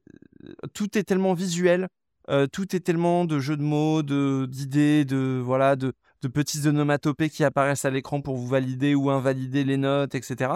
[0.73, 1.88] tout est tellement visuel,
[2.30, 6.65] euh, tout est tellement de jeux de mots, de d'idées, de voilà, de, de petites
[6.65, 10.53] onomatopées qui apparaissent à l'écran pour vous valider ou invalider les notes, etc.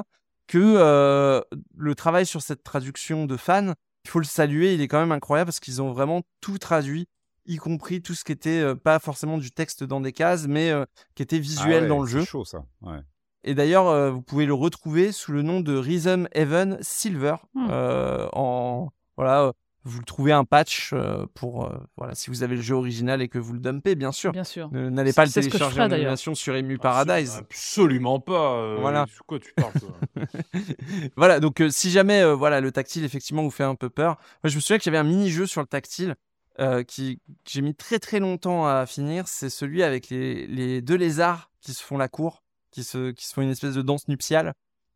[0.48, 1.42] Que euh,
[1.76, 3.74] le travail sur cette traduction de fans,
[4.06, 7.08] il faut le saluer, il est quand même incroyable parce qu'ils ont vraiment tout traduit,
[7.46, 10.72] y compris tout ce qui était euh, pas forcément du texte dans des cases, mais
[11.16, 12.24] qui était Ah visuel ouais, dans le c'est jeu.
[12.24, 12.64] chaud ça.
[12.82, 13.00] Ouais.
[13.48, 17.36] Et d'ailleurs, euh, vous pouvez le retrouver sous le nom de Rhythm Heaven Silver.
[17.54, 17.68] Hmm.
[17.70, 19.52] euh, en voilà, euh,
[19.84, 23.22] vous le trouvez un patch euh, pour euh, voilà si vous avez le jeu original
[23.22, 24.34] et que vous le dumpez, bien sûr.
[24.34, 24.70] Bien sûr.
[24.72, 26.02] N'allez pas le C'est ce que je télécharger en d'ailleurs.
[26.08, 27.36] émulation sur Emu Absol- Paradise.
[27.40, 28.52] Absolument pas.
[28.58, 29.06] euh, Voilà.
[29.28, 29.72] Quoi tu parles
[31.16, 34.18] voilà, donc euh, si jamais euh, voilà le tactile effectivement vous fait un peu peur,
[34.44, 36.16] moi je me souviens qu'il y avait un mini-jeu sur le tactile
[36.60, 40.82] euh, qui que j'ai mis très très longtemps à finir, c'est celui avec les, les
[40.82, 42.44] deux lézards qui se font la cour,
[42.78, 44.54] qui se, qui se font une espèce de danse nuptiale.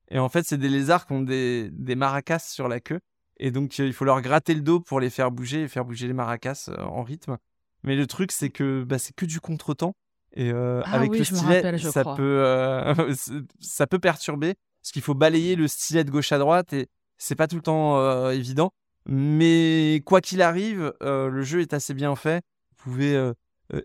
[0.09, 2.99] Et en fait, c'est des lézards qui ont des, des maracas sur la queue.
[3.37, 5.83] Et donc, euh, il faut leur gratter le dos pour les faire bouger et faire
[5.83, 7.37] bouger les maracas euh, en rythme.
[7.81, 9.95] Mais le truc, c'est que bah, c'est que du contretemps.
[10.33, 12.15] Et euh, Ah avec oui, le stylet, rappelle, ça, crois.
[12.15, 13.15] peut, euh,
[13.59, 14.53] ça peut perturber.
[14.83, 16.87] Parce qu'il faut balayer le stylet de gauche à droite et
[17.17, 18.73] c'est pas tout le temps euh, évident.
[19.07, 22.43] Mais quoi qu'il arrive, le jeu est assez bien fait.
[22.69, 23.31] Vous pouvez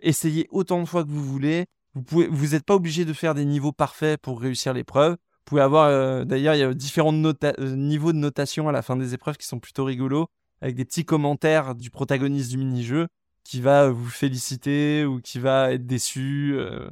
[0.02, 1.64] essayer autant de fois que vous voulez.
[1.96, 5.12] Vous pouvez, vous n'êtes pas obligé de faire des niveaux parfaits pour réussir l'épreuve.
[5.12, 8.82] Vous pouvez avoir, euh, d'ailleurs, il y a différents euh, niveaux de notation à la
[8.82, 10.26] fin des épreuves qui sont plutôt rigolos,
[10.60, 13.08] avec des petits commentaires du protagoniste du mini-jeu
[13.44, 16.54] qui va vous féliciter ou qui va être déçu.
[16.56, 16.88] euh,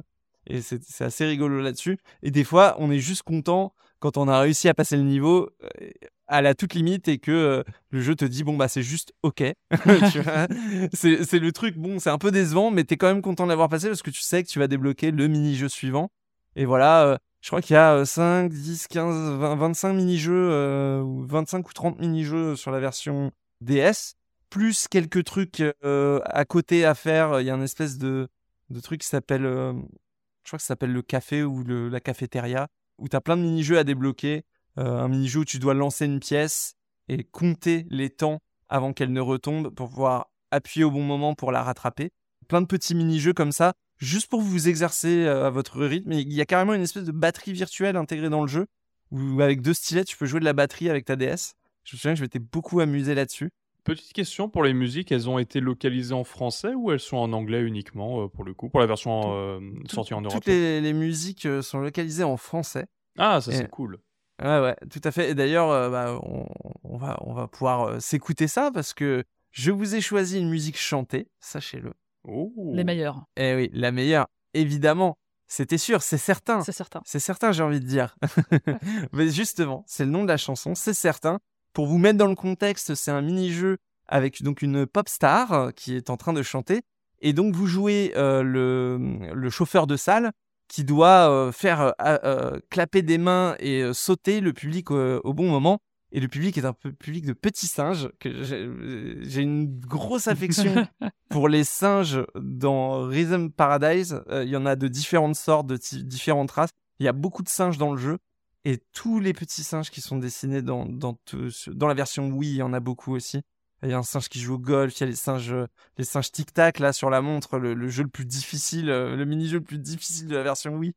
[0.47, 1.97] et c'est assez rigolo là-dessus.
[2.23, 5.49] Et des fois, on est juste content quand on a réussi à passer le niveau
[5.63, 5.89] euh,
[6.27, 9.13] à la toute limite et que euh, le jeu te dit bon bah c'est juste
[9.23, 9.41] ok.
[10.93, 13.69] C'est le truc, bon c'est un peu décevant mais t'es quand même content de l'avoir
[13.69, 16.09] passé parce que tu sais que tu vas débloquer le mini-jeu suivant.
[16.55, 20.49] Et voilà, euh, je crois qu'il y a euh, 5, 10, 15, 20, 25 mini-jeux,
[20.51, 23.31] euh, ou 25 ou 30 mini-jeux sur la version
[23.61, 24.15] DS,
[24.49, 27.39] plus quelques trucs euh, à côté à faire.
[27.41, 28.29] Il y a une espèce de,
[28.71, 31.99] de truc qui s'appelle, euh, je crois que ça s'appelle le café ou le, la
[31.99, 34.43] cafétéria, où tu as plein de mini-jeux à débloquer.
[34.77, 36.75] Euh, un mini-jeu où tu dois lancer une pièce
[37.07, 41.51] et compter les temps avant qu'elle ne retombe pour pouvoir appuyer au bon moment pour
[41.51, 42.11] la rattraper.
[42.47, 46.11] Plein de petits mini-jeux comme ça, juste pour vous exercer euh, à votre rythme.
[46.13, 48.67] Il y a carrément une espèce de batterie virtuelle intégrée dans le jeu,
[49.11, 51.55] où avec deux stylets, tu peux jouer de la batterie avec ta DS.
[51.83, 53.51] Je me souviens que je m'étais beaucoup amusé là-dessus.
[53.83, 57.31] Petite question pour les musiques, elles ont été localisées en français ou elles sont en
[57.33, 60.33] anglais uniquement euh, pour le coup, pour la version euh, sortie en Europe?
[60.33, 62.87] Toutes les, les musiques sont localisées en français.
[63.17, 63.99] Ah, ça c'est cool.
[64.41, 65.29] Ouais, ouais, tout à fait.
[65.29, 66.45] Et d'ailleurs, euh, bah, on,
[66.83, 70.49] on va, on va pouvoir euh, s'écouter ça parce que je vous ai choisi une
[70.49, 71.93] musique chantée, sachez-le.
[72.27, 72.51] Oh.
[72.73, 75.17] Les meilleurs, Eh oui, la meilleure, évidemment.
[75.47, 76.61] C'était sûr, c'est certain.
[76.61, 77.01] c'est certain.
[77.05, 78.17] C'est certain, j'ai envie de dire.
[79.13, 81.39] Mais justement, c'est le nom de la chanson, c'est certain.
[81.73, 85.71] Pour vous mettre dans le contexte, c'est un mini-jeu avec donc une pop star euh,
[85.71, 86.81] qui est en train de chanter.
[87.21, 88.97] Et donc, vous jouez euh, le,
[89.33, 90.31] le chauffeur de salle
[90.67, 91.91] qui doit euh, faire euh,
[92.23, 95.79] euh, clapper des mains et euh, sauter le public euh, au bon moment.
[96.11, 98.09] Et le public est un peu public de petits singes.
[98.19, 100.87] que j'ai- une grosse affection
[101.29, 104.21] pour les singes dans Rhythm Paradise.
[104.29, 106.69] Euh, Il y en a de différentes sortes, de différentes races.
[106.99, 108.17] Il y a beaucoup de singes dans le jeu.
[108.63, 112.51] Et tous les petits singes qui sont dessinés dans, dans, tout dans la version Wii,
[112.53, 113.41] il y en a beaucoup aussi.
[113.83, 115.67] Il y a un singe qui joue au golf, il y a les singes, euh,
[115.97, 119.25] les singes tic-tac là sur la montre, le, le jeu le plus difficile, euh, le
[119.25, 120.93] mini-jeu le plus difficile de la version Wii.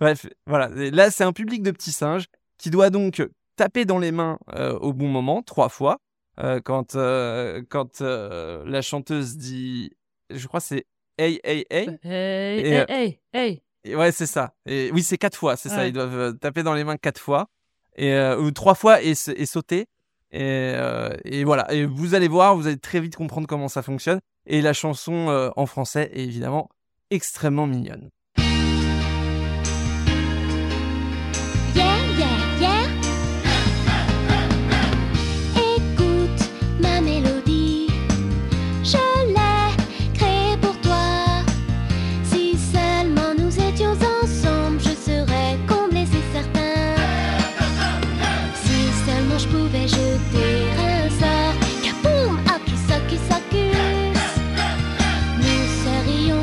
[0.00, 0.68] Bref, voilà.
[0.76, 2.26] Et là, c'est un public de petits singes
[2.58, 3.22] qui doit donc
[3.56, 5.98] taper dans les mains euh, au bon moment, trois fois.
[6.40, 9.92] Euh, quand euh, quand la chanteuse dit,
[10.30, 10.86] je crois c'est
[11.18, 11.98] Hey, hey, hey.
[12.02, 13.62] Hey, Et, hey, hey, hey.
[13.84, 14.54] Et ouais, c'est ça.
[14.64, 15.86] Et oui, c'est quatre fois, c'est ça.
[15.86, 17.48] Ils doivent taper dans les mains quatre fois,
[17.96, 19.86] et ou trois fois et, et sauter.
[20.32, 21.70] Et, euh, et voilà.
[21.72, 24.20] Et vous allez voir, vous allez très vite comprendre comment ça fonctionne.
[24.46, 26.68] Et la chanson euh, en français est évidemment
[27.10, 28.10] extrêmement mignonne.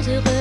[0.09, 0.38] se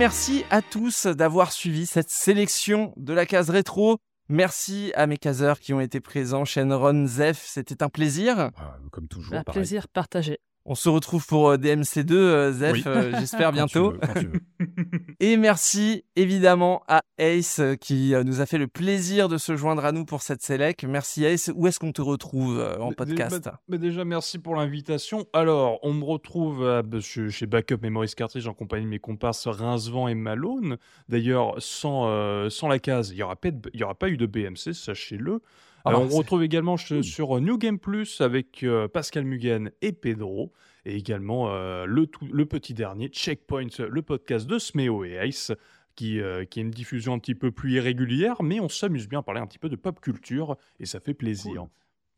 [0.00, 3.98] merci à tous d'avoir suivi cette sélection de la case rétro.
[4.30, 8.50] Merci à mes caseurs qui ont été présents, Shenron, Zef, c'était un plaisir.
[8.56, 9.60] Ah, comme toujours, Un pareil.
[9.60, 10.38] plaisir partagé.
[10.66, 12.82] On se retrouve pour euh, DMC2, euh, Zef, Oui.
[13.18, 13.90] j'espère Quand tu bientôt.
[13.92, 14.40] veux, quand tu veux.
[15.20, 19.56] Et merci évidemment à Ace euh, qui euh, nous a fait le plaisir de se
[19.56, 20.84] joindre à nous pour cette sélec.
[20.84, 21.50] Merci Ace.
[21.54, 25.24] Où est-ce qu'on te retrouve en Mais- podcast bah- bah déjà, merci pour l'invitation.
[25.32, 29.46] Alors, on me retrouve à- bah, chez Backup Memories Cartridge en compagnie de mes comparses
[29.46, 30.76] Rincevent et Malone.
[31.08, 34.08] D'ailleurs, sans, euh, sans la case, il n'y aura, pas de- il y aura pas
[34.10, 35.40] eu de BMC, sachez-le.
[35.84, 40.52] Ah, on retrouve également sur euh, New Game Plus avec euh, Pascal Mugen et Pedro.
[40.86, 45.52] Et également euh, le, tout- le petit dernier, Checkpoint, le podcast de Smeo et Ice,
[45.94, 49.18] qui, euh, qui est une diffusion un petit peu plus irrégulière, mais on s'amuse bien
[49.18, 51.66] à parler un petit peu de pop culture et ça fait plaisir.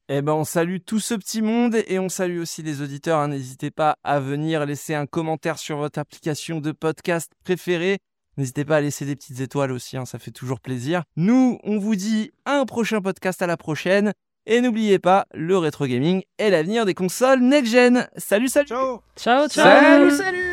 [0.09, 3.19] Eh ben, on salue tout ce petit monde et on salue aussi les auditeurs.
[3.19, 3.29] hein.
[3.29, 7.99] N'hésitez pas à venir laisser un commentaire sur votre application de podcast préférée.
[8.37, 11.03] N'hésitez pas à laisser des petites étoiles aussi, hein, ça fait toujours plaisir.
[11.17, 14.13] Nous, on vous dit à un prochain podcast à la prochaine.
[14.45, 18.09] Et n'oubliez pas, le rétro gaming est l'avenir des consoles next-gen.
[18.17, 20.52] Salut, salut Ciao Ciao, ciao Salut, salut